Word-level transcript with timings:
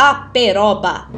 Aperoba. 0.00 1.08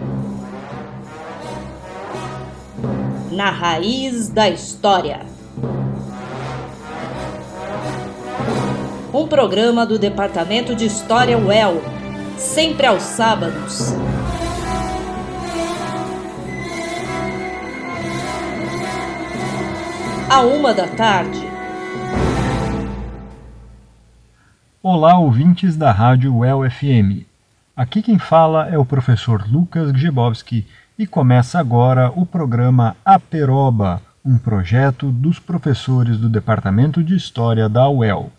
Na 3.30 3.50
raiz 3.50 4.30
da 4.30 4.49
história. 4.49 5.21
Um 9.12 9.29
programa 9.29 9.85
do 9.85 9.98
Departamento 9.98 10.74
de 10.74 10.87
História 10.87 11.37
UEL, 11.37 11.83
sempre 12.38 12.87
aos 12.87 13.03
sábados. 13.03 13.93
À 20.30 20.41
uma 20.41 20.73
da 20.73 20.87
tarde. 20.87 21.47
Olá, 24.83 25.19
ouvintes 25.19 25.77
da 25.77 25.92
Rádio 25.92 26.34
UEL 26.34 26.62
FM. 26.70 27.30
Aqui 27.80 28.02
quem 28.02 28.19
fala 28.19 28.69
é 28.69 28.77
o 28.77 28.84
professor 28.84 29.51
Lucas 29.51 29.91
Gzebowski 29.91 30.66
e 30.98 31.07
começa 31.07 31.59
agora 31.59 32.12
o 32.15 32.27
programa 32.27 32.95
Aperoba, 33.03 34.03
um 34.23 34.37
projeto 34.37 35.11
dos 35.11 35.39
professores 35.39 36.19
do 36.19 36.29
Departamento 36.29 37.03
de 37.03 37.16
História 37.16 37.70
da 37.70 37.89
UEL. 37.89 38.30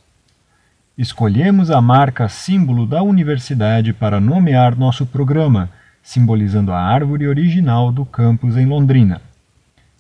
Escolhemos 0.96 1.72
a 1.72 1.82
marca 1.82 2.30
símbolo 2.30 2.86
da 2.86 3.02
universidade 3.02 3.94
para 3.94 4.20
nomear 4.20 4.78
nosso 4.78 5.08
programa, 5.08 5.72
simbolizando 6.04 6.72
a 6.72 6.80
árvore 6.80 7.28
original 7.28 7.92
do 7.92 8.06
campus 8.06 8.56
em 8.56 8.68
Londrina. 8.68 9.24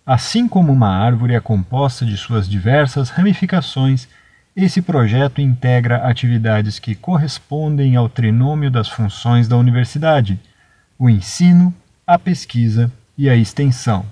Assim 0.06 0.48
como 0.48 0.72
uma 0.72 0.90
árvore 0.90 1.34
é 1.34 1.40
composta 1.40 2.06
de 2.06 2.16
suas 2.16 2.48
diversas 2.48 3.10
ramificações 3.10 4.08
esse 4.56 4.82
projeto 4.82 5.40
integra 5.40 6.08
atividades 6.08 6.78
que 6.78 6.94
correspondem 6.94 7.96
ao 7.96 8.10
trinômio 8.10 8.70
das 8.70 8.90
funções 8.90 9.48
da 9.48 9.56
universidade: 9.56 10.40
o 11.00 11.10
ensino, 11.10 11.74
a 12.06 12.20
pesquisa 12.20 12.92
e 13.18 13.30
a 13.30 13.36
extensão. 13.36 14.06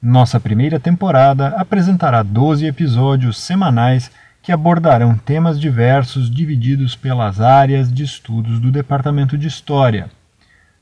Nossa 0.00 0.38
primeira 0.38 0.78
temporada 0.78 1.48
apresentará 1.56 2.22
12 2.22 2.66
episódios 2.66 3.38
semanais 3.38 4.10
que 4.42 4.52
abordarão 4.52 5.16
temas 5.16 5.58
diversos 5.58 6.28
divididos 6.28 6.96
pelas 6.96 7.40
áreas 7.40 7.92
de 7.92 8.02
estudos 8.02 8.58
do 8.58 8.72
Departamento 8.72 9.38
de 9.38 9.46
História. 9.46 10.10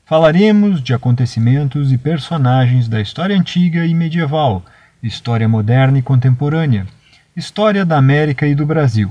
Falaremos 0.03 0.81
de 0.81 0.93
acontecimentos 0.93 1.93
e 1.93 1.97
personagens 1.97 2.89
da 2.89 2.99
história 2.99 3.37
antiga 3.37 3.85
e 3.85 3.93
medieval, 3.93 4.65
história 5.01 5.47
moderna 5.47 5.99
e 5.99 6.01
contemporânea 6.01 6.85
História 7.33 7.85
da 7.85 7.97
América 7.97 8.45
e 8.45 8.53
do 8.53 8.65
Brasil, 8.65 9.09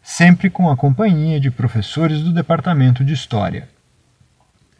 sempre 0.00 0.48
com 0.48 0.70
a 0.70 0.76
companhia 0.76 1.40
de 1.40 1.50
professores 1.50 2.22
do 2.22 2.32
Departamento 2.32 3.04
de 3.04 3.12
História. 3.12 3.68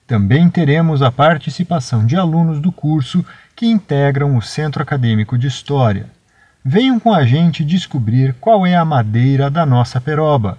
Também 0.06 0.48
teremos 0.48 1.02
a 1.02 1.10
participação 1.10 2.06
de 2.06 2.14
alunos 2.14 2.60
do 2.60 2.70
curso 2.70 3.26
que 3.56 3.66
integram 3.66 4.36
o 4.36 4.40
Centro 4.40 4.84
Acadêmico 4.84 5.36
de 5.36 5.48
História. 5.48 6.06
Venham 6.64 7.00
com 7.00 7.12
a 7.12 7.24
gente 7.26 7.64
descobrir 7.64 8.34
qual 8.34 8.64
é 8.64 8.76
a 8.76 8.84
madeira 8.84 9.50
da 9.50 9.66
nossa 9.66 10.00
peroba. 10.00 10.56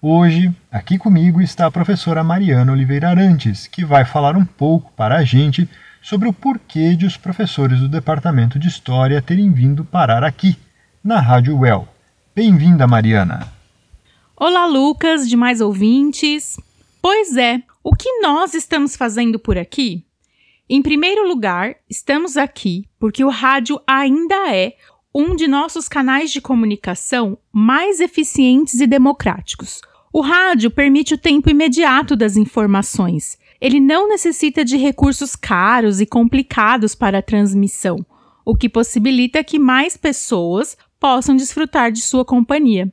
Hoje, 0.00 0.54
aqui 0.70 0.98
comigo 0.98 1.40
está 1.40 1.64
a 1.64 1.70
professora 1.70 2.22
Mariana 2.22 2.70
Oliveira 2.70 3.08
Arantes, 3.08 3.66
que 3.66 3.82
vai 3.82 4.04
falar 4.04 4.36
um 4.36 4.44
pouco 4.44 4.92
para 4.92 5.16
a 5.16 5.24
gente 5.24 5.66
sobre 6.02 6.28
o 6.28 6.34
porquê 6.34 6.94
de 6.94 7.06
os 7.06 7.16
professores 7.16 7.80
do 7.80 7.88
Departamento 7.88 8.58
de 8.58 8.68
História 8.68 9.22
terem 9.22 9.50
vindo 9.50 9.86
parar 9.86 10.22
aqui 10.22 10.58
na 11.04 11.18
Rádio 11.18 11.58
Well. 11.58 11.88
Bem-vinda, 12.34 12.86
Mariana. 12.86 13.52
Olá, 14.36 14.66
Lucas, 14.66 15.28
demais 15.28 15.60
ouvintes. 15.60 16.56
Pois 17.00 17.36
é, 17.36 17.60
o 17.82 17.94
que 17.94 18.20
nós 18.20 18.54
estamos 18.54 18.94
fazendo 18.94 19.36
por 19.38 19.58
aqui? 19.58 20.04
Em 20.70 20.80
primeiro 20.80 21.26
lugar, 21.26 21.74
estamos 21.90 22.36
aqui 22.36 22.84
porque 23.00 23.24
o 23.24 23.30
rádio 23.30 23.80
ainda 23.84 24.54
é 24.54 24.76
um 25.12 25.34
de 25.34 25.48
nossos 25.48 25.88
canais 25.88 26.30
de 26.30 26.40
comunicação 26.40 27.36
mais 27.52 27.98
eficientes 27.98 28.80
e 28.80 28.86
democráticos. 28.86 29.80
O 30.12 30.20
rádio 30.20 30.70
permite 30.70 31.14
o 31.14 31.18
tempo 31.18 31.50
imediato 31.50 32.14
das 32.14 32.36
informações. 32.36 33.36
Ele 33.60 33.80
não 33.80 34.08
necessita 34.08 34.64
de 34.64 34.76
recursos 34.76 35.34
caros 35.34 36.00
e 36.00 36.06
complicados 36.06 36.94
para 36.94 37.18
a 37.18 37.22
transmissão, 37.22 38.06
o 38.44 38.54
que 38.54 38.68
possibilita 38.68 39.42
que 39.42 39.58
mais 39.58 39.96
pessoas 39.96 40.76
possam 41.02 41.34
desfrutar 41.34 41.90
de 41.90 42.00
sua 42.00 42.24
companhia. 42.24 42.92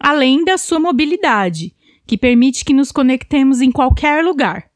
Além 0.00 0.44
da 0.44 0.58
sua 0.58 0.80
mobilidade, 0.80 1.72
que 2.04 2.18
permite 2.18 2.64
que 2.64 2.74
nos 2.74 2.90
conectemos 2.90 3.60
em 3.60 3.70
qualquer 3.70 4.24
lugar 4.24 4.68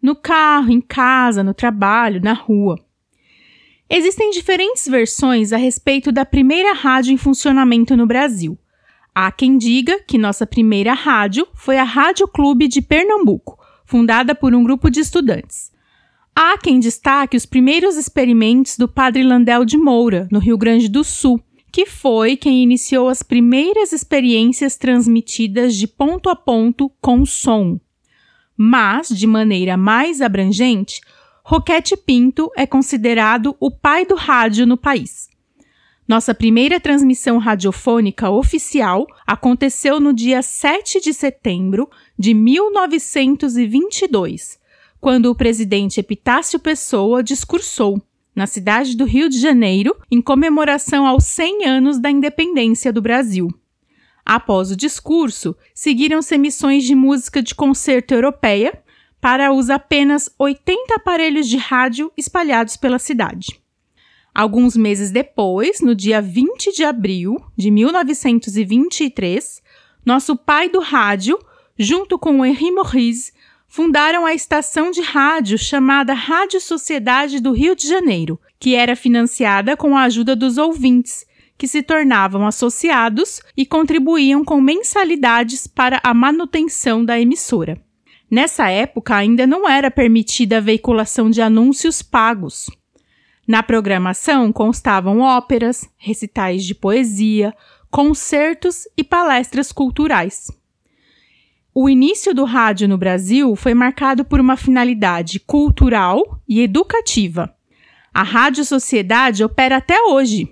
no 0.00 0.14
carro, 0.14 0.70
em 0.70 0.82
casa, 0.82 1.42
no 1.42 1.54
trabalho, 1.54 2.20
na 2.22 2.34
rua. 2.34 2.78
Existem 3.88 4.30
diferentes 4.30 4.86
versões 4.86 5.50
a 5.50 5.56
respeito 5.56 6.12
da 6.12 6.26
primeira 6.26 6.74
rádio 6.74 7.12
em 7.12 7.16
funcionamento 7.16 7.96
no 7.96 8.06
Brasil. 8.06 8.58
Há 9.14 9.30
quem 9.30 9.56
diga 9.56 10.00
que 10.06 10.18
nossa 10.18 10.46
primeira 10.46 10.92
rádio 10.92 11.46
foi 11.54 11.78
a 11.78 11.84
Rádio 11.84 12.26
Clube 12.26 12.68
de 12.68 12.82
Pernambuco, 12.82 13.58
fundada 13.86 14.34
por 14.34 14.54
um 14.54 14.62
grupo 14.62 14.90
de 14.90 15.00
estudantes. 15.00 15.70
Há 16.34 16.58
quem 16.58 16.80
destaque 16.80 17.36
os 17.36 17.46
primeiros 17.46 17.96
experimentos 17.96 18.76
do 18.76 18.88
Padre 18.88 19.22
Landel 19.22 19.64
de 19.64 19.78
Moura, 19.78 20.26
no 20.30 20.38
Rio 20.38 20.58
Grande 20.58 20.88
do 20.88 21.04
Sul, 21.04 21.40
que 21.74 21.84
foi 21.86 22.36
quem 22.36 22.62
iniciou 22.62 23.08
as 23.08 23.20
primeiras 23.20 23.92
experiências 23.92 24.76
transmitidas 24.76 25.74
de 25.74 25.88
ponto 25.88 26.30
a 26.30 26.36
ponto 26.36 26.88
com 27.00 27.26
som. 27.26 27.80
Mas, 28.56 29.08
de 29.08 29.26
maneira 29.26 29.76
mais 29.76 30.20
abrangente, 30.20 31.00
Roquete 31.42 31.96
Pinto 31.96 32.48
é 32.56 32.64
considerado 32.64 33.56
o 33.58 33.72
pai 33.72 34.06
do 34.06 34.14
rádio 34.14 34.64
no 34.64 34.76
país. 34.76 35.28
Nossa 36.06 36.32
primeira 36.32 36.78
transmissão 36.78 37.38
radiofônica 37.38 38.30
oficial 38.30 39.04
aconteceu 39.26 39.98
no 39.98 40.12
dia 40.12 40.42
7 40.42 41.00
de 41.00 41.12
setembro 41.12 41.90
de 42.16 42.34
1922, 42.34 44.60
quando 45.00 45.26
o 45.26 45.34
presidente 45.34 45.98
Epitácio 45.98 46.60
Pessoa 46.60 47.20
discursou 47.20 48.00
na 48.34 48.46
cidade 48.46 48.96
do 48.96 49.04
Rio 49.04 49.28
de 49.28 49.38
Janeiro, 49.38 49.96
em 50.10 50.20
comemoração 50.20 51.06
aos 51.06 51.24
100 51.24 51.66
anos 51.66 51.98
da 51.98 52.10
independência 52.10 52.92
do 52.92 53.00
Brasil. 53.00 53.48
Após 54.24 54.70
o 54.70 54.76
discurso, 54.76 55.54
seguiram-se 55.74 56.34
emissões 56.34 56.84
de 56.84 56.94
música 56.94 57.42
de 57.42 57.54
concerto 57.54 58.14
europeia 58.14 58.82
para 59.20 59.52
os 59.52 59.70
apenas 59.70 60.30
80 60.38 60.94
aparelhos 60.94 61.48
de 61.48 61.56
rádio 61.56 62.10
espalhados 62.16 62.76
pela 62.76 62.98
cidade. 62.98 63.60
Alguns 64.34 64.76
meses 64.76 65.10
depois, 65.10 65.80
no 65.80 65.94
dia 65.94 66.20
20 66.20 66.72
de 66.72 66.84
abril 66.84 67.36
de 67.56 67.70
1923, 67.70 69.62
nosso 70.04 70.36
pai 70.36 70.68
do 70.68 70.80
rádio, 70.80 71.38
junto 71.78 72.18
com 72.18 72.44
Henri 72.44 72.72
Maurice, 72.72 73.32
fundaram 73.74 74.24
a 74.24 74.32
estação 74.32 74.92
de 74.92 75.00
rádio 75.00 75.58
chamada 75.58 76.14
Rádio 76.14 76.60
Sociedade 76.60 77.40
do 77.40 77.50
Rio 77.50 77.74
de 77.74 77.88
Janeiro, 77.88 78.38
que 78.60 78.76
era 78.76 78.94
financiada 78.94 79.76
com 79.76 79.96
a 79.96 80.02
ajuda 80.02 80.36
dos 80.36 80.58
ouvintes, 80.58 81.26
que 81.58 81.66
se 81.66 81.82
tornavam 81.82 82.46
associados 82.46 83.42
e 83.56 83.66
contribuíam 83.66 84.44
com 84.44 84.60
mensalidades 84.60 85.66
para 85.66 86.00
a 86.04 86.14
manutenção 86.14 87.04
da 87.04 87.18
emissora. 87.18 87.76
Nessa 88.30 88.70
época 88.70 89.16
ainda 89.16 89.44
não 89.44 89.68
era 89.68 89.90
permitida 89.90 90.58
a 90.58 90.60
veiculação 90.60 91.28
de 91.28 91.42
anúncios 91.42 92.00
pagos. 92.00 92.70
Na 93.44 93.60
programação 93.60 94.52
constavam 94.52 95.18
óperas, 95.18 95.90
recitais 95.96 96.62
de 96.62 96.76
poesia, 96.76 97.52
concertos 97.90 98.84
e 98.96 99.02
palestras 99.02 99.72
culturais. 99.72 100.46
O 101.76 101.88
início 101.88 102.32
do 102.32 102.44
rádio 102.44 102.86
no 102.86 102.96
Brasil 102.96 103.56
foi 103.56 103.74
marcado 103.74 104.24
por 104.24 104.38
uma 104.38 104.56
finalidade 104.56 105.40
cultural 105.40 106.40
e 106.48 106.60
educativa. 106.60 107.52
A 108.12 108.22
Rádio 108.22 108.64
Sociedade 108.64 109.42
opera 109.42 109.78
até 109.78 110.00
hoje, 110.00 110.48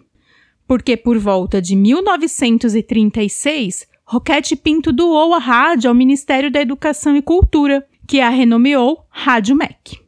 porque 0.66 0.96
por 0.96 1.16
volta 1.18 1.62
de 1.62 1.76
1936, 1.76 3.86
Roquete 4.04 4.56
Pinto 4.56 4.92
doou 4.92 5.32
a 5.32 5.38
rádio 5.38 5.88
ao 5.88 5.94
Ministério 5.94 6.50
da 6.50 6.60
Educação 6.60 7.16
e 7.16 7.22
Cultura, 7.22 7.86
que 8.08 8.20
a 8.20 8.28
renomeou 8.28 9.06
Rádio 9.08 9.54
MEC. 9.54 10.00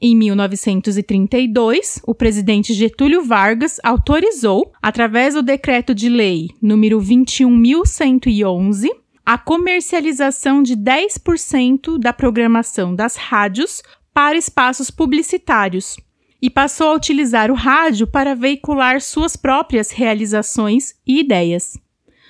Em 0.00 0.16
1932, 0.16 2.00
o 2.06 2.14
presidente 2.14 2.72
Getúlio 2.72 3.22
Vargas 3.22 3.78
autorizou, 3.84 4.72
através 4.80 5.34
do 5.34 5.42
decreto 5.42 5.94
de 5.94 6.08
lei 6.08 6.48
número 6.62 6.98
21111, 6.98 9.03
a 9.24 9.38
comercialização 9.38 10.62
de 10.62 10.76
10% 10.76 11.98
da 11.98 12.12
programação 12.12 12.94
das 12.94 13.16
rádios 13.16 13.82
para 14.12 14.36
espaços 14.36 14.90
publicitários 14.90 15.96
e 16.42 16.50
passou 16.50 16.88
a 16.88 16.94
utilizar 16.94 17.50
o 17.50 17.54
rádio 17.54 18.06
para 18.06 18.34
veicular 18.34 19.00
suas 19.00 19.34
próprias 19.34 19.90
realizações 19.90 20.94
e 21.06 21.20
ideias. 21.20 21.78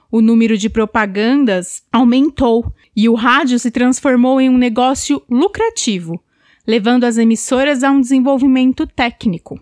O 0.09 0.21
número 0.21 0.57
de 0.57 0.71
propagandas 0.71 1.83
aumentou 1.91 2.73
e 2.95 3.09
o 3.09 3.15
rádio 3.15 3.59
se 3.59 3.73
transformou 3.73 4.41
em 4.41 4.49
um 4.49 4.57
negócio 4.57 5.21
lucrativo, 5.29 6.23
levando 6.65 7.03
as 7.03 7.19
emissoras 7.19 7.83
a 7.83 7.91
um 7.91 8.01
desenvolvimento 8.01 8.87
técnico. 8.87 9.61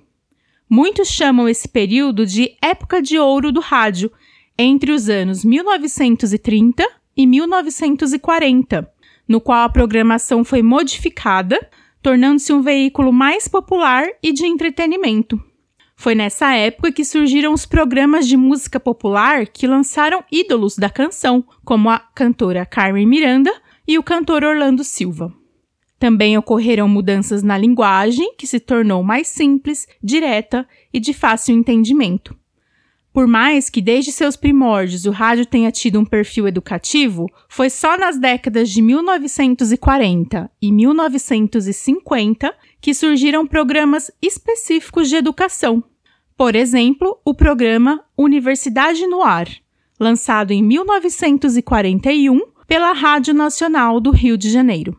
Muitos 0.68 1.08
chamam 1.08 1.48
esse 1.48 1.66
período 1.66 2.26
de 2.26 2.54
época 2.60 3.00
de 3.00 3.18
ouro 3.18 3.50
do 3.50 3.60
rádio, 3.60 4.12
entre 4.58 4.92
os 4.92 5.08
anos 5.08 5.42
1930 5.42 7.01
e 7.16 7.26
1940, 7.26 8.90
no 9.28 9.40
qual 9.40 9.64
a 9.64 9.68
programação 9.68 10.44
foi 10.44 10.62
modificada, 10.62 11.58
tornando-se 12.02 12.52
um 12.52 12.62
veículo 12.62 13.12
mais 13.12 13.46
popular 13.46 14.06
e 14.22 14.32
de 14.32 14.46
entretenimento. 14.46 15.40
Foi 15.96 16.14
nessa 16.14 16.54
época 16.54 16.90
que 16.90 17.04
surgiram 17.04 17.52
os 17.52 17.64
programas 17.64 18.26
de 18.26 18.36
música 18.36 18.80
popular 18.80 19.46
que 19.46 19.66
lançaram 19.66 20.24
ídolos 20.32 20.76
da 20.76 20.90
canção, 20.90 21.44
como 21.64 21.88
a 21.88 21.98
cantora 21.98 22.66
Carmen 22.66 23.06
Miranda 23.06 23.52
e 23.86 23.98
o 23.98 24.02
cantor 24.02 24.42
Orlando 24.42 24.82
Silva. 24.82 25.32
Também 25.98 26.36
ocorreram 26.36 26.88
mudanças 26.88 27.44
na 27.44 27.56
linguagem, 27.56 28.34
que 28.36 28.48
se 28.48 28.58
tornou 28.58 29.04
mais 29.04 29.28
simples, 29.28 29.86
direta 30.02 30.66
e 30.92 30.98
de 30.98 31.14
fácil 31.14 31.54
entendimento. 31.54 32.36
Por 33.12 33.26
mais 33.26 33.68
que 33.68 33.82
desde 33.82 34.10
seus 34.10 34.36
primórdios 34.36 35.04
o 35.04 35.10
rádio 35.10 35.44
tenha 35.44 35.70
tido 35.70 36.00
um 36.00 36.04
perfil 36.04 36.48
educativo, 36.48 37.26
foi 37.46 37.68
só 37.68 37.98
nas 37.98 38.18
décadas 38.18 38.70
de 38.70 38.80
1940 38.80 40.50
e 40.60 40.72
1950 40.72 42.54
que 42.80 42.94
surgiram 42.94 43.46
programas 43.46 44.10
específicos 44.22 45.10
de 45.10 45.16
educação. 45.16 45.84
Por 46.36 46.56
exemplo, 46.56 47.20
o 47.22 47.34
programa 47.34 48.02
Universidade 48.16 49.06
no 49.06 49.22
Ar, 49.22 49.46
lançado 50.00 50.52
em 50.52 50.62
1941 50.62 52.40
pela 52.66 52.94
Rádio 52.94 53.34
Nacional 53.34 54.00
do 54.00 54.10
Rio 54.10 54.38
de 54.38 54.50
Janeiro. 54.50 54.98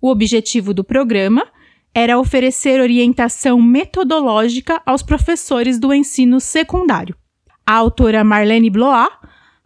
O 0.00 0.08
objetivo 0.08 0.72
do 0.72 0.82
programa 0.82 1.46
era 1.94 2.18
oferecer 2.18 2.80
orientação 2.80 3.60
metodológica 3.60 4.80
aos 4.84 5.02
professores 5.02 5.78
do 5.78 5.92
ensino 5.92 6.40
secundário. 6.40 7.14
A 7.66 7.74
autora 7.74 8.24
Marlene 8.24 8.70
Blois 8.70 9.10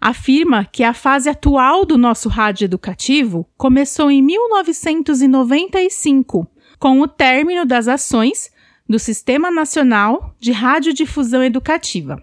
afirma 0.00 0.64
que 0.64 0.82
a 0.82 0.92
fase 0.92 1.28
atual 1.28 1.84
do 1.84 1.96
nosso 1.96 2.28
rádio 2.28 2.64
educativo 2.64 3.48
começou 3.56 4.10
em 4.10 4.20
1995, 4.20 6.48
com 6.78 7.00
o 7.00 7.06
término 7.06 7.64
das 7.64 7.86
ações 7.86 8.50
do 8.88 8.98
Sistema 8.98 9.48
Nacional 9.50 10.34
de 10.40 10.50
Radiodifusão 10.50 11.44
Educativa. 11.44 12.20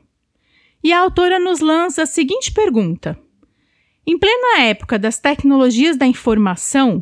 E 0.83 0.91
a 0.91 0.99
autora 0.99 1.39
nos 1.39 1.61
lança 1.61 2.03
a 2.03 2.05
seguinte 2.05 2.51
pergunta: 2.51 3.17
Em 4.05 4.19
plena 4.19 4.59
época 4.61 4.99
das 4.99 5.17
tecnologias 5.17 5.95
da 5.95 6.05
informação, 6.05 7.01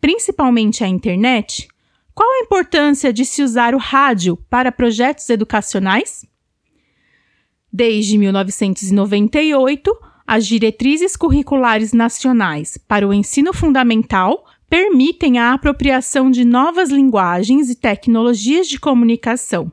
principalmente 0.00 0.82
a 0.82 0.88
internet, 0.88 1.68
qual 2.16 2.32
a 2.32 2.38
importância 2.38 3.12
de 3.12 3.26
se 3.26 3.42
usar 3.42 3.74
o 3.74 3.78
rádio 3.78 4.38
para 4.48 4.72
projetos 4.72 5.28
educacionais? 5.28 6.24
Desde 7.70 8.16
1998, 8.16 9.94
as 10.26 10.46
diretrizes 10.46 11.14
curriculares 11.14 11.92
nacionais 11.92 12.78
para 12.88 13.06
o 13.06 13.12
ensino 13.12 13.52
fundamental 13.52 14.46
permitem 14.66 15.38
a 15.38 15.52
apropriação 15.52 16.30
de 16.30 16.42
novas 16.42 16.88
linguagens 16.88 17.68
e 17.68 17.74
tecnologias 17.74 18.66
de 18.66 18.80
comunicação. 18.80 19.70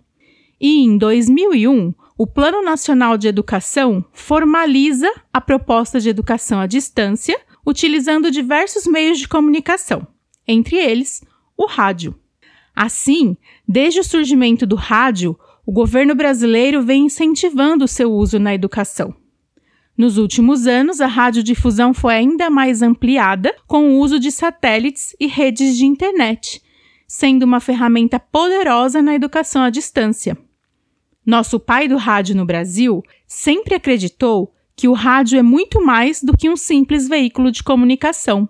E 0.59 0.83
em 0.83 0.97
2001, 0.97 1.93
o 2.17 2.27
Plano 2.27 2.61
Nacional 2.61 3.17
de 3.17 3.29
Educação 3.29 4.03
formaliza 4.11 5.09
a 5.31 5.39
proposta 5.39 5.97
de 5.97 6.09
educação 6.09 6.59
à 6.59 6.67
distância, 6.67 7.39
utilizando 7.65 8.29
diversos 8.29 8.85
meios 8.85 9.17
de 9.17 9.29
comunicação 9.29 10.05
entre 10.45 10.75
eles 10.75 11.23
o 11.55 11.65
rádio. 11.65 12.13
Assim, 12.75 13.37
desde 13.67 13.99
o 13.99 14.03
surgimento 14.03 14.65
do 14.65 14.75
rádio, 14.75 15.37
o 15.65 15.71
governo 15.71 16.15
brasileiro 16.15 16.81
vem 16.81 17.05
incentivando 17.05 17.85
o 17.85 17.87
seu 17.87 18.11
uso 18.11 18.39
na 18.39 18.53
educação. 18.53 19.15
Nos 19.95 20.17
últimos 20.17 20.65
anos, 20.65 20.99
a 20.99 21.05
radiodifusão 21.05 21.93
foi 21.93 22.15
ainda 22.15 22.49
mais 22.49 22.81
ampliada 22.81 23.55
com 23.67 23.91
o 23.91 23.99
uso 23.99 24.19
de 24.19 24.31
satélites 24.31 25.15
e 25.19 25.27
redes 25.27 25.77
de 25.77 25.85
internet, 25.85 26.61
sendo 27.07 27.43
uma 27.43 27.59
ferramenta 27.59 28.19
poderosa 28.19 29.01
na 29.01 29.13
educação 29.13 29.61
à 29.61 29.69
distância. 29.69 30.35
Nosso 31.23 31.59
pai 31.59 31.87
do 31.87 31.95
rádio 31.95 32.35
no 32.35 32.45
Brasil 32.45 33.03
sempre 33.27 33.75
acreditou 33.75 34.51
que 34.75 34.87
o 34.87 34.93
rádio 34.93 35.37
é 35.37 35.43
muito 35.43 35.79
mais 35.79 36.23
do 36.23 36.35
que 36.35 36.49
um 36.49 36.55
simples 36.55 37.07
veículo 37.07 37.51
de 37.51 37.63
comunicação. 37.63 38.49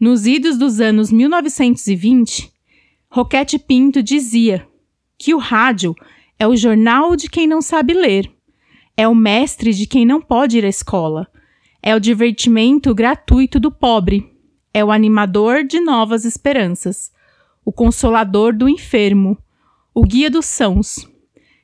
Nos 0.00 0.26
idos 0.26 0.56
dos 0.56 0.80
anos 0.80 1.12
1920, 1.12 2.50
Roquete 3.08 3.58
Pinto 3.58 4.02
dizia 4.02 4.66
que 5.18 5.34
o 5.34 5.38
rádio 5.38 5.94
é 6.38 6.46
o 6.46 6.56
jornal 6.56 7.16
de 7.16 7.28
quem 7.28 7.46
não 7.46 7.62
sabe 7.62 7.94
ler, 7.94 8.30
é 8.96 9.06
o 9.08 9.14
mestre 9.14 9.72
de 9.72 9.86
quem 9.86 10.04
não 10.04 10.20
pode 10.20 10.58
ir 10.58 10.64
à 10.64 10.68
escola, 10.68 11.26
é 11.82 11.94
o 11.94 12.00
divertimento 12.00 12.94
gratuito 12.94 13.60
do 13.60 13.70
pobre, 13.70 14.34
é 14.74 14.84
o 14.84 14.90
animador 14.90 15.64
de 15.64 15.80
novas 15.80 16.24
esperanças, 16.24 17.10
o 17.64 17.72
consolador 17.72 18.54
do 18.54 18.68
enfermo, 18.68 19.38
o 19.94 20.02
guia 20.02 20.30
dos 20.30 20.46
sãos, 20.46 21.08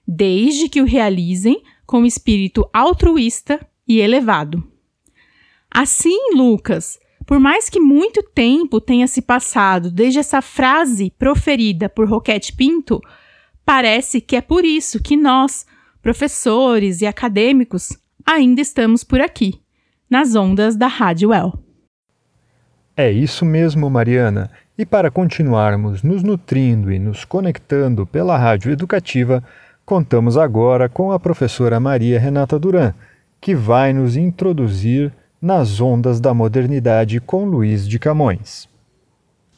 desde 0.07 0.69
que 0.69 0.81
o 0.81 0.87
realizem 0.87 1.63
com 1.85 2.07
espírito 2.07 2.69
altruísta 2.73 3.61
e 3.87 3.99
elevado. 4.01 4.63
Assim, 5.71 6.35
Lucas, 6.35 6.99
por 7.27 7.39
mais 7.39 7.69
que 7.69 7.81
muito 7.81 8.23
tempo 8.23 8.81
tenha 8.81 9.07
se 9.07 9.23
passado 9.23 9.91
desde 9.91 10.19
essa 10.19 10.43
frase 10.43 11.13
proferida 11.19 11.89
por 11.89 12.09
Roquete 12.09 12.55
Pinto, 12.55 13.01
parece 13.65 14.21
que 14.21 14.37
é 14.37 14.41
por 14.41 14.65
isso 14.65 15.03
que 15.03 15.17
nós, 15.17 15.65
professores 16.03 17.01
e 17.01 17.07
acadêmicos, 17.07 17.97
ainda 18.27 18.61
estamos 18.61 19.05
por 19.05 19.21
aqui, 19.21 19.61
nas 20.11 20.35
ondas 20.35 20.77
da 20.77 20.87
Rádio 20.87 21.31
Well. 21.31 21.53
É 22.97 23.11
isso 23.11 23.45
mesmo, 23.45 23.89
Mariana. 23.89 24.51
E 24.77 24.85
para 24.85 25.11
continuarmos 25.11 26.03
nos 26.03 26.23
nutrindo 26.23 26.93
e 26.93 26.99
nos 26.99 27.25
conectando 27.25 28.07
pela 28.07 28.37
rádio 28.37 28.73
educativa, 28.73 29.43
contamos 29.85 30.37
agora 30.37 30.89
com 30.89 31.13
a 31.13 31.21
professora 31.21 31.79
Maria 31.79 32.19
Renata 32.19 32.59
Duran, 32.59 32.93
que 33.41 33.55
vai 33.55 33.93
nos 33.93 34.17
introduzir 34.17 35.13
nas 35.43 35.81
Ondas 35.81 36.21
da 36.21 36.33
Modernidade 36.33 37.19
com 37.19 37.45
Luiz 37.45 37.89
de 37.89 37.99
Camões. 37.99 38.69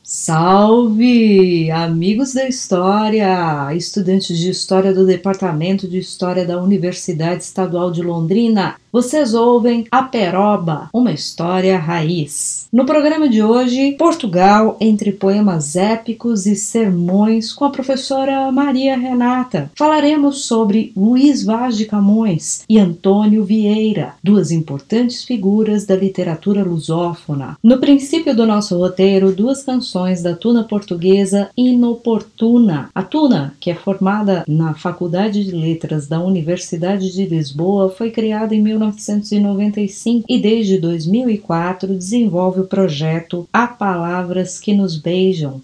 Salve, 0.02 1.70
amigos 1.70 2.32
da 2.32 2.48
história, 2.48 3.74
estudantes 3.74 4.38
de 4.38 4.48
história 4.48 4.94
do 4.94 5.06
Departamento 5.06 5.86
de 5.86 5.98
História 5.98 6.46
da 6.46 6.62
Universidade 6.62 7.43
Estadual 7.43 7.91
de 7.91 8.03
Londrina. 8.03 8.76
Vocês 8.94 9.34
ouvem 9.34 9.89
A 9.91 10.05
Peroba, 10.05 10.89
uma 10.94 11.10
história 11.10 11.77
raiz. 11.77 12.69
No 12.72 12.86
programa 12.86 13.29
de 13.29 13.43
hoje, 13.43 13.96
Portugal 13.98 14.77
entre 14.81 15.10
poemas 15.10 15.74
épicos 15.74 16.46
e 16.46 16.55
sermões 16.55 17.53
com 17.53 17.65
a 17.65 17.70
professora 17.70 18.53
Maria 18.53 18.96
Renata. 18.96 19.69
Falaremos 19.74 20.44
sobre 20.44 20.93
Luiz 20.96 21.43
Vaz 21.43 21.77
de 21.77 21.86
Camões 21.86 22.65
e 22.69 22.79
Antônio 22.79 23.43
Vieira, 23.43 24.15
duas 24.22 24.53
importantes 24.53 25.24
figuras 25.24 25.84
da 25.84 25.96
literatura 25.96 26.63
lusófona. 26.63 27.58
No 27.65 27.79
princípio 27.79 28.32
do 28.32 28.46
nosso 28.46 28.79
roteiro, 28.79 29.32
duas 29.32 29.65
canções 29.65 30.22
da 30.22 30.36
tuna 30.36 30.63
portuguesa 30.63 31.51
Inoportuna. 31.56 32.91
A 32.94 33.03
tuna, 33.03 33.55
que 33.58 33.72
é 33.72 33.74
formada 33.74 34.44
na 34.46 34.74
Faculdade 34.74 35.44
de 35.44 35.51
Letras 35.51 36.06
da 36.06 36.20
Universidade 36.20 37.13
de 37.13 37.27
Lisboa, 37.27 37.91
foi 37.91 38.13
criada 38.13 38.55
em 38.55 38.63
19 38.63 38.83
1995 38.86 40.26
e 40.29 40.41
desde 40.41 40.79
2004 40.79 41.94
desenvolve 41.94 42.60
o 42.60 42.67
projeto 42.67 43.48
Há 43.53 43.67
Palavras 43.67 44.58
que 44.58 44.74
Nos 44.74 44.96
Beijam, 44.96 45.62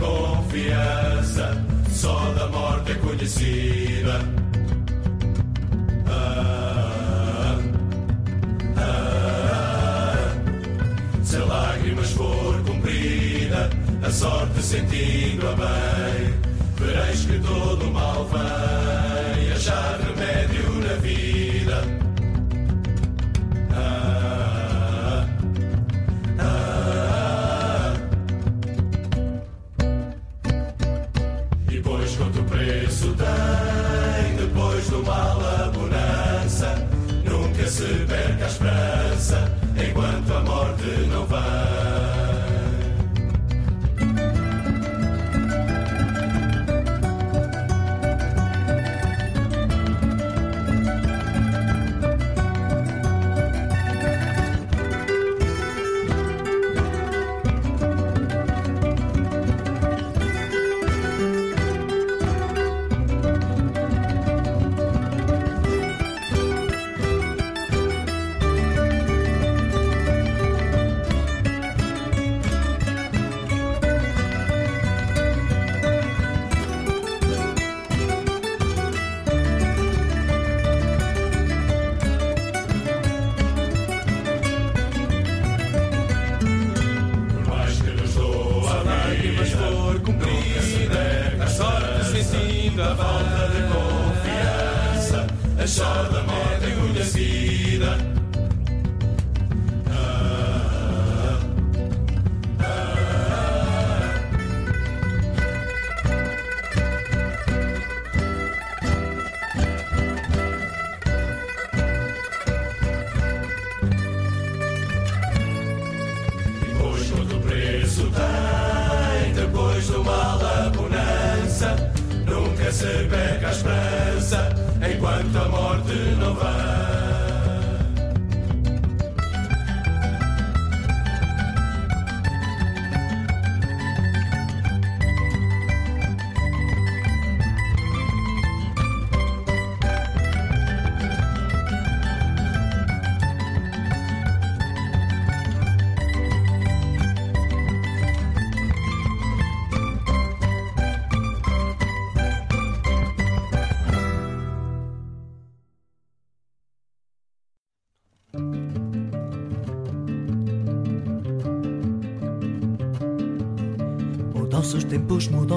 confiança, 0.00 1.64
a 14.10 14.12
sorte 14.12 14.60
sentindo-a 14.60 15.52
bem, 15.52 16.34
vereis 16.76 17.24
que 17.26 17.38
todo 17.38 17.86
o 17.86 17.92
mal 17.92 18.24
vem 18.24 19.52
achar 19.52 20.09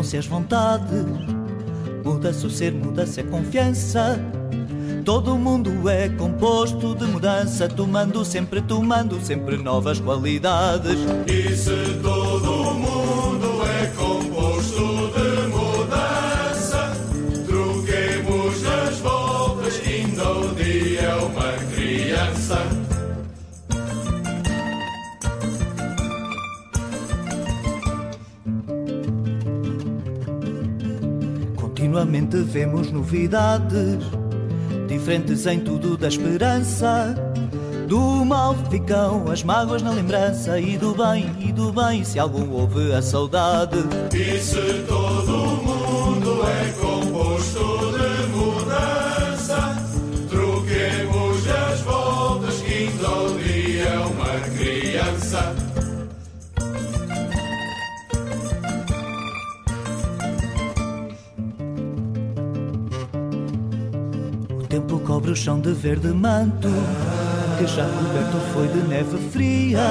mudam-se 0.03 0.17
as 0.17 0.27
vontades, 0.27 1.05
muda-se 2.03 2.45
o 2.45 2.49
ser, 2.49 2.73
muda-se 2.73 3.21
a 3.21 3.23
confiança. 3.23 4.19
Todo 5.05 5.37
mundo 5.37 5.89
é 5.89 6.09
composto 6.09 6.93
de 6.93 7.05
mudança, 7.05 7.67
tomando 7.69 8.23
sempre, 8.25 8.61
tomando 8.61 9.19
sempre 9.21 9.57
novas 9.57 9.99
qualidades. 9.99 10.97
E 11.27 11.55
se 11.55 11.93
vemos 32.53 32.91
novidades, 32.91 34.05
diferentes 34.87 35.47
em 35.47 35.59
tudo 35.59 35.97
da 35.97 36.07
esperança. 36.07 37.15
Do 37.87 38.23
mal 38.23 38.55
ficam 38.69 39.29
as 39.31 39.41
mágoas 39.41 39.81
na 39.81 39.89
lembrança, 39.89 40.59
e 40.59 40.77
do 40.77 40.93
bem, 40.93 41.35
e 41.39 41.51
do 41.51 41.73
bem, 41.73 42.03
se 42.03 42.19
algum 42.19 42.51
houve 42.51 42.93
a 42.93 43.01
saudade. 43.01 43.79
E 44.13 44.39
se 44.39 44.85
todo 44.87 45.31
mundo 45.31 46.43
é 46.45 46.71
composto 46.79 47.72
chão 65.43 65.59
de 65.59 65.73
verde 65.73 66.07
manto, 66.07 66.69
que 67.57 67.67
já 67.67 67.83
coberto 67.83 68.37
foi 68.53 68.65
de 68.69 68.87
neve 68.87 69.17
fria. 69.29 69.81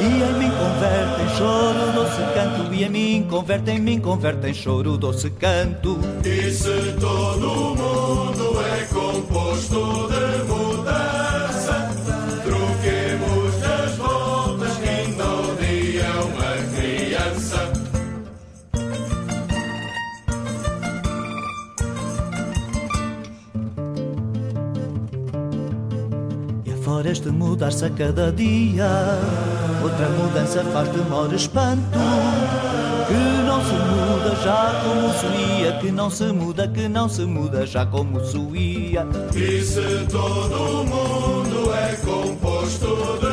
E 0.00 0.04
em 0.04 0.32
mim 0.36 0.50
converte 0.50 1.22
em 1.22 1.28
choro 1.36 1.92
doce 1.94 2.22
canto, 2.34 2.74
e 2.74 2.82
em 2.82 2.88
mim 2.88 3.26
converte 3.30 3.70
em 3.70 3.78
mim 3.78 4.00
converte 4.00 4.48
em 4.48 4.54
choro 4.54 4.96
doce 4.96 5.30
canto. 5.30 6.00
E 6.24 6.50
se 6.50 6.92
todo 6.98 7.76
mundo 7.76 8.60
é 8.60 8.84
composto 8.92 10.08
de 10.08 10.42
mudança, 10.42 10.57
Este 27.28 27.36
mudar-se 27.36 27.84
a 27.84 27.90
cada 27.90 28.32
dia. 28.32 28.88
Outra 29.82 30.08
mudança 30.08 30.64
faz 30.72 30.88
demora 30.88 31.34
espanto. 31.34 31.98
Que 33.06 33.42
não 33.46 33.60
se 33.62 33.72
muda 33.72 34.36
já 34.44 34.82
como 34.84 35.12
se 35.14 35.62
ia 35.62 35.72
Que 35.78 35.90
não 35.90 36.10
se 36.10 36.24
muda, 36.24 36.68
que 36.68 36.88
não 36.88 37.08
se 37.08 37.24
muda 37.24 37.66
já 37.66 37.86
como 37.86 38.22
se 38.22 38.36
ia 38.36 39.06
E 39.34 39.62
se 39.62 40.06
todo 40.10 40.84
mundo 40.84 41.72
é 41.72 41.96
composto 42.04 43.18
de 43.18 43.27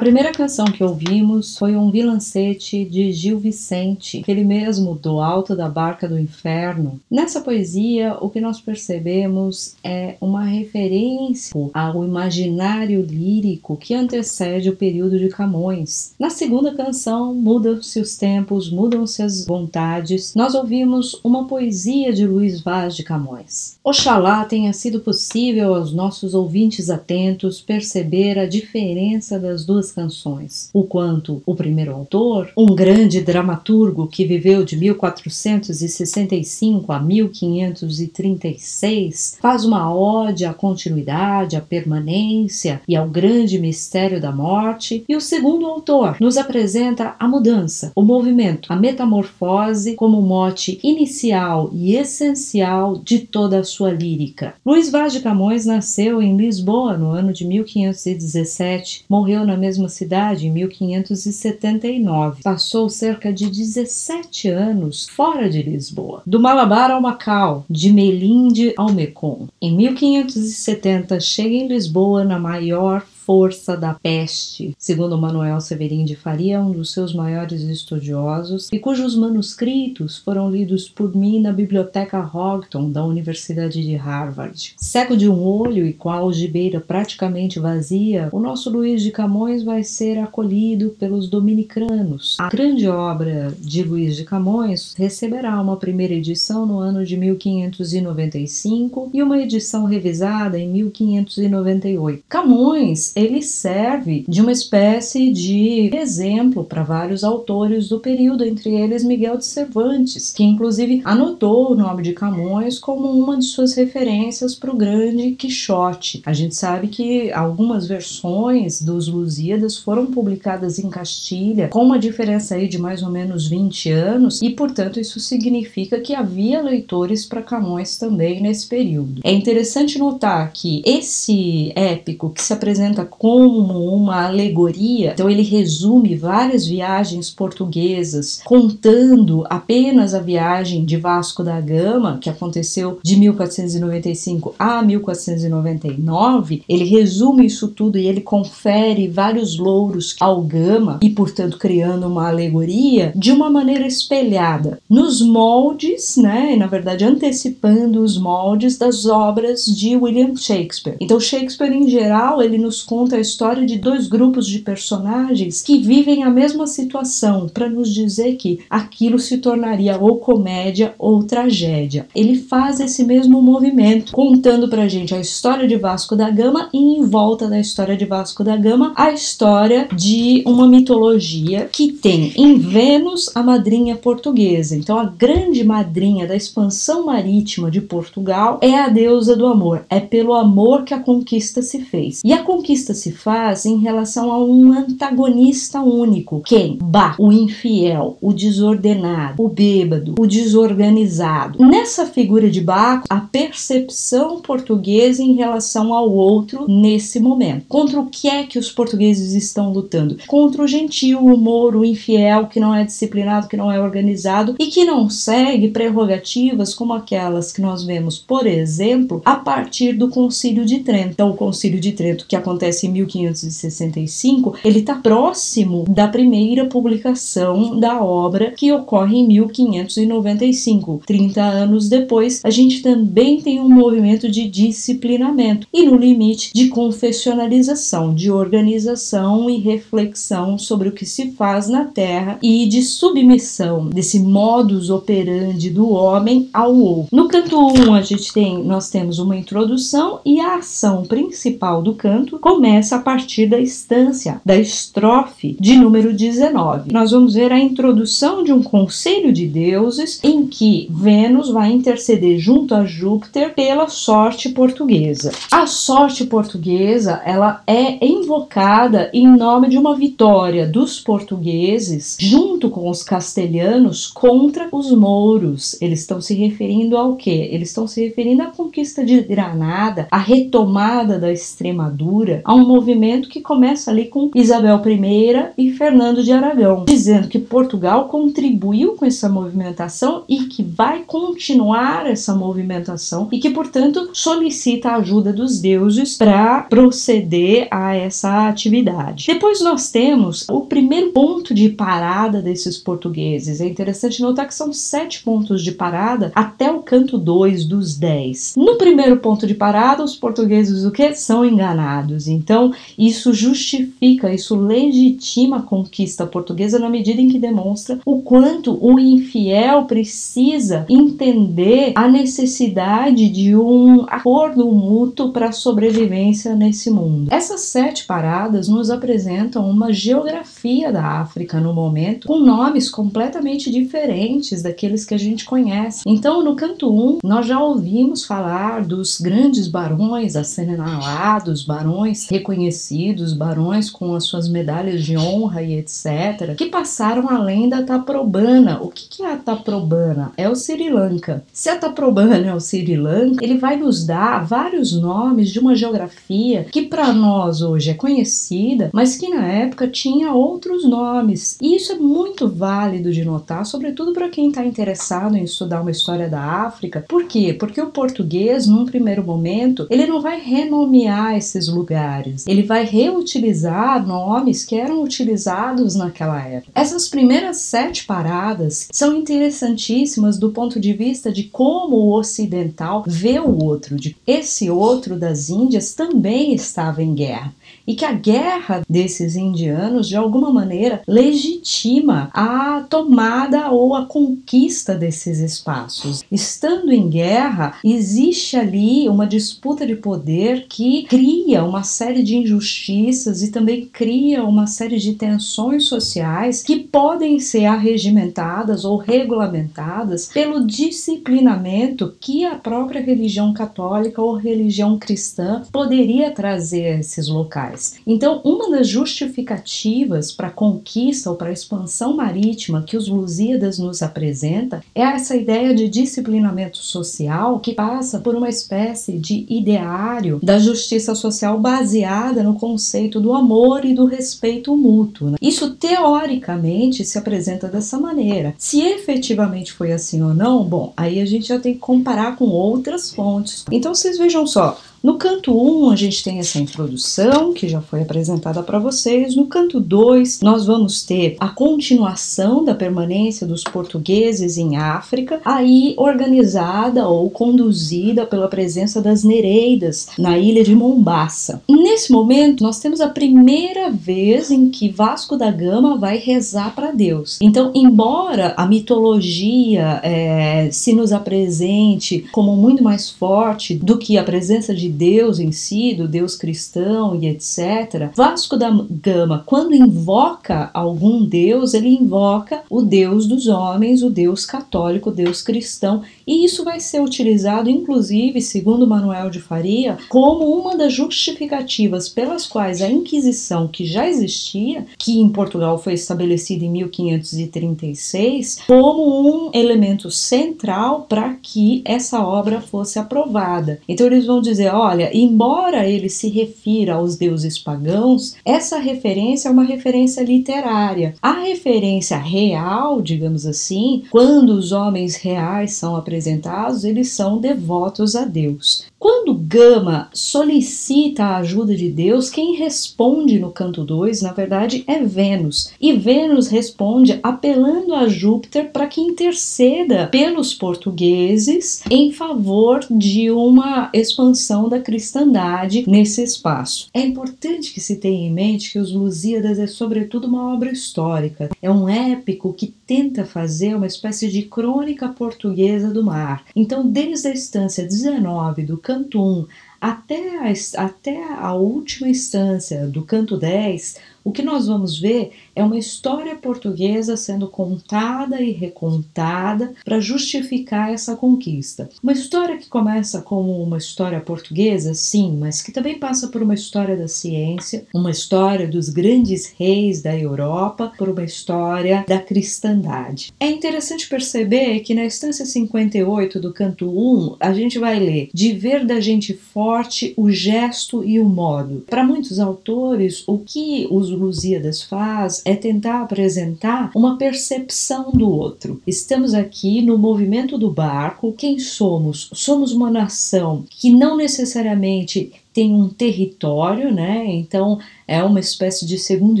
primeira 0.00 0.32
canção 0.32 0.64
que 0.64 0.82
ouvimos 0.82 1.58
foi 1.58 1.76
um 1.76 1.90
vilancete 1.90 2.86
de 2.86 3.12
Gil 3.12 3.38
Vicente, 3.38 4.20
aquele 4.20 4.42
mesmo 4.42 4.94
do 4.94 5.20
Alto 5.20 5.54
da 5.54 5.68
Barca 5.68 6.08
do 6.08 6.18
Inferno. 6.18 6.98
Nessa 7.10 7.42
poesia, 7.42 8.16
o 8.18 8.30
que 8.30 8.40
nós 8.40 8.62
percebemos 8.62 9.74
é 9.84 10.14
uma 10.18 10.42
referência 10.42 11.52
ao 11.74 12.02
imaginário 12.02 13.02
lírico 13.02 13.76
que 13.76 13.92
antecede 13.92 14.70
o 14.70 14.76
período 14.76 15.18
de 15.18 15.28
Camões. 15.28 16.14
Na 16.18 16.30
segunda 16.30 16.74
canção, 16.74 17.34
mudam-se 17.34 18.00
os 18.00 18.16
tempos, 18.16 18.70
mudam-se 18.70 19.22
as 19.22 19.44
vontades. 19.44 20.34
Nós 20.34 20.54
ouvimos 20.54 21.20
uma 21.22 21.46
poesia 21.46 22.10
de 22.10 22.26
Luiz 22.26 22.62
Vaz 22.62 22.96
de 22.96 23.02
Camões. 23.02 23.78
Oxalá 23.84 24.46
tenha 24.46 24.72
sido 24.72 25.00
possível 25.00 25.74
aos 25.74 25.92
nossos 25.92 26.32
ouvintes 26.32 26.88
atentos 26.88 27.60
perceber 27.60 28.38
a 28.38 28.46
diferença 28.46 29.38
das 29.38 29.66
duas 29.66 29.89
canções, 29.90 30.70
o 30.72 30.84
quanto 30.84 31.42
o 31.44 31.54
primeiro 31.54 31.92
autor, 31.92 32.50
um 32.56 32.64
grande 32.66 33.20
dramaturgo 33.20 34.06
que 34.06 34.24
viveu 34.24 34.64
de 34.64 34.76
1465 34.76 36.92
a 36.92 37.00
1536, 37.00 39.38
faz 39.40 39.64
uma 39.64 39.92
ode 39.94 40.44
à 40.44 40.54
continuidade, 40.54 41.56
à 41.56 41.60
permanência 41.60 42.80
e 42.86 42.94
ao 42.96 43.08
grande 43.08 43.58
mistério 43.58 44.20
da 44.20 44.32
morte, 44.32 45.04
e 45.08 45.16
o 45.16 45.20
segundo 45.20 45.66
autor 45.66 46.16
nos 46.20 46.36
apresenta 46.36 47.14
a 47.18 47.28
mudança, 47.28 47.92
o 47.94 48.02
movimento, 48.02 48.72
a 48.72 48.76
metamorfose 48.76 49.94
como 49.94 50.22
mote 50.22 50.78
inicial 50.82 51.70
e 51.72 51.96
essencial 51.96 52.96
de 52.96 53.20
toda 53.20 53.60
a 53.60 53.64
sua 53.64 53.90
lírica. 53.90 54.54
Luís 54.64 54.90
Vaz 54.90 55.12
de 55.12 55.20
Camões 55.20 55.66
nasceu 55.66 56.22
em 56.22 56.36
Lisboa 56.36 56.96
no 56.96 57.10
ano 57.10 57.32
de 57.32 57.44
1517, 57.44 59.04
morreu 59.08 59.44
na 59.44 59.56
mesma 59.56 59.79
cidade 59.88 60.46
em 60.46 60.50
1579. 60.50 62.42
Passou 62.42 62.88
cerca 62.88 63.32
de 63.32 63.48
17 63.48 64.48
anos 64.48 65.08
fora 65.08 65.48
de 65.48 65.62
Lisboa, 65.62 66.22
do 66.26 66.40
Malabar 66.40 66.90
ao 66.90 67.00
Macau, 67.00 67.64
de 67.68 67.92
Melinde 67.92 68.74
ao 68.76 68.92
Mekong. 68.92 69.48
Em 69.60 69.74
1570 69.76 71.20
chega 71.20 71.54
em 71.54 71.68
Lisboa 71.68 72.24
na 72.24 72.38
maior 72.38 73.04
força 73.24 73.76
da 73.76 73.94
peste, 73.94 74.74
segundo 74.78 75.18
Manuel 75.18 75.60
Severin 75.60 76.04
de 76.04 76.16
Faria, 76.16 76.60
um 76.60 76.72
dos 76.72 76.92
seus 76.92 77.14
maiores 77.14 77.62
estudiosos, 77.62 78.68
e 78.72 78.78
cujos 78.78 79.14
manuscritos 79.14 80.18
foram 80.18 80.50
lidos 80.50 80.88
por 80.88 81.14
mim 81.14 81.40
na 81.40 81.52
biblioteca 81.52 82.18
Houghton 82.18 82.90
da 82.90 83.04
Universidade 83.04 83.82
de 83.82 83.94
Harvard. 83.94 84.74
Cego 84.76 85.16
de 85.16 85.28
um 85.28 85.42
olho 85.42 85.86
e 85.86 85.92
com 85.92 86.08
a 86.08 86.16
algibeira 86.16 86.80
praticamente 86.80 87.60
vazia, 87.60 88.28
o 88.32 88.40
nosso 88.40 88.70
Luiz 88.70 89.02
de 89.02 89.10
Camões 89.10 89.62
vai 89.62 89.84
ser 89.84 90.18
acolhido 90.18 90.90
pelos 90.98 91.28
dominicanos. 91.28 92.36
A 92.38 92.48
grande 92.48 92.88
obra 92.88 93.54
de 93.58 93.82
Luiz 93.82 94.16
de 94.16 94.24
Camões 94.24 94.94
receberá 94.96 95.60
uma 95.60 95.76
primeira 95.76 96.14
edição 96.14 96.64
no 96.66 96.78
ano 96.78 97.04
de 97.04 97.16
1595 97.16 99.10
e 99.12 99.22
uma 99.22 99.38
edição 99.38 99.84
revisada 99.84 100.58
em 100.58 100.68
1598. 100.68 102.24
Camões, 102.28 103.09
ele 103.14 103.42
serve 103.42 104.24
de 104.28 104.40
uma 104.40 104.52
espécie 104.52 105.30
de 105.30 105.90
exemplo 105.94 106.64
para 106.64 106.82
vários 106.82 107.24
autores 107.24 107.88
do 107.88 108.00
período, 108.00 108.44
entre 108.44 108.70
eles 108.70 109.04
Miguel 109.04 109.36
de 109.36 109.46
Cervantes, 109.46 110.32
que 110.32 110.44
inclusive 110.44 111.00
anotou 111.04 111.72
o 111.72 111.74
nome 111.74 112.02
de 112.02 112.12
Camões 112.12 112.78
como 112.78 113.08
uma 113.08 113.36
de 113.36 113.44
suas 113.44 113.74
referências 113.74 114.54
para 114.54 114.70
o 114.70 114.76
grande 114.76 115.32
Quixote. 115.32 116.22
A 116.24 116.32
gente 116.32 116.54
sabe 116.54 116.88
que 116.88 117.30
algumas 117.32 117.86
versões 117.86 118.80
dos 118.80 119.08
Lusíadas 119.08 119.76
foram 119.76 120.06
publicadas 120.06 120.78
em 120.78 120.88
Castilha, 120.88 121.68
com 121.68 121.82
uma 121.82 121.98
diferença 121.98 122.54
aí 122.54 122.68
de 122.68 122.78
mais 122.78 123.02
ou 123.02 123.10
menos 123.10 123.48
20 123.48 123.90
anos, 123.90 124.42
e 124.42 124.50
portanto 124.50 125.00
isso 125.00 125.20
significa 125.20 126.00
que 126.00 126.14
havia 126.14 126.62
leitores 126.62 127.24
para 127.26 127.42
Camões 127.42 127.96
também 127.96 128.40
nesse 128.40 128.66
período. 128.66 129.20
É 129.24 129.32
interessante 129.32 129.98
notar 129.98 130.52
que 130.52 130.82
esse 130.84 131.72
épico 131.74 132.30
que 132.30 132.42
se 132.42 132.52
apresenta 132.52 132.99
como 133.04 133.94
uma 133.94 134.26
alegoria, 134.26 135.12
então 135.12 135.28
ele 135.28 135.42
resume 135.42 136.14
várias 136.14 136.66
viagens 136.66 137.30
portuguesas, 137.30 138.40
contando 138.44 139.44
apenas 139.48 140.14
a 140.14 140.20
viagem 140.20 140.84
de 140.84 140.96
Vasco 140.96 141.42
da 141.42 141.60
Gama, 141.60 142.18
que 142.20 142.30
aconteceu 142.30 142.98
de 143.02 143.16
1495 143.16 144.54
a 144.58 144.82
1499, 144.82 146.62
ele 146.68 146.84
resume 146.84 147.46
isso 147.46 147.68
tudo 147.68 147.98
e 147.98 148.06
ele 148.06 148.20
confere 148.20 149.08
vários 149.08 149.58
louros 149.58 150.16
ao 150.20 150.42
Gama 150.42 150.98
e, 151.02 151.10
portanto, 151.10 151.58
criando 151.58 152.06
uma 152.06 152.28
alegoria 152.28 153.12
de 153.14 153.32
uma 153.32 153.50
maneira 153.50 153.86
espelhada 153.86 154.80
nos 154.88 155.20
moldes, 155.20 156.16
né, 156.16 156.56
na 156.56 156.66
verdade 156.66 157.04
antecipando 157.04 158.02
os 158.02 158.18
moldes 158.18 158.76
das 158.76 159.06
obras 159.06 159.64
de 159.64 159.96
William 159.96 160.34
Shakespeare. 160.36 160.96
Então, 161.00 161.20
Shakespeare 161.20 161.72
em 161.72 161.88
geral, 161.88 162.42
ele 162.42 162.58
nos 162.58 162.82
conta 162.90 163.14
a 163.14 163.20
história 163.20 163.64
de 163.64 163.78
dois 163.78 164.08
grupos 164.08 164.48
de 164.48 164.58
personagens 164.58 165.62
que 165.62 165.78
vivem 165.78 166.24
a 166.24 166.28
mesma 166.28 166.66
situação 166.66 167.48
para 167.48 167.68
nos 167.68 167.94
dizer 167.94 168.34
que 168.34 168.58
aquilo 168.68 169.16
se 169.16 169.38
tornaria 169.38 169.96
ou 169.96 170.18
comédia 170.18 170.92
ou 170.98 171.22
tragédia. 171.22 172.08
Ele 172.12 172.34
faz 172.34 172.80
esse 172.80 173.04
mesmo 173.04 173.40
movimento, 173.40 174.10
contando 174.10 174.68
pra 174.68 174.88
gente 174.88 175.14
a 175.14 175.20
história 175.20 175.68
de 175.68 175.76
Vasco 175.76 176.16
da 176.16 176.28
Gama 176.30 176.68
e 176.74 176.78
em 176.78 177.04
volta 177.06 177.46
da 177.46 177.60
história 177.60 177.96
de 177.96 178.04
Vasco 178.04 178.42
da 178.42 178.56
Gama 178.56 178.92
a 178.96 179.12
história 179.12 179.86
de 179.94 180.42
uma 180.44 180.66
mitologia 180.66 181.68
que 181.70 181.92
tem 181.92 182.32
em 182.36 182.58
Vênus 182.58 183.30
a 183.36 183.42
madrinha 183.44 183.94
portuguesa. 183.94 184.76
Então 184.76 184.98
a 184.98 185.04
grande 185.04 185.62
madrinha 185.62 186.26
da 186.26 186.34
expansão 186.34 187.06
marítima 187.06 187.70
de 187.70 187.80
Portugal 187.80 188.58
é 188.60 188.76
a 188.76 188.88
deusa 188.88 189.36
do 189.36 189.46
amor. 189.46 189.84
É 189.88 190.00
pelo 190.00 190.34
amor 190.34 190.82
que 190.82 190.92
a 190.92 190.98
conquista 190.98 191.62
se 191.62 191.82
fez. 191.82 192.20
E 192.24 192.32
a 192.32 192.42
conquista 192.42 192.79
se 192.94 193.12
faz 193.12 193.66
em 193.66 193.78
relação 193.78 194.30
a 194.32 194.44
um 194.44 194.72
antagonista 194.72 195.80
único. 195.80 196.42
Quem? 196.44 196.78
Ba, 196.82 197.14
o 197.18 197.32
infiel, 197.32 198.16
o 198.20 198.32
desordenado, 198.32 199.42
o 199.42 199.48
bêbado, 199.48 200.14
o 200.18 200.26
desorganizado. 200.26 201.64
Nessa 201.64 202.06
figura 202.06 202.50
de 202.50 202.60
Baco, 202.60 203.06
a 203.08 203.20
percepção 203.20 204.40
portuguesa 204.40 205.22
em 205.22 205.34
relação 205.34 205.92
ao 205.94 206.10
outro 206.10 206.66
nesse 206.68 207.20
momento. 207.20 207.66
Contra 207.68 208.00
o 208.00 208.06
que 208.06 208.28
é 208.28 208.44
que 208.44 208.58
os 208.58 208.70
portugueses 208.70 209.34
estão 209.34 209.72
lutando? 209.72 210.16
Contra 210.26 210.62
o 210.62 210.66
gentil, 210.66 211.24
o 211.24 211.36
moro, 211.36 211.80
o 211.80 211.84
infiel, 211.84 212.46
que 212.46 212.60
não 212.60 212.74
é 212.74 212.84
disciplinado, 212.84 213.48
que 213.48 213.56
não 213.56 213.70
é 213.70 213.80
organizado 213.80 214.54
e 214.58 214.66
que 214.66 214.84
não 214.84 215.08
segue 215.10 215.68
prerrogativas 215.68 216.74
como 216.74 216.92
aquelas 216.92 217.52
que 217.52 217.60
nós 217.60 217.84
vemos, 217.84 218.18
por 218.18 218.46
exemplo, 218.46 219.20
a 219.24 219.36
partir 219.36 219.92
do 219.92 220.08
Concílio 220.08 220.64
de 220.64 220.80
Trento. 220.80 221.10
Então, 221.10 221.30
o 221.30 221.36
Concílio 221.36 221.80
de 221.80 221.92
Trento, 221.92 222.26
que 222.26 222.36
acontece 222.36 222.69
em 222.86 222.90
1565, 222.90 224.54
ele 224.64 224.80
está 224.80 224.94
próximo 224.94 225.84
da 225.88 226.08
primeira 226.08 226.66
publicação 226.66 227.78
da 227.78 228.02
obra 228.02 228.52
que 228.52 228.72
ocorre 228.72 229.18
em 229.18 229.26
1595. 229.26 231.02
30 231.06 231.42
anos 231.42 231.88
depois, 231.88 232.40
a 232.44 232.50
gente 232.50 232.82
também 232.82 233.40
tem 233.40 233.60
um 233.60 233.68
movimento 233.68 234.30
de 234.30 234.48
disciplinamento 234.48 235.66
e, 235.72 235.84
no 235.84 235.96
limite, 235.96 236.52
de 236.54 236.68
confessionalização, 236.68 238.14
de 238.14 238.30
organização 238.30 239.48
e 239.48 239.58
reflexão 239.58 240.58
sobre 240.58 240.88
o 240.88 240.92
que 240.92 241.06
se 241.06 241.32
faz 241.32 241.68
na 241.68 241.84
Terra 241.84 242.38
e 242.42 242.66
de 242.66 242.82
submissão 242.82 243.86
desse 243.86 244.20
modus 244.20 244.90
operandi 244.90 245.70
do 245.70 245.90
homem 245.90 246.48
ao 246.52 246.74
outro. 246.74 247.08
No 247.14 247.28
canto 247.28 247.58
1, 247.58 247.94
a 247.94 248.02
gente 248.02 248.32
tem, 248.32 248.62
nós 248.62 248.90
temos 248.90 249.18
uma 249.18 249.36
introdução 249.36 250.20
e 250.24 250.40
a 250.40 250.56
ação 250.56 251.04
principal 251.04 251.82
do 251.82 251.94
canto 251.94 252.38
começa 252.60 252.96
a 252.96 252.98
partir 252.98 253.46
da 253.46 253.58
estância, 253.58 254.38
da 254.44 254.54
estrofe 254.54 255.56
de 255.58 255.76
número 255.76 256.12
19. 256.12 256.92
Nós 256.92 257.10
vamos 257.10 257.32
ver 257.32 257.50
a 257.50 257.58
introdução 257.58 258.44
de 258.44 258.52
um 258.52 258.62
conselho 258.62 259.32
de 259.32 259.46
deuses 259.46 260.20
em 260.22 260.46
que 260.46 260.86
Vênus 260.90 261.48
vai 261.48 261.72
interceder 261.72 262.38
junto 262.38 262.74
a 262.74 262.84
Júpiter 262.84 263.54
pela 263.54 263.88
sorte 263.88 264.50
portuguesa. 264.50 265.32
A 265.50 265.66
sorte 265.66 266.26
portuguesa, 266.26 267.22
ela 267.24 267.62
é 267.66 268.04
invocada 268.04 269.08
em 269.14 269.26
nome 269.26 269.70
de 269.70 269.78
uma 269.78 269.96
vitória 269.96 270.68
dos 270.68 271.00
portugueses 271.00 272.18
junto 272.20 272.68
com 272.68 272.90
os 272.90 273.02
castelhanos 273.02 274.06
contra 274.06 274.68
os 274.70 274.92
mouros. 274.92 275.80
Eles 275.80 276.00
estão 276.00 276.20
se 276.20 276.34
referindo 276.34 276.98
ao 276.98 277.16
quê? 277.16 277.48
Eles 277.50 277.70
estão 277.70 277.86
se 277.86 278.04
referindo 278.04 278.42
à 278.42 278.48
conquista 278.48 279.02
de 279.02 279.18
Granada, 279.22 280.08
à 280.10 280.18
retomada 280.18 281.18
da 281.18 281.32
Extremadura, 281.32 282.42
a 282.50 282.54
um 282.54 282.66
movimento 282.66 283.28
que 283.28 283.40
começa 283.40 283.92
ali 283.92 284.06
com 284.06 284.28
Isabel 284.34 284.82
I 284.84 285.50
e 285.56 285.70
Fernando 285.70 286.20
de 286.20 286.32
Aragão, 286.32 286.84
dizendo 286.84 287.28
que 287.28 287.38
Portugal 287.38 288.08
contribuiu 288.08 288.96
com 288.96 289.06
essa 289.06 289.28
movimentação 289.28 290.24
e 290.28 290.46
que 290.46 290.60
vai 290.60 291.04
continuar 291.06 292.10
essa 292.10 292.34
movimentação 292.34 293.28
e 293.30 293.38
que, 293.38 293.50
portanto, 293.50 294.10
solicita 294.12 294.88
a 294.88 294.96
ajuda 294.96 295.32
dos 295.32 295.60
deuses 295.60 296.18
para 296.18 296.62
proceder 296.62 297.68
a 297.70 297.94
essa 297.94 298.48
atividade. 298.48 299.28
Depois 299.28 299.60
nós 299.60 299.92
temos 299.92 300.44
o 300.50 300.62
primeiro 300.62 301.12
ponto 301.12 301.54
de 301.54 301.68
parada 301.68 302.42
desses 302.42 302.76
portugueses. 302.76 303.60
É 303.60 303.68
interessante 303.68 304.20
notar 304.20 304.48
que 304.48 304.54
são 304.54 304.72
sete 304.72 305.22
pontos 305.22 305.62
de 305.62 305.70
parada 305.70 306.32
até 306.34 306.68
o 306.68 306.82
canto 306.82 307.16
2 307.16 307.64
dos 307.64 307.96
10. 307.96 308.54
No 308.56 308.76
primeiro 308.76 309.18
ponto 309.18 309.46
de 309.46 309.54
parada, 309.54 310.02
os 310.02 310.16
portugueses 310.16 310.84
o 310.84 310.90
que 310.90 311.14
são 311.14 311.44
enganados. 311.44 312.26
Então, 312.40 312.72
isso 312.98 313.34
justifica, 313.34 314.32
isso 314.32 314.56
legitima 314.56 315.58
a 315.58 315.62
conquista 315.62 316.26
portuguesa 316.26 316.78
na 316.78 316.88
medida 316.88 317.20
em 317.20 317.28
que 317.28 317.38
demonstra 317.38 318.00
o 318.04 318.22
quanto 318.22 318.78
o 318.80 318.98
infiel 318.98 319.84
precisa 319.84 320.86
entender 320.88 321.92
a 321.94 322.08
necessidade 322.08 323.28
de 323.28 323.54
um 323.54 324.06
acordo 324.08 324.66
mútuo 324.72 325.32
para 325.32 325.50
a 325.50 325.52
sobrevivência 325.52 326.56
nesse 326.56 326.90
mundo. 326.90 327.28
Essas 327.30 327.62
sete 327.62 328.06
paradas 328.06 328.68
nos 328.68 328.88
apresentam 328.90 329.68
uma 329.68 329.92
geografia 329.92 330.90
da 330.90 331.04
África 331.20 331.60
no 331.60 331.74
momento, 331.74 332.26
com 332.26 332.38
nomes 332.38 332.88
completamente 332.88 333.70
diferentes 333.70 334.62
daqueles 334.62 335.04
que 335.04 335.14
a 335.14 335.18
gente 335.18 335.44
conhece. 335.44 336.02
Então, 336.06 336.42
no 336.42 336.56
canto 336.56 336.90
1, 336.90 337.08
um, 337.08 337.18
nós 337.22 337.46
já 337.46 337.60
ouvimos 337.60 338.24
falar 338.24 338.84
dos 338.84 339.20
grandes 339.20 339.68
barões 339.68 340.36
assinalados, 340.36 341.64
barões 341.64 342.19
reconhecidos, 342.28 343.32
barões 343.32 343.90
com 343.90 344.14
as 344.14 344.24
suas 344.24 344.48
medalhas 344.48 345.02
de 345.04 345.16
honra 345.16 345.62
e 345.62 345.74
etc., 345.74 346.54
que 346.56 346.66
passaram 346.66 347.28
além 347.28 347.68
da 347.68 347.82
Taprobana. 347.82 348.80
O 348.82 348.88
que 348.88 349.22
é 349.22 349.32
a 349.32 349.36
Taprobana? 349.36 350.32
É 350.36 350.48
o 350.48 350.54
Sri 350.54 350.90
Lanka. 350.90 351.42
Se 351.52 351.68
a 351.68 351.76
Taprobana 351.76 352.48
é 352.48 352.54
o 352.54 352.60
Sri 352.60 352.96
Lanka, 352.96 353.44
ele 353.44 353.58
vai 353.58 353.76
nos 353.76 354.04
dar 354.04 354.44
vários 354.44 354.92
nomes 354.92 355.50
de 355.50 355.58
uma 355.58 355.74
geografia 355.74 356.64
que 356.64 356.82
para 356.82 357.12
nós 357.12 357.62
hoje 357.62 357.90
é 357.90 357.94
conhecida, 357.94 358.90
mas 358.92 359.16
que 359.16 359.28
na 359.28 359.46
época 359.46 359.88
tinha 359.88 360.32
outros 360.32 360.84
nomes. 360.84 361.56
E 361.60 361.76
isso 361.76 361.92
é 361.92 361.96
muito 361.96 362.48
válido 362.48 363.12
de 363.12 363.24
notar, 363.24 363.64
sobretudo 363.64 364.12
para 364.12 364.28
quem 364.28 364.48
está 364.48 364.64
interessado 364.64 365.36
em 365.36 365.44
estudar 365.44 365.80
uma 365.80 365.90
história 365.90 366.28
da 366.28 366.40
África. 366.40 367.04
Por 367.08 367.24
quê? 367.24 367.54
Porque 367.58 367.80
o 367.80 367.90
português, 367.90 368.66
num 368.66 368.84
primeiro 368.84 369.24
momento, 369.24 369.86
ele 369.90 370.06
não 370.06 370.20
vai 370.20 370.40
renomear 370.40 371.36
esses 371.36 371.68
lugares 371.68 372.09
Ele 372.46 372.62
vai 372.62 372.84
reutilizar 372.84 374.06
nomes 374.06 374.64
que 374.64 374.76
eram 374.76 375.02
utilizados 375.02 375.94
naquela 375.94 376.40
época. 376.40 376.72
Essas 376.74 377.08
primeiras 377.08 377.58
sete 377.58 378.04
paradas 378.04 378.88
são 378.92 379.16
interessantíssimas 379.16 380.38
do 380.38 380.50
ponto 380.50 380.80
de 380.80 380.92
vista 380.92 381.32
de 381.32 381.44
como 381.44 381.96
o 381.96 382.18
ocidental 382.18 383.04
vê 383.06 383.38
o 383.38 383.62
outro. 383.62 383.96
De 383.96 384.16
esse 384.26 384.70
outro 384.70 385.18
das 385.18 385.48
Índias 385.50 385.94
também 385.94 386.54
estava 386.54 387.02
em 387.02 387.14
guerra 387.14 387.54
e 387.90 387.94
que 387.96 388.04
a 388.04 388.12
guerra 388.12 388.82
desses 388.88 389.34
indianos 389.34 390.08
de 390.08 390.14
alguma 390.14 390.52
maneira 390.52 391.02
legitima 391.08 392.30
a 392.32 392.86
tomada 392.88 393.68
ou 393.70 393.96
a 393.96 394.06
conquista 394.06 394.94
desses 394.94 395.40
espaços. 395.40 396.22
Estando 396.30 396.92
em 396.92 397.08
guerra, 397.08 397.74
existe 397.84 398.56
ali 398.56 399.08
uma 399.08 399.26
disputa 399.26 399.84
de 399.84 399.96
poder 399.96 400.66
que 400.68 401.02
cria 401.08 401.64
uma 401.64 401.82
série 401.82 402.22
de 402.22 402.36
injustiças 402.36 403.42
e 403.42 403.50
também 403.50 403.86
cria 403.86 404.44
uma 404.44 404.68
série 404.68 404.98
de 404.98 405.14
tensões 405.14 405.86
sociais 405.86 406.62
que 406.62 406.78
podem 406.78 407.40
ser 407.40 407.64
arregimentadas 407.64 408.84
ou 408.84 408.98
regulamentadas 408.98 410.26
pelo 410.26 410.64
disciplinamento 410.64 412.14
que 412.20 412.44
a 412.44 412.54
própria 412.54 413.00
religião 413.00 413.52
católica 413.52 414.22
ou 414.22 414.36
religião 414.36 414.96
cristã 414.96 415.62
poderia 415.72 416.30
trazer 416.30 416.86
a 416.86 417.00
esses 417.00 417.26
locais. 417.26 417.79
Então, 418.06 418.40
uma 418.44 418.70
das 418.70 418.88
justificativas 418.88 420.32
para 420.32 420.48
a 420.48 420.52
conquista 420.52 421.30
ou 421.30 421.36
para 421.36 421.50
a 421.50 421.52
expansão 421.52 422.16
marítima 422.16 422.82
que 422.82 422.96
os 422.96 423.08
Lusíadas 423.08 423.78
nos 423.78 424.02
apresenta 424.02 424.82
é 424.94 425.02
essa 425.02 425.36
ideia 425.36 425.74
de 425.74 425.88
disciplinamento 425.88 426.78
social 426.78 427.58
que 427.60 427.74
passa 427.74 428.20
por 428.20 428.34
uma 428.34 428.48
espécie 428.48 429.18
de 429.18 429.46
ideário 429.48 430.40
da 430.42 430.58
justiça 430.58 431.14
social 431.14 431.58
baseada 431.58 432.42
no 432.42 432.54
conceito 432.54 433.20
do 433.20 433.32
amor 433.32 433.84
e 433.84 433.94
do 433.94 434.04
respeito 434.04 434.76
mútuo. 434.76 435.30
Né? 435.30 435.36
Isso 435.40 435.70
teoricamente 435.74 437.04
se 437.04 437.18
apresenta 437.18 437.68
dessa 437.68 437.98
maneira. 437.98 438.54
Se 438.58 438.80
efetivamente 438.80 439.72
foi 439.72 439.92
assim 439.92 440.22
ou 440.22 440.34
não, 440.34 440.64
bom, 440.64 440.92
aí 440.96 441.20
a 441.20 441.26
gente 441.26 441.48
já 441.48 441.58
tem 441.58 441.74
que 441.74 441.80
comparar 441.80 442.36
com 442.36 442.46
outras 442.46 443.10
fontes. 443.10 443.64
Então 443.70 443.94
vocês 443.94 444.18
vejam 444.18 444.46
só, 444.46 444.78
no 445.02 445.14
canto 445.14 445.52
1, 445.52 445.86
um, 445.86 445.90
a 445.90 445.96
gente 445.96 446.22
tem 446.22 446.38
essa 446.38 446.58
introdução 446.58 447.54
que 447.54 447.66
já 447.66 447.80
foi 447.80 448.02
apresentada 448.02 448.62
para 448.62 448.78
vocês. 448.78 449.34
No 449.34 449.46
canto 449.46 449.80
2, 449.80 450.40
nós 450.42 450.66
vamos 450.66 451.02
ter 451.02 451.36
a 451.40 451.48
continuação 451.48 452.62
da 452.62 452.74
permanência 452.74 453.46
dos 453.46 453.64
portugueses 453.64 454.58
em 454.58 454.76
África, 454.76 455.40
aí 455.42 455.94
organizada 455.96 457.08
ou 457.08 457.30
conduzida 457.30 458.26
pela 458.26 458.46
presença 458.46 459.00
das 459.00 459.24
Nereidas 459.24 460.08
na 460.18 460.38
ilha 460.38 460.62
de 460.62 460.74
Mombaça. 460.74 461.62
Nesse 461.66 462.12
momento, 462.12 462.62
nós 462.62 462.78
temos 462.78 463.00
a 463.00 463.08
primeira 463.08 463.90
vez 463.90 464.50
em 464.50 464.68
que 464.68 464.90
Vasco 464.90 465.34
da 465.34 465.50
Gama 465.50 465.96
vai 465.96 466.18
rezar 466.18 466.74
para 466.74 466.90
Deus. 466.90 467.38
Então, 467.40 467.70
embora 467.74 468.52
a 468.54 468.66
mitologia 468.66 470.00
é, 470.02 470.68
se 470.70 470.92
nos 470.92 471.10
apresente 471.10 472.26
como 472.32 472.54
muito 472.54 472.84
mais 472.84 473.08
forte 473.08 473.74
do 473.74 473.96
que 473.96 474.18
a 474.18 474.24
presença 474.24 474.74
de 474.74 474.89
Deus 474.90 475.38
em 475.38 475.52
si, 475.52 475.94
do 475.94 476.06
Deus 476.06 476.36
cristão 476.36 477.14
e 477.14 477.26
etc. 477.26 478.10
Vasco 478.14 478.56
da 478.56 478.70
Gama, 478.90 479.42
quando 479.46 479.74
invoca 479.74 480.70
algum 480.74 481.24
Deus, 481.24 481.74
ele 481.74 481.88
invoca 481.88 482.62
o 482.68 482.82
Deus 482.82 483.26
dos 483.26 483.46
homens, 483.46 484.02
o 484.02 484.10
Deus 484.10 484.44
católico, 484.44 485.10
o 485.10 485.14
Deus 485.14 485.42
cristão, 485.42 486.02
e 486.26 486.44
isso 486.44 486.64
vai 486.64 486.80
ser 486.80 487.00
utilizado, 487.00 487.70
inclusive, 487.70 488.40
segundo 488.40 488.86
Manuel 488.86 489.30
de 489.30 489.40
Faria, 489.40 489.98
como 490.08 490.44
uma 490.44 490.76
das 490.76 490.92
justificativas 490.92 492.08
pelas 492.08 492.46
quais 492.46 492.82
a 492.82 492.90
Inquisição, 492.90 493.68
que 493.68 493.84
já 493.84 494.08
existia, 494.08 494.86
que 494.98 495.20
em 495.20 495.28
Portugal 495.28 495.78
foi 495.78 495.94
estabelecida 495.94 496.64
em 496.64 496.70
1536, 496.70 498.60
como 498.66 499.46
um 499.46 499.50
elemento 499.52 500.10
central 500.10 501.06
para 501.08 501.34
que 501.34 501.82
essa 501.84 502.24
obra 502.24 502.60
fosse 502.60 502.98
aprovada. 502.98 503.80
Então 503.88 504.06
eles 504.06 504.26
vão 504.26 504.40
dizer, 504.40 504.68
olha, 504.80 505.10
embora 505.14 505.86
ele 505.86 506.08
se 506.08 506.28
refira 506.28 506.94
aos 506.94 507.16
deuses 507.16 507.58
pagãos, 507.58 508.34
essa 508.44 508.78
referência 508.78 509.48
é 509.48 509.52
uma 509.52 509.64
referência 509.64 510.22
literária. 510.22 511.14
A 511.20 511.32
referência 511.42 512.16
real, 512.16 513.02
digamos 513.02 513.44
assim, 513.46 514.04
quando 514.10 514.50
os 514.50 514.72
homens 514.72 515.16
reais 515.16 515.74
são 515.74 515.94
apresentados, 515.94 516.84
eles 516.84 517.10
são 517.10 517.38
devotos 517.38 518.16
a 518.16 518.24
Deus. 518.24 518.89
Quando 519.00 519.32
Gama 519.32 520.10
solicita 520.12 521.24
a 521.24 521.38
ajuda 521.38 521.74
de 521.74 521.88
Deus, 521.88 522.28
quem 522.28 522.56
responde 522.56 523.38
no 523.38 523.50
canto 523.50 523.82
2, 523.82 524.20
na 524.20 524.34
verdade, 524.34 524.84
é 524.86 525.02
Vênus. 525.02 525.72
E 525.80 525.94
Vênus 525.94 526.48
responde 526.48 527.18
apelando 527.22 527.94
a 527.94 528.06
Júpiter 528.06 528.70
para 528.70 528.86
que 528.86 529.00
interceda 529.00 530.06
pelos 530.08 530.52
portugueses 530.52 531.82
em 531.90 532.12
favor 532.12 532.80
de 532.90 533.30
uma 533.30 533.88
expansão 533.94 534.68
da 534.68 534.78
cristandade 534.78 535.82
nesse 535.88 536.22
espaço. 536.22 536.88
É 536.92 537.00
importante 537.00 537.72
que 537.72 537.80
se 537.80 537.96
tenha 537.96 538.28
em 538.28 538.30
mente 538.30 538.70
que 538.70 538.78
os 538.78 538.92
Lusíadas 538.92 539.58
é 539.58 539.66
sobretudo 539.66 540.28
uma 540.28 540.52
obra 540.52 540.70
histórica. 540.70 541.48
É 541.62 541.70
um 541.70 541.88
épico 541.88 542.52
que 542.52 542.74
tenta 542.90 543.24
fazer 543.24 543.76
uma 543.76 543.86
espécie 543.86 544.28
de 544.28 544.42
crônica 544.42 545.08
portuguesa 545.10 545.92
do 545.92 546.02
mar. 546.02 546.44
Então, 546.56 546.84
desde 546.90 547.28
a 547.28 547.32
instância 547.32 547.86
19 547.86 548.64
do 548.64 548.76
canto 548.76 549.22
1 549.22 549.46
até 549.80 550.38
a, 550.38 550.52
até 550.84 551.22
a 551.34 551.54
última 551.54 552.08
instância 552.08 552.88
do 552.88 553.04
canto 553.04 553.36
10, 553.36 553.96
o 554.24 554.32
que 554.32 554.42
nós 554.42 554.66
vamos 554.66 554.98
ver 554.98 555.30
é 555.54 555.62
uma 555.62 555.78
história 555.78 556.34
portuguesa 556.36 557.16
sendo 557.16 557.48
contada 557.48 558.40
e 558.40 558.52
recontada 558.52 559.74
para 559.84 560.00
justificar 560.00 560.92
essa 560.92 561.16
conquista. 561.16 561.88
Uma 562.02 562.12
história 562.12 562.56
que 562.56 562.68
começa 562.68 563.20
como 563.22 563.62
uma 563.62 563.78
história 563.78 564.20
portuguesa, 564.20 564.94
sim, 564.94 565.36
mas 565.38 565.62
que 565.62 565.72
também 565.72 565.98
passa 565.98 566.28
por 566.28 566.42
uma 566.42 566.54
história 566.54 566.96
da 566.96 567.08
ciência, 567.08 567.84
uma 567.94 568.10
história 568.10 568.66
dos 568.66 568.88
grandes 568.88 569.52
reis 569.58 570.02
da 570.02 570.16
Europa, 570.16 570.92
por 570.96 571.08
uma 571.08 571.24
história 571.24 572.04
da 572.06 572.18
cristandade. 572.18 573.32
É 573.38 573.48
interessante 573.48 574.08
perceber 574.08 574.80
que 574.80 574.94
na 574.94 575.04
instância 575.04 575.44
58 575.44 576.40
do 576.40 576.52
canto 576.52 576.88
1, 576.88 577.36
a 577.40 577.52
gente 577.52 577.78
vai 577.78 577.98
ler 577.98 578.30
de 578.32 578.52
ver 578.52 578.84
da 578.84 579.00
gente 579.00 579.34
forte 579.34 580.14
o 580.16 580.30
gesto 580.30 581.04
e 581.04 581.18
o 581.20 581.24
modo. 581.24 581.84
Para 581.88 582.04
muitos 582.04 582.38
autores, 582.38 583.24
o 583.26 583.38
que 583.38 583.86
os 583.90 584.10
Lusíadas 584.10 584.82
faz 584.82 585.39
é 585.44 585.54
tentar 585.54 586.02
apresentar 586.02 586.90
uma 586.94 587.16
percepção 587.16 588.10
do 588.12 588.30
outro. 588.30 588.80
Estamos 588.86 589.34
aqui 589.34 589.82
no 589.82 589.98
movimento 589.98 590.58
do 590.58 590.70
barco. 590.70 591.32
Quem 591.32 591.58
somos? 591.58 592.30
Somos 592.32 592.72
uma 592.72 592.90
nação 592.90 593.64
que 593.68 593.90
não 593.90 594.16
necessariamente 594.16 595.32
tem 595.52 595.74
um 595.74 595.88
território, 595.88 596.92
né? 596.92 597.24
Então 597.26 597.78
é 598.10 598.24
uma 598.24 598.40
espécie 598.40 598.84
de 598.84 598.98
segundo 598.98 599.40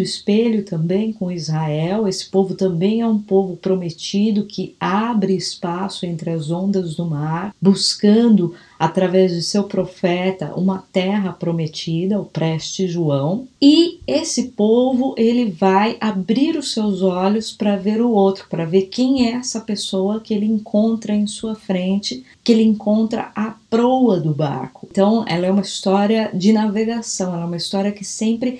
espelho 0.00 0.64
também 0.64 1.12
com 1.12 1.28
Israel. 1.28 2.06
Esse 2.06 2.30
povo 2.30 2.54
também 2.54 3.00
é 3.00 3.06
um 3.06 3.18
povo 3.18 3.56
prometido 3.56 4.46
que 4.46 4.76
abre 4.78 5.34
espaço 5.34 6.06
entre 6.06 6.30
as 6.30 6.52
ondas 6.52 6.94
do 6.94 7.04
mar, 7.04 7.52
buscando 7.60 8.54
através 8.78 9.32
de 9.32 9.42
seu 9.42 9.64
profeta 9.64 10.54
uma 10.54 10.84
terra 10.92 11.32
prometida, 11.32 12.20
o 12.20 12.24
preste 12.24 12.86
João. 12.86 13.48
E 13.60 13.98
esse 14.06 14.52
povo 14.52 15.14
ele 15.18 15.50
vai 15.50 15.98
abrir 16.00 16.56
os 16.56 16.72
seus 16.72 17.02
olhos 17.02 17.50
para 17.50 17.76
ver 17.76 18.00
o 18.00 18.10
outro, 18.10 18.46
para 18.48 18.64
ver 18.64 18.82
quem 18.82 19.26
é 19.26 19.32
essa 19.32 19.60
pessoa 19.60 20.20
que 20.20 20.32
ele 20.32 20.46
encontra 20.46 21.12
em 21.12 21.26
sua 21.26 21.56
frente, 21.56 22.24
que 22.42 22.52
ele 22.52 22.62
encontra 22.62 23.32
à 23.34 23.54
proa 23.68 24.18
do 24.18 24.32
barco. 24.32 24.88
Então, 24.90 25.24
ela 25.28 25.46
é 25.46 25.50
uma 25.50 25.60
história 25.60 26.30
de 26.32 26.52
navegação, 26.52 27.34
ela 27.34 27.42
é 27.42 27.46
uma 27.46 27.56
história 27.56 27.92
que 27.92 28.04
sempre 28.04 28.59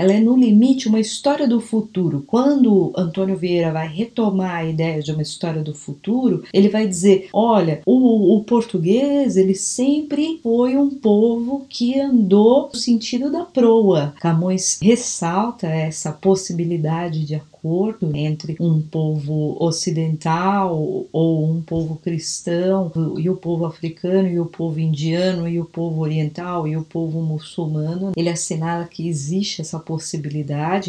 ela 0.00 0.14
é 0.14 0.18
no 0.18 0.34
limite 0.34 0.88
uma 0.88 0.98
história 0.98 1.46
do 1.46 1.60
futuro. 1.60 2.24
Quando 2.26 2.90
Antônio 2.96 3.36
Vieira 3.36 3.70
vai 3.70 3.86
retomar 3.86 4.56
a 4.56 4.64
ideia 4.64 5.02
de 5.02 5.12
uma 5.12 5.20
história 5.20 5.62
do 5.62 5.74
futuro, 5.74 6.42
ele 6.54 6.70
vai 6.70 6.88
dizer: 6.88 7.28
olha, 7.34 7.82
o, 7.84 8.34
o 8.34 8.42
português 8.44 9.36
ele 9.36 9.54
sempre 9.54 10.40
foi 10.42 10.74
um 10.74 10.88
povo 10.88 11.66
que 11.68 12.00
andou 12.00 12.70
no 12.72 12.78
sentido 12.78 13.30
da 13.30 13.44
proa. 13.44 14.14
Camões 14.18 14.78
ressalta 14.80 15.66
essa 15.66 16.12
possibilidade 16.12 17.26
de 17.26 17.34
acordo 17.60 18.10
entre 18.16 18.56
um 18.58 18.80
povo 18.80 19.56
ocidental 19.62 21.06
ou 21.12 21.44
um 21.44 21.60
povo 21.60 21.96
cristão 21.96 22.90
e 23.18 23.28
o 23.28 23.36
povo 23.36 23.66
africano 23.66 24.28
e 24.28 24.40
o 24.40 24.46
povo 24.46 24.80
indiano 24.80 25.46
e 25.46 25.60
o 25.60 25.64
povo 25.66 26.00
oriental 26.00 26.66
e 26.66 26.76
o 26.76 26.82
povo 26.82 27.20
muçulmano. 27.20 28.12
Ele 28.16 28.30
assinala 28.30 28.86
que 28.86 29.06
existe 29.06 29.60
essa 29.60 29.78
possibilidade, 29.78 29.89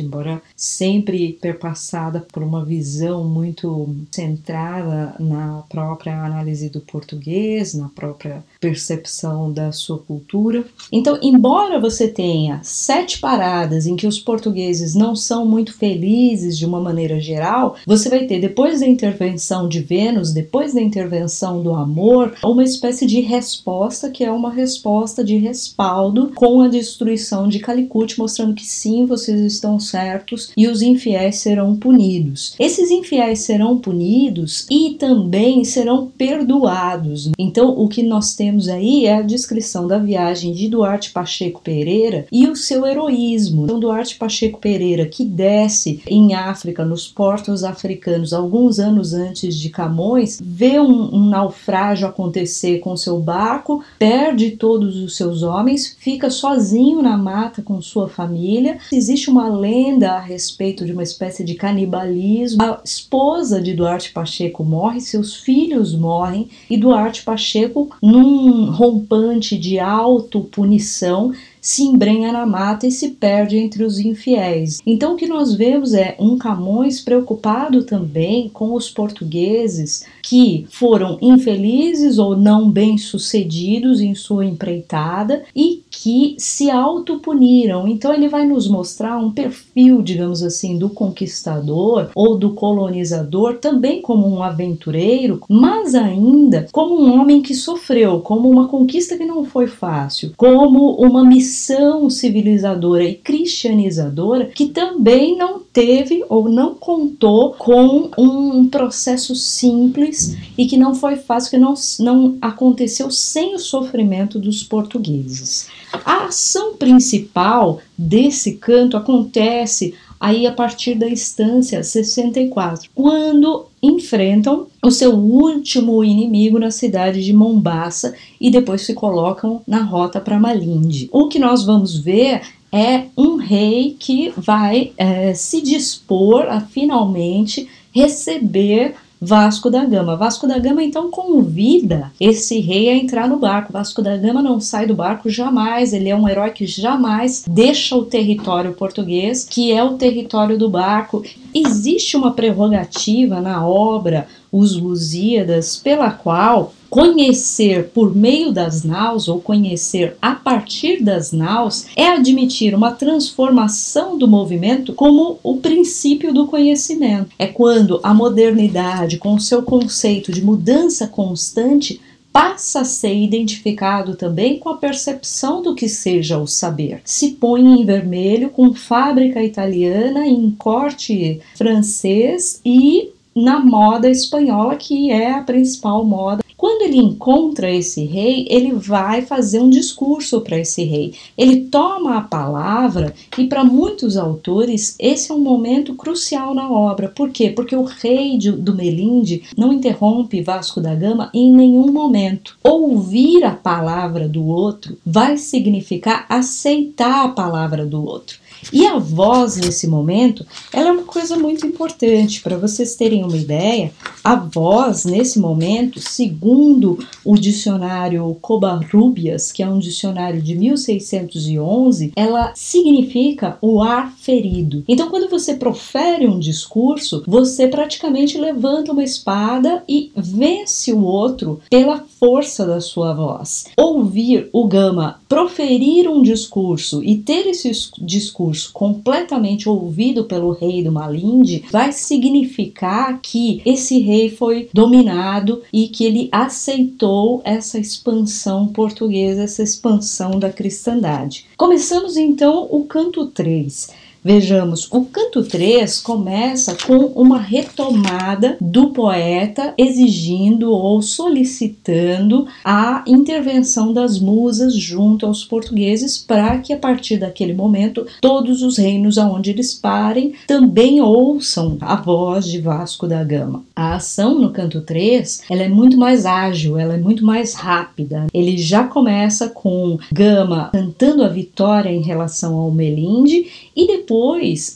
embora 0.01 0.41
sempre 0.55 1.33
perpassada 1.33 2.19
por 2.19 2.43
uma 2.43 2.63
visão 2.63 3.23
muito 3.23 3.95
centrada 4.11 5.15
na 5.19 5.63
própria 5.69 6.23
análise 6.23 6.69
do 6.69 6.81
português, 6.81 7.73
na 7.73 7.89
própria 7.89 8.43
percepção 8.61 9.51
da 9.51 9.71
sua 9.71 9.97
cultura. 9.97 10.63
Então, 10.91 11.17
embora 11.21 11.79
você 11.79 12.07
tenha 12.07 12.59
sete 12.61 13.19
paradas 13.19 13.87
em 13.87 13.95
que 13.95 14.05
os 14.05 14.19
portugueses 14.19 14.93
não 14.93 15.15
são 15.15 15.45
muito 15.47 15.73
felizes 15.73 16.57
de 16.57 16.65
uma 16.65 16.79
maneira 16.79 17.19
geral, 17.19 17.75
você 17.87 18.07
vai 18.07 18.27
ter, 18.27 18.39
depois 18.39 18.79
da 18.79 18.87
intervenção 18.87 19.67
de 19.67 19.79
Vênus, 19.79 20.31
depois 20.31 20.75
da 20.75 20.81
intervenção 20.81 21.63
do 21.63 21.73
amor, 21.73 22.35
uma 22.43 22.63
espécie 22.63 23.07
de 23.07 23.19
resposta 23.19 24.11
que 24.11 24.23
é 24.23 24.31
uma 24.31 24.51
resposta 24.51 25.23
de 25.23 25.37
respaldo 25.37 26.31
com 26.35 26.61
a 26.61 26.67
destruição 26.67 27.47
de 27.47 27.59
Calicut, 27.59 28.19
mostrando 28.19 28.53
que 28.53 28.65
sim, 28.65 29.07
vocês 29.07 29.41
estão 29.41 29.79
certos 29.79 30.51
e 30.55 30.67
os 30.67 30.83
infiéis 30.83 31.37
serão 31.37 31.75
punidos. 31.75 32.55
Esses 32.59 32.91
infiéis 32.91 33.39
serão 33.39 33.79
punidos 33.79 34.67
e 34.69 34.91
também 34.99 35.63
serão 35.63 36.11
perdoados. 36.15 37.31
Então, 37.39 37.71
o 37.71 37.87
que 37.87 38.03
nós 38.03 38.35
temos 38.35 38.50
aí 38.67 39.05
é 39.05 39.15
a 39.15 39.21
descrição 39.21 39.87
da 39.87 39.97
viagem 39.97 40.53
de 40.53 40.67
Duarte 40.67 41.11
Pacheco 41.11 41.61
Pereira 41.61 42.25
e 42.31 42.47
o 42.47 42.55
seu 42.55 42.85
heroísmo. 42.85 43.63
Então, 43.63 43.79
Duarte 43.79 44.15
Pacheco 44.15 44.59
Pereira, 44.59 45.05
que 45.05 45.23
desce 45.23 46.01
em 46.07 46.33
África, 46.33 46.83
nos 46.83 47.07
portos 47.07 47.63
africanos, 47.63 48.33
alguns 48.33 48.79
anos 48.79 49.13
antes 49.13 49.55
de 49.55 49.69
Camões, 49.69 50.39
vê 50.43 50.79
um, 50.79 51.15
um 51.15 51.29
naufrágio 51.29 52.07
acontecer 52.07 52.79
com 52.79 52.95
seu 52.97 53.19
barco, 53.19 53.83
perde 53.97 54.51
todos 54.51 54.97
os 54.97 55.15
seus 55.15 55.43
homens, 55.43 55.95
fica 55.99 56.29
sozinho 56.29 57.01
na 57.01 57.17
mata 57.17 57.61
com 57.61 57.81
sua 57.81 58.07
família. 58.07 58.77
Existe 58.91 59.29
uma 59.29 59.47
lenda 59.47 60.13
a 60.13 60.19
respeito 60.19 60.85
de 60.85 60.91
uma 60.91 61.03
espécie 61.03 61.43
de 61.43 61.55
canibalismo. 61.55 62.61
A 62.61 62.81
esposa 62.83 63.61
de 63.61 63.73
Duarte 63.73 64.11
Pacheco 64.11 64.63
morre, 64.63 64.99
seus 65.01 65.35
filhos 65.35 65.95
morrem 65.95 66.49
e 66.69 66.77
Duarte 66.77 67.23
Pacheco, 67.23 67.89
num 68.01 68.40
rompante 68.49 69.57
de 69.57 69.79
auto-punição, 69.79 71.31
se 71.61 71.83
embrenha 71.83 72.31
na 72.31 72.45
mata 72.45 72.87
e 72.87 72.91
se 72.91 73.11
perde 73.11 73.57
entre 73.57 73.83
os 73.83 73.99
infiéis. 73.99 74.81
Então 74.85 75.13
o 75.13 75.15
que 75.15 75.27
nós 75.27 75.53
vemos 75.53 75.93
é 75.93 76.15
um 76.19 76.37
Camões 76.37 76.99
preocupado 76.99 77.83
também 77.83 78.49
com 78.49 78.73
os 78.73 78.89
portugueses 78.89 80.03
que 80.23 80.65
foram 80.71 81.19
infelizes 81.21 82.17
ou 82.17 82.35
não 82.35 82.71
bem-sucedidos 82.71 84.01
em 84.01 84.15
sua 84.15 84.45
empreitada 84.45 85.43
e 85.55 85.83
que 85.91 86.35
se 86.39 86.71
autopuniram. 86.71 87.87
Então 87.87 88.11
ele 88.11 88.27
vai 88.27 88.47
nos 88.47 88.67
mostrar 88.67 89.17
um 89.17 89.31
perfil, 89.31 90.01
digamos 90.01 90.41
assim, 90.41 90.79
do 90.79 90.89
conquistador 90.89 92.09
ou 92.15 92.37
do 92.37 92.53
colonizador 92.53 93.57
também 93.59 94.01
como 94.01 94.27
um 94.27 94.41
aventureiro, 94.41 95.41
mas 95.47 95.93
ainda 95.93 96.67
como 96.71 96.99
um 96.99 97.19
homem 97.19 97.41
que 97.41 97.53
sofreu, 97.53 98.21
como 98.21 98.49
uma 98.49 98.67
conquista 98.67 99.17
que 99.17 99.25
não 99.25 99.43
foi 99.43 99.67
fácil, 99.67 100.33
como 100.35 100.93
uma 100.95 101.23
missão 101.23 101.50
missão 101.51 102.09
civilizadora 102.09 103.03
e 103.03 103.15
cristianizadora 103.15 104.45
que 104.45 104.67
também 104.67 105.37
não 105.37 105.59
teve 105.59 106.23
ou 106.29 106.47
não 106.47 106.73
contou 106.73 107.51
com 107.53 108.09
um 108.17 108.69
processo 108.69 109.35
simples 109.35 110.37
e 110.57 110.65
que 110.65 110.77
não 110.77 110.95
foi 110.95 111.17
fácil, 111.17 111.51
que 111.51 111.57
não, 111.57 111.73
não 111.99 112.37
aconteceu 112.41 113.11
sem 113.11 113.53
o 113.53 113.59
sofrimento 113.59 114.39
dos 114.39 114.63
portugueses. 114.63 115.67
A 116.05 116.27
ação 116.27 116.77
principal 116.77 117.81
desse 117.97 118.53
canto 118.53 118.95
acontece 118.95 119.93
aí 120.21 120.45
a 120.45 120.53
partir 120.53 120.93
da 120.93 121.09
instância 121.09 121.83
64, 121.83 122.91
quando 122.93 123.65
enfrentam 123.81 124.67
o 124.83 124.91
seu 124.91 125.15
último 125.15 126.03
inimigo 126.03 126.59
na 126.59 126.69
cidade 126.69 127.25
de 127.25 127.33
Mombasa 127.33 128.13
e 128.39 128.51
depois 128.51 128.83
se 128.83 128.93
colocam 128.93 129.63
na 129.65 129.81
rota 129.81 130.21
para 130.21 130.39
Malindi. 130.39 131.09
O 131.11 131.27
que 131.27 131.39
nós 131.39 131.65
vamos 131.65 131.97
ver 131.97 132.41
é 132.71 133.05
um 133.17 133.37
rei 133.37 133.95
que 133.99 134.31
vai 134.37 134.93
é, 134.95 135.33
se 135.33 135.59
dispor 135.59 136.43
a 136.43 136.61
finalmente 136.61 137.67
receber 137.91 138.93
Vasco 139.23 139.69
da 139.69 139.85
Gama. 139.85 140.15
Vasco 140.15 140.47
da 140.47 140.57
Gama 140.57 140.83
então 140.83 141.11
convida 141.11 142.11
esse 142.19 142.59
rei 142.59 142.89
a 142.89 142.95
entrar 142.95 143.29
no 143.29 143.37
barco. 143.37 143.71
Vasco 143.71 144.01
da 144.01 144.17
Gama 144.17 144.41
não 144.41 144.59
sai 144.59 144.87
do 144.87 144.95
barco 144.95 145.29
jamais, 145.29 145.93
ele 145.93 146.09
é 146.09 146.15
um 146.15 146.27
herói 146.27 146.49
que 146.49 146.65
jamais 146.65 147.45
deixa 147.47 147.95
o 147.95 148.03
território 148.03 148.73
português, 148.73 149.43
que 149.43 149.71
é 149.71 149.83
o 149.83 149.93
território 149.93 150.57
do 150.57 150.67
barco. 150.67 151.23
Existe 151.53 152.17
uma 152.17 152.31
prerrogativa 152.31 153.39
na 153.39 153.63
obra 153.63 154.27
Os 154.51 154.75
Lusíadas 154.75 155.77
pela 155.77 156.09
qual 156.09 156.73
Conhecer 156.91 157.87
por 157.93 158.13
meio 158.13 158.51
das 158.51 158.83
naus 158.83 159.29
ou 159.29 159.39
conhecer 159.39 160.17
a 160.21 160.35
partir 160.35 161.01
das 161.01 161.31
naus 161.31 161.85
é 161.95 162.09
admitir 162.09 162.75
uma 162.75 162.91
transformação 162.91 164.17
do 164.17 164.27
movimento 164.27 164.91
como 164.93 165.39
o 165.41 165.55
princípio 165.55 166.33
do 166.33 166.47
conhecimento. 166.47 167.29
É 167.39 167.47
quando 167.47 168.01
a 168.03 168.13
modernidade, 168.13 169.17
com 169.19 169.39
seu 169.39 169.63
conceito 169.63 170.33
de 170.33 170.43
mudança 170.43 171.07
constante, 171.07 172.01
passa 172.33 172.81
a 172.81 172.85
ser 172.85 173.15
identificado 173.15 174.17
também 174.17 174.59
com 174.59 174.67
a 174.67 174.75
percepção 174.75 175.61
do 175.61 175.73
que 175.73 175.87
seja 175.87 176.39
o 176.39 176.45
saber. 176.45 176.99
Se 177.05 177.29
põe 177.29 177.61
em 177.61 177.85
vermelho 177.85 178.49
com 178.49 178.73
fábrica 178.73 179.41
italiana 179.41 180.27
em 180.27 180.51
corte 180.51 181.39
francês 181.55 182.59
e 182.65 183.11
na 183.33 183.61
moda 183.61 184.09
espanhola, 184.09 184.75
que 184.75 185.09
é 185.09 185.31
a 185.31 185.41
principal 185.41 186.03
moda 186.03 186.43
quando 186.61 186.83
ele 186.83 186.99
encontra 186.99 187.71
esse 187.71 188.05
rei, 188.05 188.45
ele 188.47 188.71
vai 188.71 189.23
fazer 189.23 189.59
um 189.59 189.67
discurso 189.67 190.41
para 190.41 190.59
esse 190.59 190.83
rei. 190.83 191.15
Ele 191.35 191.61
toma 191.61 192.17
a 192.17 192.21
palavra 192.21 193.15
e 193.35 193.47
para 193.47 193.63
muitos 193.63 194.15
autores 194.15 194.95
esse 194.99 195.31
é 195.31 195.33
um 195.33 195.39
momento 195.39 195.95
crucial 195.95 196.53
na 196.53 196.71
obra. 196.71 197.09
Por 197.09 197.31
quê? 197.31 197.49
Porque 197.49 197.75
o 197.75 197.81
rei 197.81 198.37
de, 198.37 198.51
do 198.51 198.75
Melinde 198.75 199.41
não 199.57 199.73
interrompe 199.73 200.43
Vasco 200.43 200.79
da 200.79 200.93
Gama 200.93 201.31
em 201.33 201.51
nenhum 201.51 201.91
momento. 201.91 202.55
Ouvir 202.63 203.43
a 203.43 203.55
palavra 203.55 204.29
do 204.29 204.45
outro 204.45 204.95
vai 205.03 205.37
significar 205.37 206.27
aceitar 206.29 207.25
a 207.25 207.29
palavra 207.29 207.87
do 207.87 208.05
outro. 208.05 208.40
E 208.71 208.85
a 208.85 208.97
voz 208.97 209.57
nesse 209.57 209.87
momento, 209.87 210.45
ela 210.71 210.89
é 210.89 210.91
uma 210.91 211.03
coisa 211.03 211.37
muito 211.37 211.65
importante. 211.65 212.41
Para 212.41 212.57
vocês 212.57 212.95
terem 212.95 213.23
uma 213.23 213.37
ideia, 213.37 213.91
a 214.23 214.35
voz 214.35 215.05
nesse 215.05 215.39
momento, 215.39 215.99
segundo 215.99 216.99
o 217.23 217.35
dicionário 217.35 218.35
Covarrubias, 218.41 219.51
que 219.51 219.63
é 219.63 219.67
um 219.67 219.79
dicionário 219.79 220.41
de 220.41 220.55
1611, 220.55 222.13
ela 222.15 222.53
significa 222.55 223.57
o 223.61 223.81
ar 223.81 224.13
ferido. 224.17 224.83
Então, 224.87 225.09
quando 225.09 225.29
você 225.29 225.55
profere 225.55 226.27
um 226.27 226.39
discurso, 226.39 227.23
você 227.27 227.67
praticamente 227.67 228.37
levanta 228.37 228.91
uma 228.91 229.03
espada 229.03 229.83
e 229.87 230.11
vence 230.15 230.93
o 230.93 231.03
outro 231.03 231.59
pela 231.69 232.03
força 232.19 232.65
da 232.65 232.79
sua 232.79 233.13
voz. 233.13 233.65
Ouvir 233.77 234.49
o 234.53 234.67
Gama 234.67 235.19
proferir 235.27 236.07
um 236.09 236.21
discurso 236.21 237.03
e 237.03 237.17
ter 237.17 237.47
esse 237.47 237.71
discurso 237.99 238.50
completamente 238.67 239.67
ouvido 239.67 240.25
pelo 240.25 240.51
rei 240.51 240.83
do 240.83 240.91
Malinde 240.91 241.65
vai 241.71 241.91
significar 241.91 243.19
que 243.21 243.61
esse 243.65 243.99
rei 243.99 244.29
foi 244.29 244.69
dominado 244.73 245.61
e 245.71 245.87
que 245.87 246.05
ele 246.05 246.29
aceitou 246.31 247.41
essa 247.43 247.79
expansão 247.79 248.67
portuguesa, 248.67 249.43
essa 249.43 249.63
expansão 249.63 250.39
da 250.39 250.51
cristandade. 250.51 251.45
Começamos 251.57 252.17
então 252.17 252.67
o 252.71 252.85
canto 252.85 253.27
3. 253.27 254.00
Vejamos, 254.23 254.87
o 254.91 255.05
canto 255.05 255.41
3 255.41 255.99
começa 255.99 256.77
com 256.85 257.05
uma 257.15 257.39
retomada 257.39 258.55
do 258.61 258.91
poeta 258.91 259.73
exigindo 259.75 260.71
ou 260.71 261.01
solicitando 261.01 262.45
a 262.63 263.03
intervenção 263.07 263.91
das 263.91 264.19
musas 264.19 264.75
junto 264.75 265.25
aos 265.25 265.43
portugueses 265.43 266.19
para 266.19 266.59
que 266.59 266.71
a 266.71 266.77
partir 266.77 267.17
daquele 267.17 267.53
momento 267.53 268.05
todos 268.21 268.61
os 268.61 268.77
reinos 268.77 269.17
aonde 269.17 269.49
eles 269.49 269.73
parem 269.73 270.33
também 270.45 271.01
ouçam 271.01 271.77
a 271.81 271.95
voz 271.95 272.45
de 272.45 272.61
Vasco 272.61 273.07
da 273.07 273.23
Gama. 273.23 273.63
A 273.75 273.95
ação 273.95 274.39
no 274.39 274.51
canto 274.51 274.81
3, 274.81 275.45
ela 275.49 275.63
é 275.63 275.69
muito 275.69 275.97
mais 275.97 276.27
ágil, 276.27 276.77
ela 276.77 276.93
é 276.93 276.97
muito 276.97 277.25
mais 277.25 277.55
rápida. 277.55 278.27
Ele 278.31 278.55
já 278.55 278.83
começa 278.83 279.49
com 279.49 279.97
Gama 280.13 280.69
cantando 280.71 281.23
a 281.23 281.27
vitória 281.27 281.89
em 281.89 282.03
relação 282.03 282.55
ao 282.55 282.69
Melinde 282.69 283.47
e 283.75 283.87
depois 283.87 284.10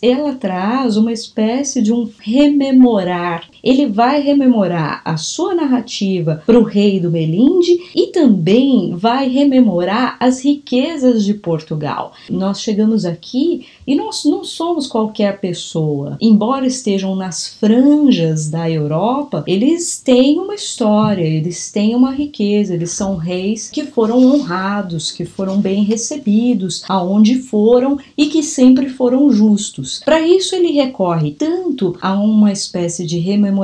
ela 0.02 0.34
traz 0.36 0.96
uma 0.96 1.12
espécie 1.12 1.82
de 1.82 1.92
um 1.92 2.10
rememorar. 2.20 3.50
Ele 3.66 3.88
vai 3.88 4.22
rememorar 4.22 5.02
a 5.04 5.18
sua 5.18 5.56
narrativa 5.56 6.44
para 6.46 6.60
o 6.60 6.64
rei 6.64 7.00
do 7.00 7.10
Melinde 7.10 7.80
e 7.96 8.08
também 8.08 8.94
vai 8.96 9.28
rememorar 9.28 10.18
as 10.20 10.46
riquezas 10.46 11.26
de 11.26 11.34
Portugal. 11.34 12.14
Nós 12.30 12.62
chegamos 12.62 13.06
aqui 13.06 13.66
e 13.88 13.96
nós 13.96 14.24
não 14.24 14.44
somos 14.44 14.86
qualquer 14.86 15.40
pessoa. 15.40 16.16
Embora 16.22 16.68
estejam 16.68 17.16
nas 17.16 17.48
franjas 17.48 18.50
da 18.50 18.70
Europa, 18.70 19.44
eles 19.48 20.00
têm 20.00 20.38
uma 20.38 20.54
história, 20.54 21.24
eles 21.24 21.72
têm 21.72 21.96
uma 21.96 22.12
riqueza, 22.12 22.76
eles 22.76 22.92
são 22.92 23.16
reis 23.16 23.70
que 23.72 23.84
foram 23.84 24.24
honrados, 24.24 25.12
que 25.12 25.26
foram 25.26 25.60
bem 25.60 25.84
recebidos 25.84 26.84
aonde 26.88 27.40
foram 27.40 27.98
e 28.16 28.28
que 28.28 28.44
sempre 28.44 28.90
foram 28.90 29.32
justos. 29.32 30.02
Para 30.06 30.22
isso 30.22 30.56
ele 30.56 30.72
recorre 30.72 31.32
tanto 31.32 31.98
a 32.00 32.14
uma 32.14 32.52
espécie 32.52 33.06
de 33.06 33.18
rememoração 33.18 33.55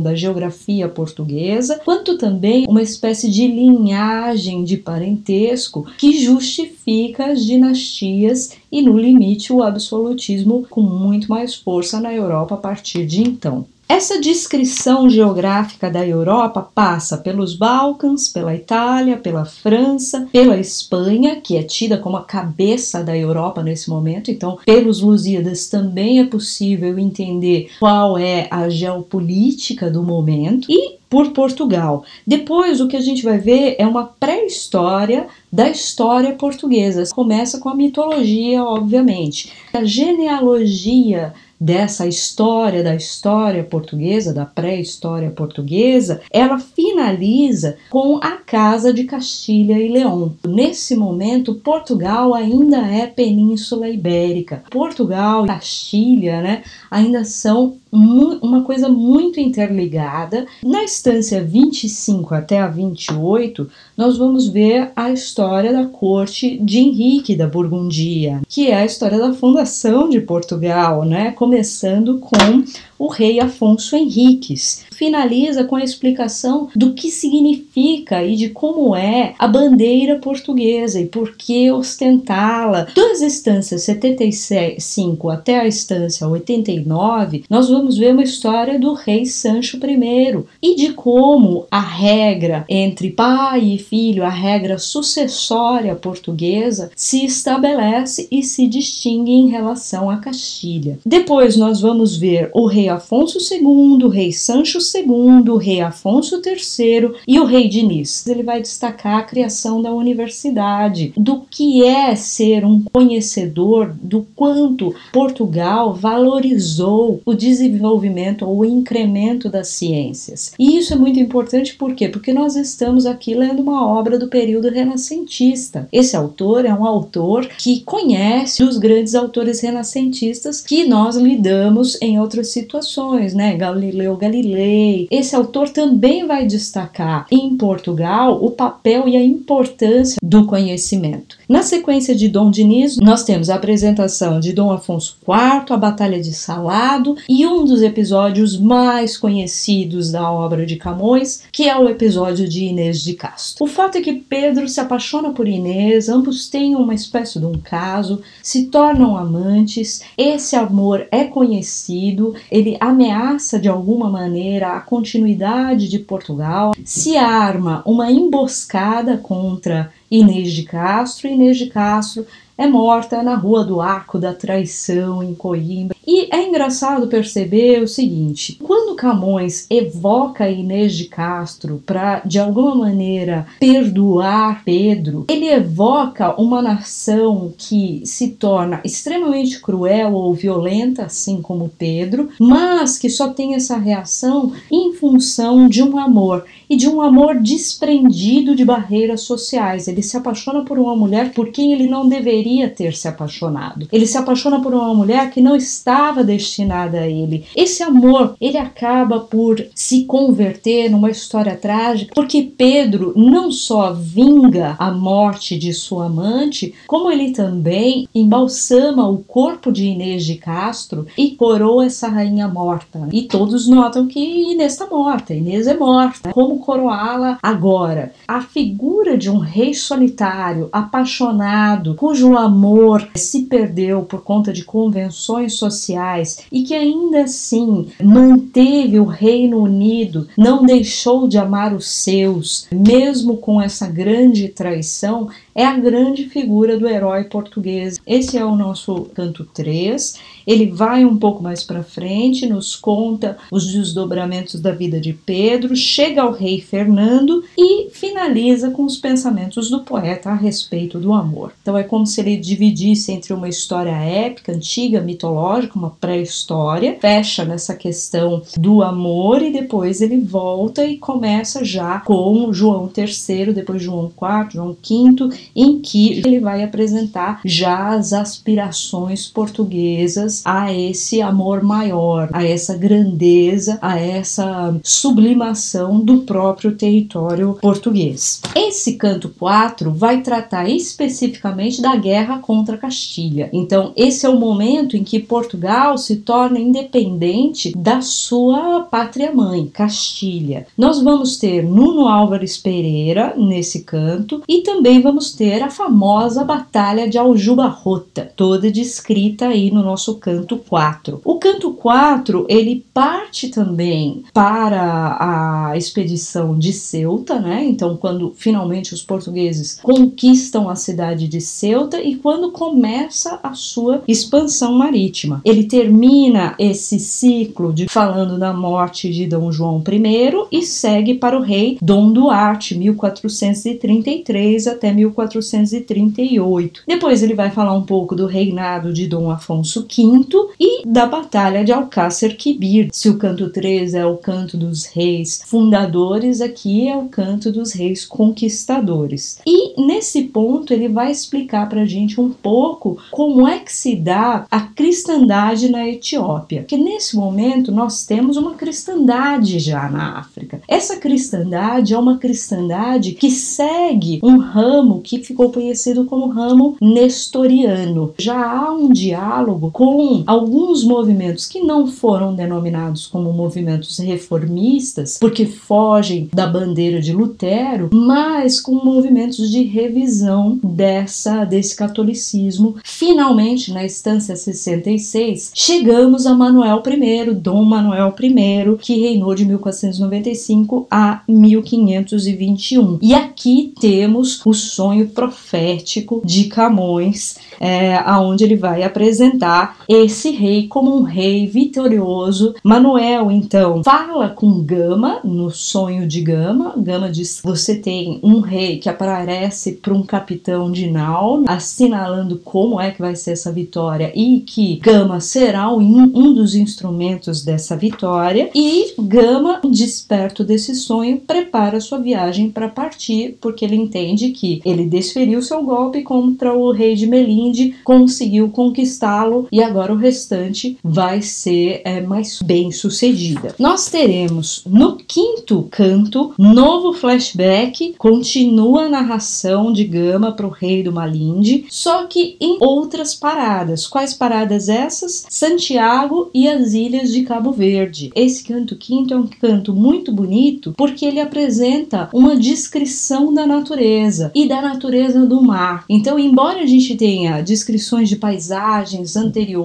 da 0.00 0.14
geografia 0.14 0.88
portuguesa, 0.88 1.80
quanto 1.84 2.18
também 2.18 2.66
uma 2.68 2.82
espécie 2.82 3.30
de 3.30 3.46
linhagem 3.46 4.64
de 4.64 4.76
parentesco 4.76 5.86
que 5.98 6.22
justifica 6.22 7.26
as 7.26 7.44
dinastias 7.44 8.56
e, 8.70 8.82
no 8.82 8.98
limite, 8.98 9.52
o 9.52 9.62
absolutismo 9.62 10.66
com 10.68 10.82
muito 10.82 11.28
mais 11.28 11.54
força 11.54 12.00
na 12.00 12.12
Europa 12.12 12.54
a 12.54 12.58
partir 12.58 13.06
de 13.06 13.22
então. 13.22 13.64
Essa 13.94 14.18
descrição 14.18 15.10
geográfica 15.10 15.90
da 15.90 16.04
Europa 16.04 16.66
passa 16.74 17.18
pelos 17.18 17.54
Balcãs, 17.54 18.26
pela 18.26 18.54
Itália, 18.54 19.18
pela 19.18 19.44
França, 19.44 20.26
pela 20.32 20.56
Espanha, 20.56 21.36
que 21.42 21.58
é 21.58 21.62
tida 21.62 21.98
como 21.98 22.16
a 22.16 22.24
cabeça 22.24 23.04
da 23.04 23.14
Europa 23.14 23.62
nesse 23.62 23.90
momento. 23.90 24.30
Então, 24.30 24.56
pelos 24.64 25.02
Lusíadas 25.02 25.68
também 25.68 26.20
é 26.20 26.24
possível 26.24 26.98
entender 26.98 27.68
qual 27.78 28.16
é 28.16 28.48
a 28.50 28.66
geopolítica 28.70 29.90
do 29.90 30.02
momento 30.02 30.68
e 30.70 30.96
por 31.10 31.32
Portugal. 31.32 32.02
Depois, 32.26 32.80
o 32.80 32.88
que 32.88 32.96
a 32.96 33.00
gente 33.02 33.22
vai 33.22 33.36
ver 33.36 33.76
é 33.78 33.86
uma 33.86 34.04
pré-história 34.18 35.26
da 35.52 35.68
história 35.68 36.32
portuguesa. 36.32 37.04
Começa 37.14 37.60
com 37.60 37.68
a 37.68 37.74
mitologia, 37.74 38.64
obviamente. 38.64 39.52
A 39.74 39.84
genealogia 39.84 41.34
dessa 41.62 42.08
história, 42.08 42.82
da 42.82 42.92
história 42.92 43.62
portuguesa, 43.62 44.34
da 44.34 44.44
pré-história 44.44 45.30
portuguesa, 45.30 46.20
ela 46.32 46.58
finaliza 46.58 47.76
com 47.88 48.16
a 48.16 48.32
Casa 48.32 48.92
de 48.92 49.04
Castilha 49.04 49.78
e 49.78 49.88
Leão. 49.88 50.34
Nesse 50.44 50.96
momento, 50.96 51.54
Portugal 51.54 52.34
ainda 52.34 52.78
é 52.78 53.06
Península 53.06 53.88
Ibérica. 53.88 54.64
Portugal 54.70 55.44
e 55.44 55.48
Castilha 55.48 56.42
né, 56.42 56.62
ainda 56.90 57.24
são 57.24 57.76
uma 57.92 58.62
coisa 58.62 58.88
muito 58.88 59.38
interligada. 59.38 60.46
Na 60.64 60.82
estância 60.82 61.44
25 61.44 62.34
até 62.34 62.58
a 62.58 62.66
28, 62.66 63.68
nós 63.96 64.16
vamos 64.16 64.48
ver 64.48 64.90
a 64.96 65.10
história 65.10 65.72
da 65.72 65.84
corte 65.84 66.58
de 66.58 66.78
Henrique 66.78 67.36
da 67.36 67.46
Burgundia, 67.46 68.40
que 68.48 68.70
é 68.70 68.76
a 68.76 68.84
história 68.84 69.18
da 69.18 69.34
fundação 69.34 70.08
de 70.08 70.20
Portugal, 70.20 71.04
né? 71.04 71.32
Começando 71.52 72.18
com 72.18 72.64
o 73.02 73.08
rei 73.08 73.40
Afonso 73.40 73.96
Henriques. 73.96 74.84
Finaliza 74.92 75.64
com 75.64 75.74
a 75.74 75.82
explicação 75.82 76.68
do 76.76 76.92
que 76.92 77.10
significa 77.10 78.22
e 78.22 78.36
de 78.36 78.50
como 78.50 78.94
é 78.94 79.34
a 79.40 79.48
bandeira 79.48 80.20
portuguesa 80.20 81.00
e 81.00 81.06
por 81.06 81.36
que 81.36 81.68
ostentá-la. 81.72 82.86
Das 82.94 83.20
instâncias 83.20 83.82
75 83.82 85.30
até 85.30 85.58
a 85.58 85.66
instância 85.66 86.28
89, 86.28 87.44
nós 87.50 87.68
vamos 87.68 87.98
ver 87.98 88.12
uma 88.12 88.22
história 88.22 88.78
do 88.78 88.92
rei 88.92 89.26
Sancho 89.26 89.78
I 89.78 90.44
e 90.62 90.76
de 90.76 90.92
como 90.92 91.66
a 91.72 91.80
regra 91.80 92.64
entre 92.68 93.10
pai 93.10 93.64
e 93.64 93.78
filho, 93.78 94.24
a 94.24 94.28
regra 94.28 94.78
sucessória 94.78 95.96
portuguesa, 95.96 96.92
se 96.94 97.24
estabelece 97.24 98.28
e 98.30 98.44
se 98.44 98.68
distingue 98.68 99.32
em 99.32 99.48
relação 99.48 100.08
à 100.08 100.18
Castilha. 100.18 101.00
Depois 101.04 101.56
nós 101.56 101.80
vamos 101.80 102.16
ver 102.16 102.48
o 102.54 102.66
rei 102.66 102.91
Afonso 102.92 103.38
II, 103.38 104.08
rei 104.08 104.32
Sancho 104.32 104.78
II, 104.78 105.56
rei 105.58 105.80
Afonso 105.80 106.40
III 106.44 107.12
e 107.26 107.40
o 107.40 107.44
rei 107.44 107.68
Diniz. 107.68 108.26
Ele 108.26 108.42
vai 108.42 108.60
destacar 108.60 109.18
a 109.18 109.22
criação 109.22 109.80
da 109.80 109.92
universidade, 109.92 111.12
do 111.16 111.40
que 111.50 111.84
é 111.84 112.14
ser 112.14 112.64
um 112.64 112.82
conhecedor 112.92 113.94
do 114.02 114.26
quanto 114.36 114.94
Portugal 115.12 115.94
valorizou 115.94 117.20
o 117.24 117.34
desenvolvimento 117.34 118.46
ou 118.46 118.58
o 118.58 118.64
incremento 118.64 119.48
das 119.48 119.68
ciências. 119.68 120.52
E 120.58 120.76
isso 120.76 120.92
é 120.92 120.96
muito 120.96 121.18
importante 121.18 121.74
por 121.74 121.94
quê? 121.94 122.08
Porque 122.08 122.32
nós 122.32 122.56
estamos 122.56 123.06
aqui 123.06 123.34
lendo 123.34 123.62
uma 123.62 123.86
obra 123.86 124.18
do 124.18 124.28
período 124.28 124.68
renascentista. 124.68 125.88
Esse 125.92 126.16
autor 126.16 126.64
é 126.64 126.74
um 126.74 126.84
autor 126.84 127.48
que 127.58 127.80
conhece 127.80 128.62
os 128.62 128.76
grandes 128.76 129.14
autores 129.14 129.60
renascentistas 129.60 130.60
que 130.60 130.84
nós 130.84 131.16
lidamos 131.16 132.00
em 132.00 132.20
outras 132.20 132.48
situações 132.48 132.81
situações, 132.82 133.32
né? 133.32 133.56
Galileu 133.56 134.16
Galilei. 134.16 135.06
Esse 135.10 135.34
autor 135.34 135.68
também 135.68 136.26
vai 136.26 136.46
destacar 136.46 137.26
em 137.30 137.56
Portugal 137.56 138.44
o 138.44 138.50
papel 138.50 139.08
e 139.08 139.16
a 139.16 139.24
importância 139.24 140.18
do 140.22 140.46
conhecimento. 140.46 141.38
Na 141.48 141.62
sequência 141.62 142.14
de 142.14 142.28
Dom 142.28 142.50
Diniz, 142.50 142.96
nós 142.98 143.24
temos 143.24 143.48
a 143.48 143.54
apresentação 143.54 144.40
de 144.40 144.52
Dom 144.52 144.70
Afonso 144.70 145.16
IV, 145.22 145.72
a 145.72 145.76
Batalha 145.76 146.20
de 146.20 146.32
Salado 146.32 147.16
e 147.28 147.46
um 147.46 147.64
dos 147.64 147.82
episódios 147.82 148.58
mais 148.58 149.16
conhecidos 149.16 150.10
da 150.10 150.30
obra 150.30 150.66
de 150.66 150.76
Camões, 150.76 151.42
que 151.52 151.68
é 151.68 151.76
o 151.76 151.88
episódio 151.88 152.48
de 152.48 152.64
Inês 152.64 153.02
de 153.02 153.14
Castro. 153.14 153.64
O 153.64 153.68
fato 153.68 153.98
é 153.98 154.00
que 154.00 154.12
Pedro 154.12 154.68
se 154.68 154.80
apaixona 154.80 155.30
por 155.30 155.46
Inês, 155.46 156.08
ambos 156.08 156.48
têm 156.48 156.74
uma 156.74 156.94
espécie 156.94 157.38
de 157.38 157.46
um 157.46 157.58
caso, 157.58 158.20
se 158.42 158.66
tornam 158.66 159.16
amantes, 159.16 160.02
esse 160.16 160.56
amor 160.56 161.06
é 161.10 161.24
conhecido, 161.24 162.34
ameaça 162.80 163.58
de 163.58 163.68
alguma 163.68 164.08
maneira 164.10 164.76
a 164.76 164.80
continuidade 164.80 165.88
de 165.88 165.98
Portugal, 165.98 166.72
se 166.84 167.16
arma 167.16 167.82
uma 167.86 168.10
emboscada 168.10 169.16
contra 169.16 169.92
Inês 170.10 170.52
de 170.52 170.62
Castro. 170.62 171.28
Inês 171.28 171.56
de 171.56 171.66
Castro 171.66 172.26
é 172.56 172.66
morta 172.66 173.22
na 173.22 173.34
Rua 173.34 173.64
do 173.64 173.80
Arco 173.80 174.18
da 174.18 174.32
Traição, 174.32 175.22
em 175.22 175.34
Coimbra. 175.34 175.96
E 176.06 176.28
é 176.34 176.42
engraçado 176.46 177.06
perceber 177.06 177.82
o 177.82 177.88
seguinte: 177.88 178.58
quando 178.62 178.96
Camões 178.96 179.66
evoca 179.70 180.48
Inês 180.48 180.94
de 180.94 181.04
Castro 181.04 181.82
para, 181.84 182.20
de 182.24 182.38
alguma 182.38 182.74
maneira, 182.74 183.46
perdoar 183.58 184.62
Pedro, 184.64 185.24
ele 185.28 185.48
evoca 185.48 186.40
uma 186.40 186.60
nação 186.60 187.52
que 187.56 188.02
se 188.04 188.28
torna 188.28 188.80
extremamente 188.84 189.60
cruel 189.60 190.12
ou 190.14 190.34
violenta, 190.34 191.04
assim 191.04 191.40
como 191.40 191.72
Pedro, 191.78 192.28
mas 192.38 192.98
que 192.98 193.08
só 193.08 193.28
tem 193.28 193.54
essa 193.54 193.76
reação 193.76 194.52
em 194.70 194.92
função 194.92 195.68
de 195.68 195.82
um 195.82 195.98
amor 195.98 196.44
e 196.72 196.76
de 196.76 196.88
um 196.88 197.02
amor 197.02 197.38
desprendido 197.38 198.56
de 198.56 198.64
barreiras 198.64 199.20
sociais. 199.20 199.88
Ele 199.88 200.00
se 200.00 200.16
apaixona 200.16 200.64
por 200.64 200.78
uma 200.78 200.96
mulher 200.96 201.34
por 201.34 201.50
quem 201.50 201.70
ele 201.70 201.86
não 201.86 202.08
deveria 202.08 202.66
ter 202.66 202.96
se 202.96 203.06
apaixonado. 203.06 203.86
Ele 203.92 204.06
se 204.06 204.16
apaixona 204.16 204.58
por 204.58 204.72
uma 204.72 204.94
mulher 204.94 205.30
que 205.30 205.42
não 205.42 205.54
estava 205.54 206.24
destinada 206.24 207.00
a 207.00 207.06
ele. 207.06 207.44
Esse 207.54 207.82
amor, 207.82 208.36
ele 208.40 208.56
acaba 208.56 209.20
por 209.20 209.62
se 209.74 210.06
converter 210.06 210.90
numa 210.90 211.10
história 211.10 211.54
trágica, 211.54 212.14
porque 212.14 212.40
Pedro 212.56 213.12
não 213.14 213.52
só 213.52 213.92
vinga 213.92 214.74
a 214.78 214.90
morte 214.90 215.58
de 215.58 215.74
sua 215.74 216.06
amante, 216.06 216.72
como 216.86 217.10
ele 217.10 217.32
também 217.32 218.08
embalsama 218.14 219.06
o 219.06 219.18
corpo 219.18 219.70
de 219.70 219.84
Inês 219.84 220.24
de 220.24 220.36
Castro 220.36 221.06
e 221.18 221.32
coroa 221.32 221.84
essa 221.84 222.08
rainha 222.08 222.48
morta. 222.48 223.10
E 223.12 223.24
todos 223.24 223.68
notam 223.68 224.06
que 224.06 224.18
Inês 224.18 224.72
está 224.72 224.86
morta, 224.86 225.34
Inês 225.34 225.66
é 225.66 225.76
morta. 225.76 226.32
Como 226.32 226.61
coroá-la 226.62 227.38
agora? 227.42 228.12
A 228.26 228.40
figura 228.40 229.18
de 229.18 229.28
um 229.28 229.38
rei 229.38 229.74
solitário, 229.74 230.70
apaixonado, 230.72 231.94
cujo 231.96 232.36
amor 232.36 233.06
se 233.14 233.42
perdeu 233.42 234.02
por 234.02 234.22
conta 234.22 234.52
de 234.52 234.64
convenções 234.64 235.54
sociais 235.54 236.46
e 236.50 236.62
que 236.62 236.74
ainda 236.74 237.24
assim 237.24 237.88
manteve 238.02 238.98
o 238.98 239.04
Reino 239.04 239.58
Unido, 239.58 240.28
não 240.38 240.64
deixou 240.64 241.28
de 241.28 241.36
amar 241.36 241.74
os 241.74 241.86
seus, 241.88 242.66
mesmo 242.72 243.36
com 243.36 243.60
essa 243.60 243.86
grande 243.86 244.48
traição, 244.48 245.28
é 245.54 245.66
a 245.66 245.76
grande 245.76 246.28
figura 246.28 246.78
do 246.78 246.88
herói 246.88 247.24
português. 247.24 247.98
Esse 248.06 248.38
é 248.38 248.44
o 248.44 248.56
nosso 248.56 249.02
canto 249.14 249.44
3 249.44 250.31
ele 250.46 250.66
vai 250.66 251.04
um 251.04 251.16
pouco 251.16 251.42
mais 251.42 251.62
para 251.62 251.82
frente, 251.82 252.46
nos 252.46 252.74
conta 252.74 253.36
os 253.50 253.66
desdobramentos 253.66 254.60
da 254.60 254.72
vida 254.72 255.00
de 255.00 255.12
Pedro, 255.12 255.76
chega 255.76 256.22
ao 256.22 256.32
rei 256.32 256.60
Fernando 256.60 257.44
e 257.56 257.90
finaliza 257.90 258.70
com 258.70 258.84
os 258.84 258.96
pensamentos 258.96 259.70
do 259.70 259.80
poeta 259.80 260.30
a 260.30 260.34
respeito 260.34 260.98
do 260.98 261.12
amor. 261.12 261.52
Então 261.62 261.76
é 261.76 261.82
como 261.82 262.06
se 262.06 262.20
ele 262.20 262.36
dividisse 262.36 263.12
entre 263.12 263.32
uma 263.32 263.48
história 263.48 263.92
épica, 263.92 264.52
antiga, 264.52 265.00
mitológica, 265.00 265.78
uma 265.78 265.90
pré-história, 265.90 266.96
fecha 267.00 267.44
nessa 267.44 267.74
questão 267.74 268.42
do 268.56 268.82
amor 268.82 269.42
e 269.42 269.52
depois 269.52 270.00
ele 270.00 270.18
volta 270.18 270.84
e 270.84 270.98
começa 270.98 271.64
já 271.64 272.00
com 272.00 272.52
João 272.52 272.90
III, 272.96 273.52
depois 273.52 273.82
João 273.82 274.06
IV, 274.06 274.52
João 274.52 274.72
V, 274.72 275.36
em 275.54 275.80
que 275.80 276.18
ele 276.18 276.40
vai 276.40 276.62
apresentar 276.62 277.40
já 277.44 277.90
as 277.90 278.12
aspirações 278.12 279.28
portuguesas 279.28 280.31
a 280.44 280.72
esse 280.72 281.20
amor 281.20 281.62
maior, 281.62 282.30
a 282.32 282.46
essa 282.46 282.76
grandeza, 282.76 283.78
a 283.82 283.98
essa 283.98 284.74
sublimação 284.82 286.00
do 286.00 286.22
próprio 286.22 286.72
território 286.72 287.58
português. 287.60 288.40
Esse 288.54 288.94
canto 288.94 289.28
4 289.28 289.92
vai 289.92 290.22
tratar 290.22 290.68
especificamente 290.68 291.82
da 291.82 291.94
guerra 291.96 292.38
contra 292.38 292.78
Castilha. 292.78 293.50
Então, 293.52 293.92
esse 293.96 294.24
é 294.24 294.28
o 294.28 294.38
momento 294.38 294.96
em 294.96 295.04
que 295.04 295.18
Portugal 295.18 295.98
se 295.98 296.16
torna 296.16 296.58
independente 296.58 297.72
da 297.76 298.00
sua 298.00 298.80
pátria 298.80 299.32
mãe, 299.32 299.66
Castilha. 299.66 300.66
Nós 300.76 301.02
vamos 301.02 301.36
ter 301.36 301.62
Nuno 301.62 302.08
Álvares 302.08 302.56
Pereira 302.56 303.34
nesse 303.36 303.82
canto 303.84 304.42
e 304.48 304.62
também 304.62 305.00
vamos 305.00 305.32
ter 305.32 305.62
a 305.62 305.70
famosa 305.70 306.44
Batalha 306.44 307.08
de 307.08 307.18
Aljuba 307.18 307.66
Rota, 307.66 308.30
toda 308.36 308.70
descrita 308.70 309.46
aí 309.46 309.70
no 309.70 309.82
nosso 309.82 310.16
canto 310.22 310.56
4. 310.56 311.20
O 311.24 311.38
canto 311.38 311.72
4, 311.72 312.46
ele 312.48 312.86
parte 312.94 313.48
também 313.48 314.22
para 314.32 315.16
a 315.18 315.76
expedição 315.76 316.56
de 316.56 316.72
Ceuta, 316.72 317.40
né? 317.40 317.64
Então, 317.64 317.96
quando 317.96 318.32
finalmente 318.36 318.94
os 318.94 319.02
portugueses 319.02 319.80
conquistam 319.82 320.70
a 320.70 320.76
cidade 320.76 321.26
de 321.26 321.40
Ceuta 321.40 322.00
e 322.00 322.14
quando 322.14 322.52
começa 322.52 323.40
a 323.42 323.52
sua 323.54 324.02
expansão 324.06 324.74
marítima. 324.74 325.40
Ele 325.44 325.64
termina 325.64 326.54
esse 326.58 327.00
ciclo 327.00 327.72
de 327.72 327.88
falando 327.88 328.38
da 328.38 328.52
morte 328.52 329.10
de 329.10 329.26
Dom 329.26 329.50
João 329.50 329.82
I 329.86 330.46
e 330.52 330.62
segue 330.62 331.14
para 331.14 331.36
o 331.36 331.42
rei 331.42 331.78
Dom 331.82 332.12
Duarte, 332.12 332.78
1433 332.78 334.68
até 334.68 334.92
1438. 334.92 336.82
Depois 336.86 337.22
ele 337.22 337.34
vai 337.34 337.50
falar 337.50 337.74
um 337.74 337.82
pouco 337.82 338.14
do 338.14 338.26
reinado 338.26 338.92
de 338.92 339.08
Dom 339.08 339.28
Afonso 339.28 339.80
V 339.82 340.11
e 340.60 340.86
da 340.86 341.06
Batalha 341.06 341.64
de 341.64 341.72
Alcácer 341.72 342.36
Quibir. 342.36 342.90
Se 342.92 343.08
o 343.08 343.16
canto 343.16 343.48
3 343.48 343.94
é 343.94 344.04
o 344.04 344.18
canto 344.18 344.58
dos 344.58 344.84
reis 344.84 345.40
fundadores, 345.46 346.42
aqui 346.42 346.88
é 346.88 346.96
o 346.96 347.08
canto 347.08 347.50
dos 347.50 347.72
reis 347.72 348.04
conquistadores. 348.04 349.38
E 349.46 349.80
nesse 349.80 350.24
ponto 350.24 350.72
ele 350.74 350.88
vai 350.88 351.10
explicar 351.10 351.68
para 351.68 351.82
a 351.82 351.86
gente 351.86 352.20
um 352.20 352.30
pouco 352.30 352.98
como 353.10 353.48
é 353.48 353.58
que 353.58 353.72
se 353.72 353.96
dá 353.96 354.44
a 354.50 354.60
cristandade 354.60 355.70
na 355.70 355.88
Etiópia. 355.88 356.64
Que 356.64 356.76
nesse 356.76 357.16
momento 357.16 357.72
nós 357.72 358.04
temos 358.04 358.36
uma 358.36 358.54
cristandade 358.54 359.58
já 359.58 359.88
na 359.88 360.18
África. 360.18 360.60
Essa 360.68 360.96
cristandade 360.96 361.94
é 361.94 361.98
uma 361.98 362.18
cristandade 362.18 363.12
que 363.12 363.30
segue 363.30 364.20
um 364.22 364.38
ramo 364.38 365.00
que 365.00 365.22
ficou 365.24 365.50
conhecido 365.50 366.04
como 366.04 366.28
ramo 366.28 366.76
nestoriano. 366.80 368.12
Já 368.18 368.52
há 368.52 368.72
um 368.72 368.90
diálogo 368.90 369.70
com 369.70 370.01
alguns 370.26 370.84
movimentos 370.84 371.46
que 371.46 371.60
não 371.60 371.86
foram 371.86 372.34
denominados 372.34 373.06
como 373.06 373.32
movimentos 373.32 373.98
reformistas, 373.98 375.18
porque 375.18 375.46
fogem 375.46 376.28
da 376.32 376.46
bandeira 376.46 377.00
de 377.00 377.12
Lutero, 377.12 377.90
mas 377.92 378.60
com 378.60 378.74
movimentos 378.74 379.50
de 379.50 379.62
revisão 379.62 380.58
dessa 380.62 381.44
desse 381.44 381.76
catolicismo. 381.76 382.76
Finalmente, 382.84 383.72
na 383.72 383.84
instância 383.84 384.36
66, 384.36 385.52
chegamos 385.54 386.26
a 386.26 386.34
Manuel 386.34 386.82
I, 386.86 387.34
Dom 387.34 387.64
Manuel 387.64 388.14
I, 388.20 388.76
que 388.80 389.00
reinou 389.00 389.34
de 389.34 389.44
1495 389.44 390.86
a 390.90 391.22
1521. 391.28 392.98
E 393.00 393.14
aqui 393.14 393.72
temos 393.80 394.40
o 394.44 394.52
sonho 394.52 395.08
profético 395.08 396.22
de 396.24 396.44
Camões, 396.44 397.36
é, 397.60 397.96
aonde 397.96 398.44
ele 398.44 398.56
vai 398.56 398.82
apresentar 398.82 399.78
esse 399.92 400.30
rei 400.30 400.66
como 400.68 400.96
um 400.96 401.02
rei 401.02 401.46
vitorioso. 401.46 402.54
Manuel, 402.62 403.30
então, 403.30 403.82
fala 403.84 404.30
com 404.30 404.62
Gama 404.62 405.20
no 405.22 405.50
sonho 405.50 406.06
de 406.06 406.20
Gama. 406.20 406.74
Gama 406.76 407.10
diz: 407.10 407.40
você 407.44 407.76
tem 407.76 408.18
um 408.22 408.40
rei 408.40 408.78
que 408.78 408.88
aparece 408.88 409.72
para 409.72 409.92
um 409.92 410.02
capitão 410.02 410.70
de 410.70 410.90
nau, 410.90 411.42
assinalando 411.46 412.38
como 412.38 412.80
é 412.80 412.90
que 412.90 413.00
vai 413.00 413.14
ser 413.14 413.32
essa 413.32 413.52
vitória 413.52 414.12
e 414.14 414.40
que 414.40 414.76
Gama 414.76 415.20
será 415.20 415.70
um, 415.72 416.10
um 416.14 416.34
dos 416.34 416.54
instrumentos 416.54 417.44
dessa 417.44 417.76
vitória. 417.76 418.50
E 418.54 418.94
Gama, 418.98 419.60
desperto 419.70 420.44
desse 420.44 420.74
sonho, 420.74 421.20
prepara 421.20 421.80
sua 421.80 421.98
viagem 421.98 422.50
para 422.50 422.68
partir, 422.68 423.36
porque 423.40 423.64
ele 423.64 423.76
entende 423.76 424.30
que 424.30 424.60
ele 424.64 424.86
desferiu 424.86 425.42
seu 425.42 425.62
golpe 425.62 426.02
contra 426.02 426.54
o 426.54 426.70
rei 426.70 426.94
de 426.94 427.06
Melinde, 427.06 427.74
conseguiu 427.84 428.48
conquistá-lo 428.48 429.48
e 429.50 429.62
agora 429.62 429.81
o 429.90 429.96
restante 429.96 430.76
vai 430.84 431.22
ser 431.22 431.80
é, 431.84 432.02
mais 432.02 432.40
bem 432.42 432.70
sucedida. 432.70 433.54
Nós 433.58 433.88
teremos 433.88 434.62
no 434.66 434.96
quinto 434.96 435.66
canto 435.70 436.34
novo 436.38 436.92
flashback, 436.92 437.94
continua 437.96 438.84
a 438.84 438.88
narração 438.88 439.72
de 439.72 439.84
Gama 439.84 440.32
para 440.32 440.46
o 440.46 440.50
rei 440.50 440.82
do 440.82 440.92
Malinde, 440.92 441.64
só 441.70 442.06
que 442.06 442.36
em 442.38 442.58
outras 442.60 443.14
paradas. 443.14 443.86
Quais 443.86 444.12
paradas 444.12 444.68
essas? 444.68 445.24
Santiago 445.28 446.30
e 446.34 446.48
as 446.48 446.74
ilhas 446.74 447.12
de 447.12 447.22
Cabo 447.22 447.52
Verde. 447.52 448.10
Esse 448.14 448.44
canto 448.44 448.76
quinto 448.76 449.14
é 449.14 449.16
um 449.16 449.26
canto 449.26 449.72
muito 449.72 450.12
bonito 450.12 450.74
porque 450.76 451.06
ele 451.06 451.20
apresenta 451.20 452.08
uma 452.12 452.36
descrição 452.36 453.32
da 453.32 453.46
natureza 453.46 454.30
e 454.34 454.46
da 454.46 454.60
natureza 454.60 455.24
do 455.24 455.42
mar. 455.42 455.84
Então, 455.88 456.18
embora 456.18 456.60
a 456.60 456.66
gente 456.66 456.96
tenha 456.96 457.40
descrições 457.40 458.08
de 458.08 458.16
paisagens 458.16 459.16
anteriores, 459.16 459.62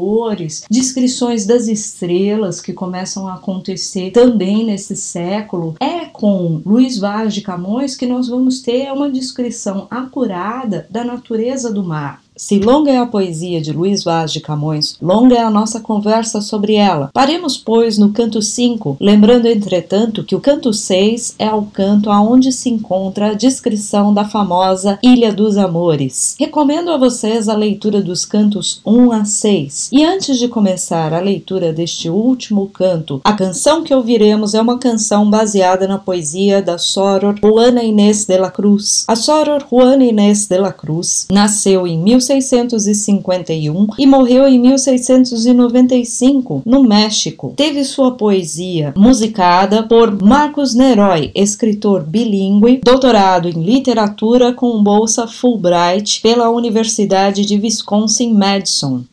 descrições 0.70 1.46
das 1.46 1.68
estrelas 1.68 2.62
que 2.62 2.74
começam 2.74 3.28
a 3.28 3.36
acontecer 3.36 4.12
também 4.12 4.66
nesse 4.66 4.96
século, 4.96 5.76
é 5.80 6.06
com 6.06 6.62
Luiz 6.66 6.98
Vaz 6.98 7.34
de 7.34 7.42
Camões 7.42 7.96
que 7.96 8.06
nós 8.06 8.28
vamos 8.28 8.62
ter 8.62 8.92
uma 8.92 9.10
descrição 9.10 9.88
acurada 9.90 10.88
da 10.90 11.04
natureza 11.04 11.72
do 11.72 11.84
mar. 11.84 12.27
Se 12.38 12.60
longa 12.60 12.92
é 12.92 13.00
a 13.00 13.06
poesia 13.06 13.60
de 13.60 13.74
Luís 13.74 14.04
Vaz 14.04 14.32
de 14.32 14.40
Camões, 14.40 14.96
longa 15.02 15.36
é 15.36 15.42
a 15.42 15.50
nossa 15.50 15.80
conversa 15.80 16.40
sobre 16.40 16.76
ela. 16.76 17.10
Paremos, 17.12 17.58
pois, 17.58 17.98
no 17.98 18.12
canto 18.12 18.44
5, 18.44 18.98
lembrando, 19.02 19.48
entretanto, 19.48 20.24
que 20.24 20.36
o 20.36 20.40
canto 20.40 20.72
6 20.72 21.34
é 21.40 21.52
o 21.52 21.64
canto 21.64 22.12
aonde 22.12 22.52
se 22.52 22.70
encontra 22.70 23.32
a 23.32 23.34
descrição 23.34 24.14
da 24.14 24.24
famosa 24.24 25.00
Ilha 25.02 25.34
dos 25.34 25.58
Amores. 25.58 26.36
Recomendo 26.40 26.92
a 26.92 26.98
vocês 26.98 27.50
a 27.50 27.56
leitura 27.56 28.04
dos 28.04 28.24
cantos 28.24 28.82
1 28.86 29.12
a 29.12 29.26
6. 29.26 29.90
E 29.92 30.06
antes 30.06 30.38
de 30.38 30.48
começar 30.48 31.14
a 31.14 31.20
leitura 31.20 31.74
deste 31.74 32.08
último 32.08 32.68
canto, 32.68 33.20
a 33.24 33.34
canção 33.34 33.84
que 33.84 33.96
ouviremos 33.96 34.54
é 34.54 34.62
uma 34.62 34.78
canção 34.78 35.28
baseada 35.28 35.88
na 35.88 35.98
poesia 35.98 36.62
da 36.62 36.78
Soror 36.78 37.36
Juana 37.42 37.82
Inês 37.82 38.26
de 38.26 38.38
la 38.38 38.52
Cruz. 38.52 39.06
A 39.08 39.16
Soror 39.16 39.66
Juana 39.68 40.06
Inês 40.06 40.46
de 40.46 40.58
la 40.60 40.72
Cruz 40.72 41.26
nasceu 41.32 41.88
em 41.88 42.04
17 42.04 42.27
1651 42.34 43.88
e 43.98 44.06
morreu 44.06 44.48
em 44.48 44.60
1695, 44.60 46.62
no 46.66 46.84
México. 46.84 47.54
Teve 47.56 47.84
sua 47.84 48.12
poesia 48.12 48.94
musicada 48.96 49.84
por 49.84 50.22
Marcos 50.22 50.74
Neroy, 50.74 51.32
escritor 51.34 52.04
bilíngue, 52.04 52.82
doutorado 52.84 53.48
em 53.48 53.64
literatura 53.64 54.54
com 54.54 54.84
bolsa 54.84 55.28
Fulbright 55.28 56.22
pela 56.22 56.50
Universidade 56.50 57.46
de 57.46 57.56
Wisconsin-Madison. 57.56 59.04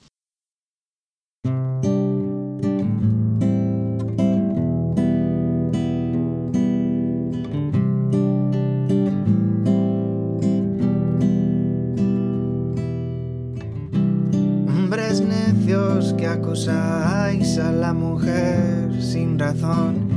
Acusáis 16.54 17.58
a 17.58 17.72
la 17.72 17.92
mujer 17.92 19.02
sin 19.02 19.40
razón, 19.40 20.08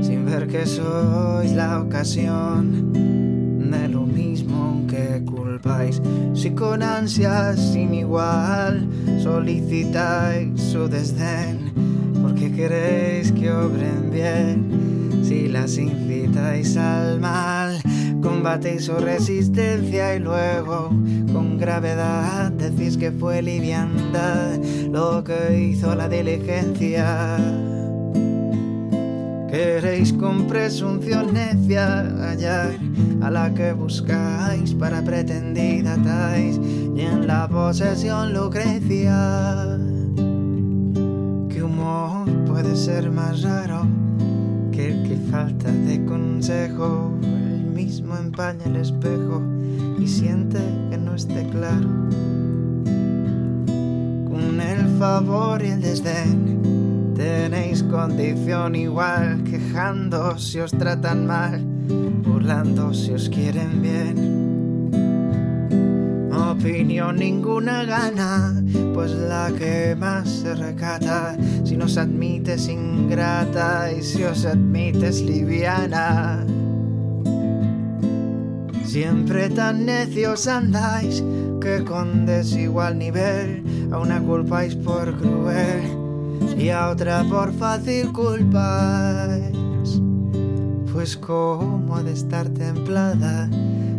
sin 0.00 0.24
ver 0.24 0.46
que 0.46 0.64
sois 0.64 1.50
la 1.50 1.80
ocasión 1.80 2.92
de 2.92 3.88
lo 3.88 4.02
mismo 4.02 4.84
que 4.86 5.20
culpáis. 5.24 6.00
Si 6.32 6.50
con 6.50 6.84
ansias 6.84 7.58
sin 7.72 7.92
igual 7.92 8.86
solicitáis 9.20 10.62
su 10.62 10.86
desdén, 10.86 11.72
porque 12.22 12.52
queréis 12.52 13.32
que 13.32 13.50
obren 13.50 14.12
bien, 14.12 15.24
si 15.24 15.48
las 15.48 15.76
incitáis 15.76 16.76
al 16.76 17.18
mal, 17.18 17.80
combatéis 18.22 18.84
su 18.84 18.94
resistencia 18.94 20.14
y 20.14 20.18
luego 20.18 20.90
con 21.32 21.58
gravedad 21.58 22.50
decís 22.52 22.96
que 22.96 23.12
fue 23.12 23.42
liviandad 23.42 24.58
lo 24.90 25.22
que 25.24 25.70
hizo 25.70 25.94
la 25.94 26.08
diligencia. 26.08 27.36
Queréis 29.50 30.12
con 30.12 30.46
presunción 30.46 31.34
necia 31.34 32.02
hallar 32.20 32.78
a 33.20 33.30
la 33.30 33.52
que 33.52 33.72
buscáis 33.72 34.74
para 34.74 35.02
pretendida 35.02 35.96
tais 36.02 36.60
y 36.94 37.00
en 37.00 37.26
la 37.26 37.48
posesión 37.48 38.32
Lucrecia. 38.32 39.78
¿Qué 41.48 41.62
humor 41.62 42.28
puede 42.46 42.76
ser 42.76 43.10
más 43.10 43.42
raro 43.42 43.86
que 44.70 44.88
el 44.88 45.08
que 45.08 45.16
falta 45.30 45.70
de 45.70 46.04
consejo? 46.04 47.12
Mismo 48.10 48.26
empaña 48.26 48.64
el 48.64 48.74
espejo 48.74 49.40
y 50.00 50.08
siente 50.08 50.58
que 50.90 50.98
no 50.98 51.14
esté 51.14 51.46
claro. 51.48 51.88
Con 54.28 54.60
el 54.60 54.98
favor 54.98 55.62
y 55.62 55.68
el 55.68 55.80
desdén 55.80 57.14
tenéis 57.14 57.84
condición 57.84 58.74
igual, 58.74 59.44
quejando 59.44 60.36
si 60.38 60.58
os 60.58 60.72
tratan 60.72 61.24
mal, 61.24 61.64
burlando 62.24 62.92
si 62.92 63.12
os 63.12 63.28
quieren 63.28 63.80
bien. 63.80 64.90
Opinión 66.32 67.14
ninguna 67.14 67.84
gana, 67.84 68.60
pues 68.92 69.12
la 69.12 69.52
que 69.56 69.94
más 69.94 70.28
se 70.28 70.56
recata, 70.56 71.36
si 71.62 71.76
nos 71.76 71.96
admites 71.96 72.68
ingrata 72.68 73.92
y 73.92 74.02
si 74.02 74.24
os 74.24 74.44
admites 74.46 75.22
liviana. 75.22 76.44
Siempre 78.90 79.48
tan 79.48 79.86
necios 79.86 80.48
andáis 80.48 81.22
que 81.60 81.84
con 81.84 82.26
desigual 82.26 82.98
nivel 82.98 83.62
a 83.92 84.00
una 84.00 84.20
culpáis 84.20 84.74
por 84.74 85.16
cruel 85.16 86.58
y 86.58 86.70
a 86.70 86.88
otra 86.88 87.22
por 87.22 87.52
fácil 87.52 88.10
culpáis. 88.10 90.02
Pues 90.92 91.16
cómo 91.16 91.94
ha 91.94 92.02
de 92.02 92.14
estar 92.14 92.48
templada 92.48 93.48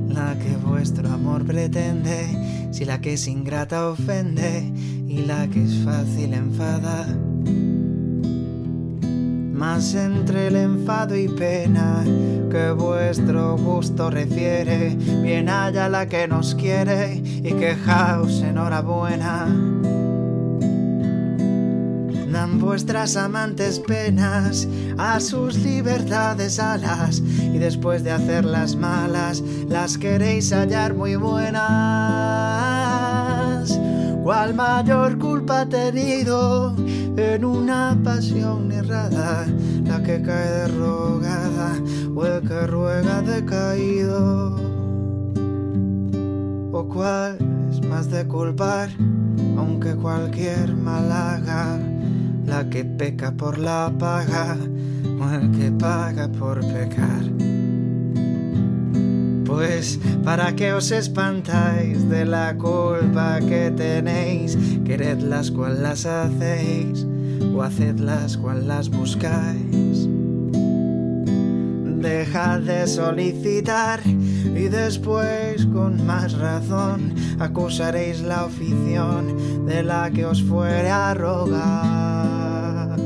la 0.10 0.38
que 0.38 0.58
vuestro 0.58 1.08
amor 1.08 1.46
pretende, 1.46 2.68
si 2.74 2.84
la 2.84 3.00
que 3.00 3.14
es 3.14 3.28
ingrata 3.30 3.88
ofende 3.88 4.74
y 5.08 5.20
la 5.20 5.48
que 5.48 5.64
es 5.64 5.86
fácil 5.86 6.34
enfada. 6.34 7.08
Mas 9.62 9.94
entre 9.94 10.48
el 10.48 10.56
enfado 10.56 11.16
y 11.16 11.28
pena 11.28 12.04
que 12.50 12.72
vuestro 12.72 13.56
gusto 13.58 14.10
refiere, 14.10 14.96
bien 15.22 15.50
haya 15.50 15.88
la 15.88 16.08
que 16.08 16.28
nos 16.28 16.56
quiere 16.56 17.22
y 17.24 17.54
quejaos 17.54 18.42
enhorabuena. 18.42 19.46
Dan 22.32 22.58
vuestras 22.60 23.16
amantes 23.16 23.80
penas 23.80 24.68
a 24.98 25.20
sus 25.20 25.58
libertades 25.58 26.58
alas 26.58 27.20
y 27.20 27.60
después 27.60 28.04
de 28.04 28.14
hacerlas 28.14 28.76
malas 28.76 29.44
las 29.70 30.00
queréis 30.00 30.52
hallar 30.52 30.96
muy 30.96 31.18
buenas. 31.18 31.62
¿Cuál 34.24 34.56
mayor 34.56 35.20
culpa 35.20 35.62
ha 35.62 35.70
tenido 35.70 36.76
en 37.18 37.46
una 37.46 37.98
pasión 38.04 38.72
errada? 38.72 39.46
La 39.86 40.02
que 40.04 40.22
cae 40.22 40.50
derrogada 40.50 41.74
o 42.16 42.26
el 42.26 42.48
que 42.48 42.68
ruega 42.68 43.22
decaído. 43.22 44.56
¿O 46.72 46.88
cuál 46.88 47.38
es 47.70 47.86
más 47.88 48.10
de 48.10 48.26
culpar, 48.28 48.90
aunque 49.58 49.96
cualquier 49.96 50.76
mal 50.76 51.12
haga? 51.12 51.80
La 52.46 52.70
que 52.70 52.86
peca 52.86 53.32
por 53.32 53.58
la 53.58 53.92
paga 53.98 54.58
o 55.20 55.30
el 55.30 55.52
que 55.52 55.72
paga 55.72 56.28
por 56.30 56.60
pecar. 56.62 57.51
Pues, 59.52 60.00
¿para 60.24 60.56
qué 60.56 60.72
os 60.72 60.92
espantáis 60.92 62.10
de 62.10 62.24
la 62.24 62.56
culpa 62.58 63.40
que 63.42 63.70
tenéis? 63.70 64.58
Queredlas 64.86 65.52
cual 65.52 65.84
las 65.84 66.06
hacéis, 66.06 67.06
o 67.54 67.62
hacedlas 67.62 68.38
cual 68.38 68.66
las 68.66 68.88
buscáis. 68.90 70.08
Dejad 72.00 72.62
de 72.62 72.88
solicitar 72.88 74.00
y 74.06 74.70
después, 74.70 75.66
con 75.66 76.06
más 76.06 76.32
razón, 76.38 77.14
acusaréis 77.38 78.22
la 78.22 78.46
afición 78.46 79.66
de 79.66 79.84
la 79.84 80.10
que 80.12 80.26
os 80.26 80.42
fuere 80.42 80.90
a 80.90 81.14
rogar. 81.14 82.98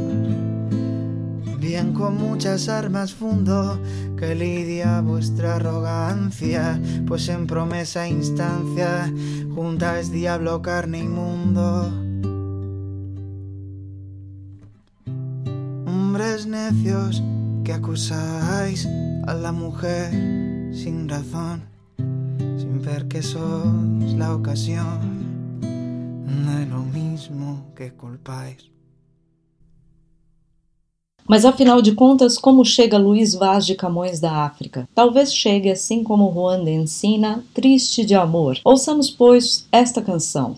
Bien 1.60 1.93
con 1.93 2.18
muchas 2.18 2.70
armas 2.70 3.16
fundo 3.16 3.80
que 4.18 4.36
lidia 4.36 5.01
vuestra 5.01 5.55
arrogancia, 5.55 6.80
pues 7.07 7.28
en 7.30 7.47
promesa 7.47 8.07
e 8.07 8.11
instancia 8.11 9.11
juntáis 9.53 10.11
diablo, 10.11 10.61
carne 10.61 10.99
y 10.99 11.07
mundo. 11.07 11.91
Hombres 15.86 16.47
necios 16.47 17.24
que 17.63 17.74
acusáis 17.74 18.88
a 19.28 19.34
la 19.34 19.51
mujer 19.51 20.11
sin 20.74 21.09
razón, 21.09 21.63
sin 21.97 22.82
ver 22.82 23.07
que 23.07 23.22
sois 23.22 24.13
la 24.13 24.36
ocasión 24.36 25.59
de 25.61 26.66
lo 26.68 26.84
mismo 26.84 27.74
que 27.76 27.93
culpáis. 27.93 28.75
Mas 31.28 31.44
afinal 31.44 31.82
de 31.82 31.94
contas, 31.94 32.38
como 32.38 32.64
chega 32.64 33.00
Luiz 33.00 33.34
Vaz 33.34 33.66
de 33.66 33.74
Camões 33.74 34.20
da 34.20 34.46
África? 34.46 34.88
Talvez 34.94 35.34
chegue 35.34 35.72
assim 35.72 36.04
como 36.04 36.32
Juan 36.32 36.64
de 36.64 36.72
Encina, 36.72 37.44
triste 37.52 38.06
de 38.06 38.14
amor. 38.14 38.60
Ouçamos, 38.64 39.10
pois, 39.10 39.68
esta 39.72 40.04
canção. 40.04 40.56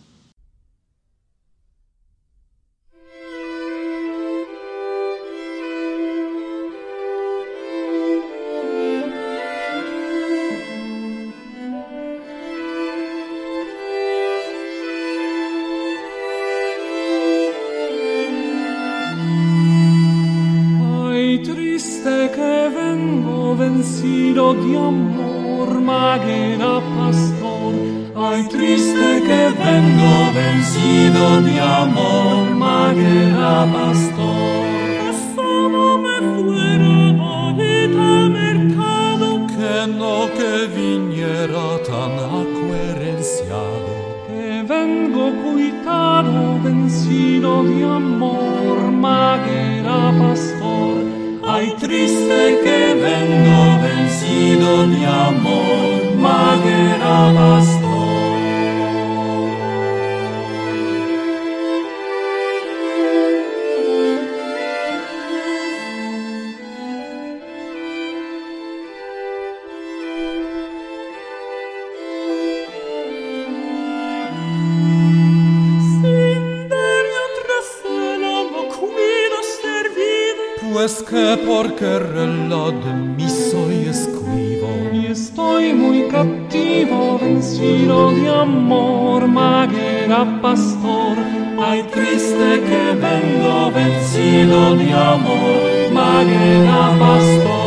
Vencido 87.58 88.12
de 88.12 88.30
amor, 88.30 89.28
maguera 89.28 90.26
pastor. 90.42 91.18
Ay, 91.60 91.84
triste 91.92 92.62
que 92.68 92.96
vengo 92.96 93.72
vencido 93.72 94.76
de 94.76 94.94
amor, 94.94 95.92
maguera 95.92 96.96
pastor. 97.00 97.67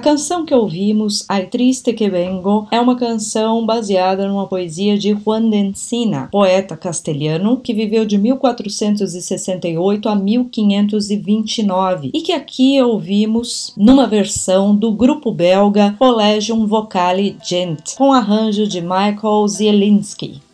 Canção 0.00 0.44
que 0.44 0.54
ouvimos, 0.54 1.24
Ai 1.28 1.46
Triste 1.46 1.92
Que 1.92 2.08
Vengo, 2.08 2.66
é 2.70 2.80
uma 2.80 2.96
canção 2.96 3.64
baseada 3.64 4.26
numa 4.26 4.46
poesia 4.46 4.98
de 4.98 5.10
Juan 5.14 5.48
de 5.48 5.56
Encina, 5.58 6.28
poeta 6.32 6.76
castelhano 6.76 7.58
que 7.58 7.74
viveu 7.74 8.04
de 8.04 8.18
1468 8.18 10.08
a 10.08 10.16
1529 10.16 12.10
e 12.14 12.22
que 12.22 12.32
aqui 12.32 12.82
ouvimos 12.82 13.72
numa 13.76 14.06
versão 14.06 14.74
do 14.74 14.90
grupo 14.90 15.30
belga 15.30 15.94
Collegium 15.98 16.66
Vocale 16.66 17.36
Gent, 17.44 17.94
com 17.96 18.12
arranjo 18.12 18.66
de 18.66 18.80
Michael 18.80 19.46
Zielinski. 19.46 20.49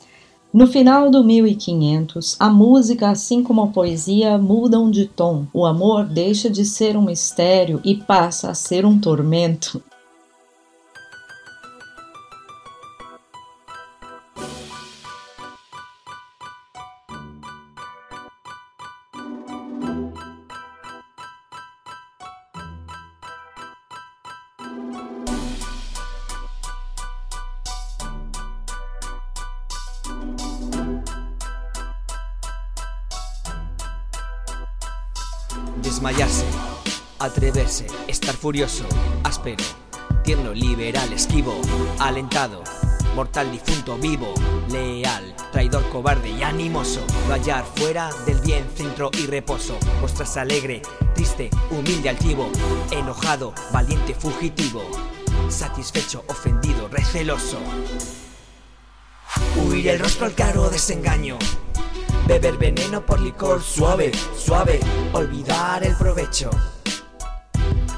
No 0.56 0.66
final 0.66 1.10
do 1.10 1.22
1500, 1.22 2.34
a 2.40 2.48
música, 2.48 3.10
assim 3.10 3.42
como 3.42 3.60
a 3.60 3.66
poesia, 3.66 4.38
mudam 4.38 4.90
de 4.90 5.04
tom. 5.04 5.44
O 5.52 5.66
amor 5.66 6.06
deixa 6.06 6.48
de 6.48 6.64
ser 6.64 6.96
um 6.96 7.02
mistério 7.02 7.78
e 7.84 7.94
passa 7.94 8.48
a 8.48 8.54
ser 8.54 8.86
um 8.86 8.98
tormento. 8.98 9.82
Furioso, 38.46 38.84
áspero, 39.24 39.64
tierno, 40.22 40.52
liberal, 40.52 41.12
esquivo, 41.12 41.60
alentado, 41.98 42.62
mortal, 43.16 43.50
difunto, 43.50 43.98
vivo, 43.98 44.32
leal, 44.70 45.34
traidor, 45.50 45.82
cobarde 45.88 46.28
y 46.30 46.44
animoso, 46.44 47.04
hallar 47.28 47.64
fuera 47.74 48.08
del 48.24 48.38
bien, 48.42 48.64
centro 48.76 49.10
y 49.14 49.26
reposo, 49.26 49.76
mostras 50.00 50.36
alegre, 50.36 50.80
triste, 51.16 51.50
humilde, 51.72 52.08
altivo, 52.08 52.48
enojado, 52.92 53.52
valiente, 53.72 54.14
fugitivo, 54.14 54.80
satisfecho, 55.48 56.22
ofendido, 56.28 56.86
receloso. 56.86 57.58
Huir 59.56 59.88
el 59.88 59.98
rostro 59.98 60.26
al 60.26 60.36
caro 60.36 60.70
desengaño, 60.70 61.36
Beber 62.28 62.56
veneno 62.58 63.04
por 63.04 63.20
licor 63.20 63.60
suave, 63.60 64.12
suave, 64.36 64.78
olvidar 65.12 65.82
el 65.82 65.96
provecho. 65.96 66.50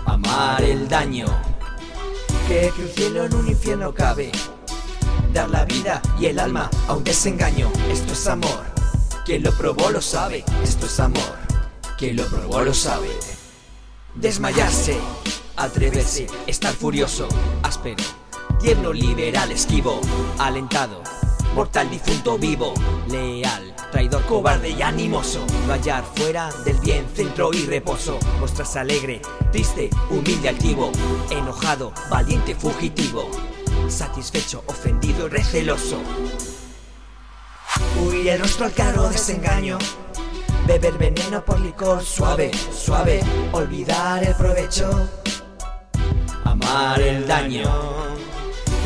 Amar 0.08 0.64
el 0.64 0.88
daño, 0.88 1.26
que, 2.48 2.72
un 2.78 2.88
cielo 2.88 3.26
en 3.26 3.34
un 3.34 3.46
infierno 3.46 3.92
cabe. 3.92 4.32
Dar 5.34 5.50
la 5.50 5.66
vida 5.66 6.00
y 6.18 6.26
el 6.26 6.38
alma 6.38 6.70
a 6.88 6.94
un 6.94 7.04
desengaño, 7.04 7.70
esto 7.90 8.14
es 8.14 8.26
amor. 8.26 8.64
Quien 9.26 9.42
lo 9.42 9.52
probó 9.52 9.90
lo 9.90 10.00
sabe, 10.00 10.44
esto 10.62 10.86
es 10.86 10.98
amor. 10.98 11.36
Quien 11.98 12.16
lo 12.16 12.24
probó 12.26 12.62
lo 12.62 12.72
sabe. 12.72 13.10
Desmayarse, 14.14 14.96
atreverse, 15.56 16.26
estar 16.46 16.72
furioso, 16.72 17.28
áspero, 17.62 18.02
tierno, 18.60 18.94
liberal, 18.94 19.52
esquivo, 19.52 20.00
alentado, 20.38 21.02
mortal, 21.54 21.90
difunto, 21.90 22.38
vivo, 22.38 22.74
leal, 23.08 23.74
traidor, 23.90 24.24
cobarde 24.26 24.70
y 24.70 24.82
animoso. 24.82 25.44
No 25.66 25.72
hallar 25.72 26.04
fuera 26.14 26.50
del 26.64 26.78
bien, 26.78 27.06
centro 27.14 27.50
y 27.52 27.66
reposo. 27.66 28.18
Mostras 28.40 28.76
alegre, 28.76 29.20
triste, 29.52 29.90
humilde, 30.10 30.48
altivo, 30.48 30.90
enojado, 31.30 31.92
valiente, 32.10 32.54
fugitivo, 32.54 33.28
satisfecho, 33.88 34.62
ofendido 34.66 35.26
y 35.26 35.30
receloso. 35.30 35.98
Huir 38.00 38.28
el 38.28 38.40
rostro 38.40 38.66
al 38.66 38.72
caro 38.72 39.08
desengaño. 39.08 39.78
Beber 40.66 40.98
veneno 40.98 41.42
por 41.44 41.58
licor 41.60 42.04
suave, 42.04 42.50
suave, 42.72 43.20
olvidar 43.52 44.22
el 44.22 44.34
provecho. 44.34 44.90
Amar 46.44 47.00
el 47.00 47.26
daño. 47.26 47.70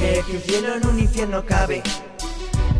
Que 0.00 0.36
un 0.36 0.42
cielo 0.42 0.74
en 0.74 0.86
un 0.86 0.98
infierno 0.98 1.44
cabe 1.46 1.82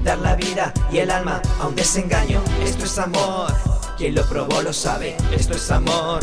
dar 0.03 0.19
la 0.19 0.35
vida 0.35 0.73
y 0.91 0.99
el 0.99 1.11
alma 1.11 1.41
a 1.61 1.67
un 1.67 1.75
desengaño. 1.75 2.43
Esto 2.63 2.85
es 2.85 2.99
amor, 2.99 3.53
quien 3.97 4.15
lo 4.15 4.25
probó 4.25 4.63
lo 4.63 4.73
sabe. 4.73 5.17
Esto 5.33 5.55
es 5.55 5.71
amor, 5.71 6.21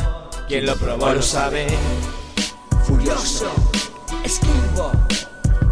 quien 0.47 0.65
lo 0.65 0.75
probó 0.75 1.13
lo 1.13 1.21
sabe. 1.21 1.67
Furioso, 2.86 3.51
esquivo, 4.23 4.91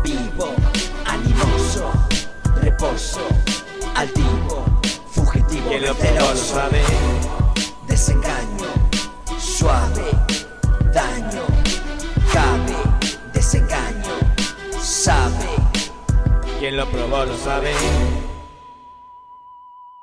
vivo, 0.03 0.53
animoso, 1.05 1.91
reposo, 2.61 3.21
altivo, 3.95 4.65
fugitivo, 5.11 5.69
quien 5.69 5.85
lo 5.85 5.95
probó 5.95 6.29
lo 6.33 6.35
sabe. 6.35 6.81
Desengaño, 7.87 8.67
suave, 9.39 10.11
daño, 10.93 11.43
cabe, 12.31 12.75
desengaño, 13.33 14.13
sabe. 14.79 15.56
Quien 16.59 16.75
lo 16.75 16.85
lo 16.85 17.37
sabe. 17.37 17.69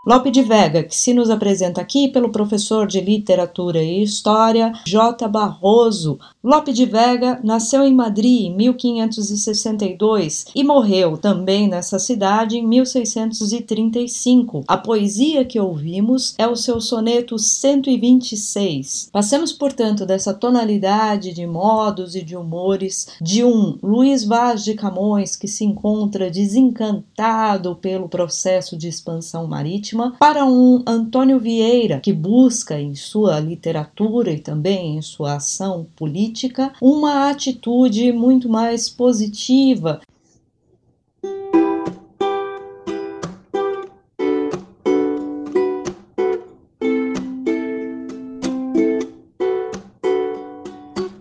Lope 0.07 0.31
de 0.31 0.43
Vega, 0.43 0.85
que 0.85 0.95
se 0.95 1.13
nos 1.13 1.31
apresenta 1.31 1.81
aqui 1.81 2.09
pelo 2.09 2.31
professor 2.31 2.87
de 2.87 3.01
Literatura 3.01 3.83
e 3.83 4.03
História 4.03 4.73
J. 4.87 5.27
Barroso. 5.27 6.19
Lope 6.45 6.75
de 6.75 6.85
Vega 6.85 7.41
nasceu 7.43 7.87
em 7.87 7.95
Madrid 7.95 8.43
em 8.43 8.55
1562 8.55 10.45
e 10.55 10.63
morreu 10.63 11.17
também 11.17 11.67
nessa 11.67 11.99
cidade 11.99 12.59
em 12.59 12.67
1635. 12.67 14.63
A 14.69 14.77
poesia 14.77 15.43
que 15.47 15.59
ouvimos 15.59 16.35
é 16.37 16.47
o 16.47 16.55
seu 16.55 16.83
soneto 16.83 17.39
126. 17.39 19.09
Passamos, 19.11 19.55
portanto, 19.55 20.05
dessa 20.05 20.35
tonalidade 20.35 21.33
de 21.33 21.47
modos 21.47 22.15
e 22.15 22.21
de 22.21 22.37
humores 22.37 23.09
de 23.23 23.43
um 23.43 23.79
Luiz 23.83 24.23
Vaz 24.23 24.63
de 24.63 24.75
Camões 24.75 25.37
que 25.37 25.49
se 25.49 25.65
encontra 25.65 26.31
desencantado 26.31 27.75
pelo 27.77 28.07
processo 28.07 28.77
de 28.77 28.87
expansão 28.87 29.47
marítima 29.47 30.15
para 30.19 30.45
um 30.45 30.83
Antônio 30.87 31.41
Vieira, 31.41 32.01
que 32.01 32.13
busca 32.13 32.79
em 32.79 32.95
sua 32.95 33.41
literatura 33.41 34.31
e 34.31 34.39
também 34.39 34.99
em 34.99 35.01
sua 35.01 35.37
ação 35.37 35.87
política 35.97 36.34
uma 36.81 37.31
atitude 37.31 38.13
muito 38.13 38.49
mais 38.49 38.89
positiva. 38.89 40.01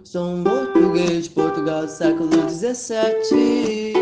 Sou 0.04 0.26
um 0.26 0.44
português 0.44 1.24
de 1.26 1.30
Portugal 1.32 1.86
do 1.86 1.92
século 1.92 2.30
XVII. 2.50 3.94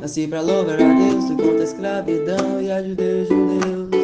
Nasci 0.00 0.26
pra 0.26 0.40
louvar 0.40 0.80
a 0.80 0.94
Deus 0.94 1.24
contra 1.30 1.60
a 1.60 1.64
escravidão 1.64 2.62
e 2.62 2.70
a 2.70 2.82
judeus 2.82 3.28
judeus. 3.28 3.99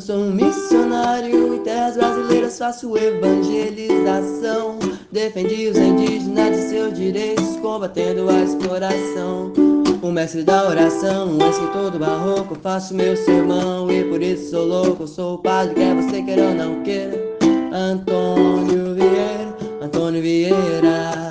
Eu 0.00 0.06
sou 0.06 0.16
um 0.16 0.32
missionário 0.32 1.56
em 1.56 1.58
terras 1.58 1.94
brasileiras, 1.94 2.56
faço 2.56 2.96
evangelização. 2.96 4.78
Defendi 5.12 5.68
os 5.68 5.76
indígenas 5.76 6.56
de 6.56 6.68
seus 6.70 6.94
direitos, 6.94 7.56
combatendo 7.56 8.30
a 8.30 8.42
exploração. 8.42 9.52
O 10.00 10.10
mestre 10.10 10.42
da 10.42 10.66
oração, 10.66 11.32
um 11.32 11.50
escritor 11.50 11.90
do 11.90 11.98
barroco, 11.98 12.56
faço 12.62 12.94
meu 12.94 13.14
sermão 13.14 13.90
e 13.92 14.02
por 14.04 14.22
isso 14.22 14.52
sou 14.52 14.64
louco. 14.64 15.06
Sou 15.06 15.34
o 15.34 15.38
padre, 15.38 15.74
quer 15.74 15.94
você 15.94 16.22
queira 16.22 16.44
ou 16.44 16.54
não 16.54 16.82
queira. 16.82 17.20
Antônio 17.70 18.94
Vieira, 18.94 19.54
Antônio 19.82 20.22
Vieira, 20.22 21.29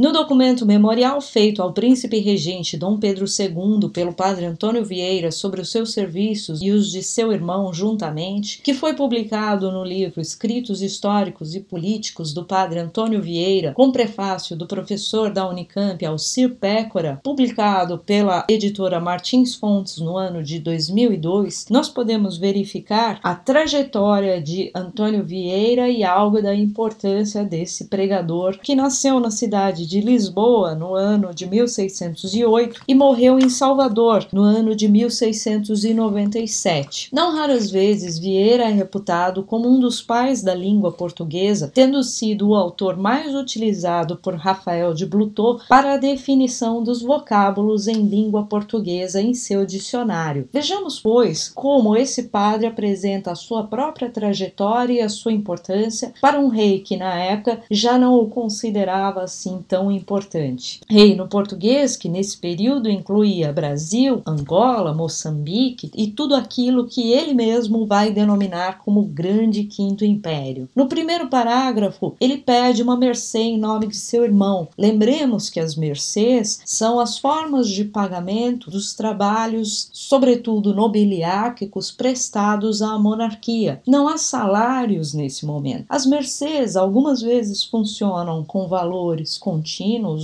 No 0.00 0.12
documento 0.12 0.64
memorial 0.64 1.20
feito 1.20 1.60
ao 1.60 1.74
príncipe 1.74 2.20
regente 2.20 2.78
Dom 2.78 2.96
Pedro 2.96 3.26
II 3.26 3.90
pelo 3.90 4.14
padre 4.14 4.46
Antônio 4.46 4.82
Vieira 4.82 5.30
sobre 5.30 5.60
os 5.60 5.70
seus 5.70 5.92
serviços 5.92 6.62
e 6.62 6.70
os 6.70 6.90
de 6.90 7.02
seu 7.02 7.30
irmão 7.30 7.70
juntamente, 7.70 8.62
que 8.62 8.72
foi 8.72 8.94
publicado 8.94 9.70
no 9.70 9.84
livro 9.84 10.18
Escritos 10.18 10.80
Históricos 10.80 11.54
e 11.54 11.60
Políticos 11.60 12.32
do 12.32 12.46
padre 12.46 12.78
Antônio 12.78 13.20
Vieira, 13.20 13.74
com 13.74 13.92
prefácio 13.92 14.56
do 14.56 14.66
professor 14.66 15.30
da 15.30 15.46
Unicamp 15.46 16.02
Alcir 16.06 16.54
Pécora, 16.54 17.20
publicado 17.22 17.98
pela 17.98 18.46
editora 18.48 18.98
Martins 19.00 19.54
Fontes 19.54 19.98
no 19.98 20.16
ano 20.16 20.42
de 20.42 20.60
2002, 20.60 21.66
nós 21.68 21.90
podemos 21.90 22.38
verificar 22.38 23.20
a 23.22 23.34
trajetória 23.34 24.40
de 24.40 24.70
Antônio 24.74 25.22
Vieira 25.22 25.90
e 25.90 26.02
algo 26.02 26.40
da 26.40 26.54
importância 26.54 27.44
desse 27.44 27.88
pregador 27.88 28.58
que 28.60 28.74
nasceu 28.74 29.20
na 29.20 29.30
cidade 29.30 29.89
de 29.90 30.00
Lisboa 30.00 30.74
no 30.76 30.94
ano 30.94 31.34
de 31.34 31.44
1608 31.46 32.82
e 32.86 32.94
morreu 32.94 33.40
em 33.40 33.48
Salvador 33.48 34.24
no 34.32 34.42
ano 34.42 34.76
de 34.76 34.86
1697. 34.86 37.08
Não 37.12 37.34
raras 37.34 37.68
vezes 37.68 38.16
Vieira 38.16 38.68
é 38.68 38.70
reputado 38.70 39.42
como 39.42 39.68
um 39.68 39.80
dos 39.80 40.00
pais 40.00 40.44
da 40.44 40.54
língua 40.54 40.92
portuguesa, 40.92 41.72
tendo 41.74 42.04
sido 42.04 42.50
o 42.50 42.54
autor 42.54 42.96
mais 42.96 43.34
utilizado 43.34 44.16
por 44.16 44.36
Rafael 44.36 44.94
de 44.94 45.04
Blutot 45.04 45.64
para 45.68 45.94
a 45.94 45.96
definição 45.96 46.84
dos 46.84 47.02
vocábulos 47.02 47.88
em 47.88 48.06
língua 48.06 48.44
portuguesa 48.44 49.20
em 49.20 49.34
seu 49.34 49.66
dicionário. 49.66 50.48
Vejamos, 50.52 51.00
pois, 51.00 51.48
como 51.48 51.96
esse 51.96 52.28
padre 52.28 52.68
apresenta 52.68 53.32
a 53.32 53.36
sua 53.36 53.64
própria 53.64 54.08
trajetória 54.08 54.92
e 54.92 55.00
a 55.00 55.08
sua 55.08 55.32
importância 55.32 56.14
para 56.20 56.38
um 56.38 56.46
rei 56.46 56.78
que 56.78 56.96
na 56.96 57.16
época 57.16 57.62
já 57.68 57.98
não 57.98 58.14
o 58.14 58.28
considerava 58.28 59.24
assim 59.24 59.64
tão 59.66 59.79
importante. 59.88 60.80
Rei 60.88 61.14
no 61.14 61.28
português 61.28 61.96
que 61.96 62.08
nesse 62.08 62.36
período 62.36 62.90
incluía 62.90 63.52
Brasil, 63.52 64.20
Angola, 64.26 64.92
Moçambique 64.92 65.92
e 65.94 66.08
tudo 66.08 66.34
aquilo 66.34 66.88
que 66.88 67.12
ele 67.12 67.32
mesmo 67.32 67.86
vai 67.86 68.10
denominar 68.10 68.80
como 68.80 69.04
Grande 69.04 69.62
Quinto 69.62 70.04
Império. 70.04 70.68
No 70.74 70.88
primeiro 70.88 71.28
parágrafo, 71.28 72.16
ele 72.20 72.38
pede 72.38 72.82
uma 72.82 72.96
mercê 72.96 73.38
em 73.38 73.58
nome 73.58 73.86
de 73.86 73.96
seu 73.96 74.24
irmão. 74.24 74.66
Lembremos 74.76 75.48
que 75.48 75.60
as 75.60 75.76
mercês 75.76 76.60
são 76.64 76.98
as 76.98 77.16
formas 77.16 77.68
de 77.68 77.84
pagamento 77.84 78.70
dos 78.70 78.94
trabalhos, 78.94 79.88
sobretudo 79.92 80.74
nobiliárquicos, 80.74 81.92
prestados 81.92 82.82
à 82.82 82.98
monarquia. 82.98 83.80
Não 83.86 84.08
há 84.08 84.16
salários 84.16 85.14
nesse 85.14 85.46
momento. 85.46 85.84
As 85.88 86.04
mercês 86.04 86.74
algumas 86.74 87.20
vezes 87.20 87.62
funcionam 87.62 88.42
com 88.42 88.66
valores 88.66 89.38
contínuos 89.38 89.69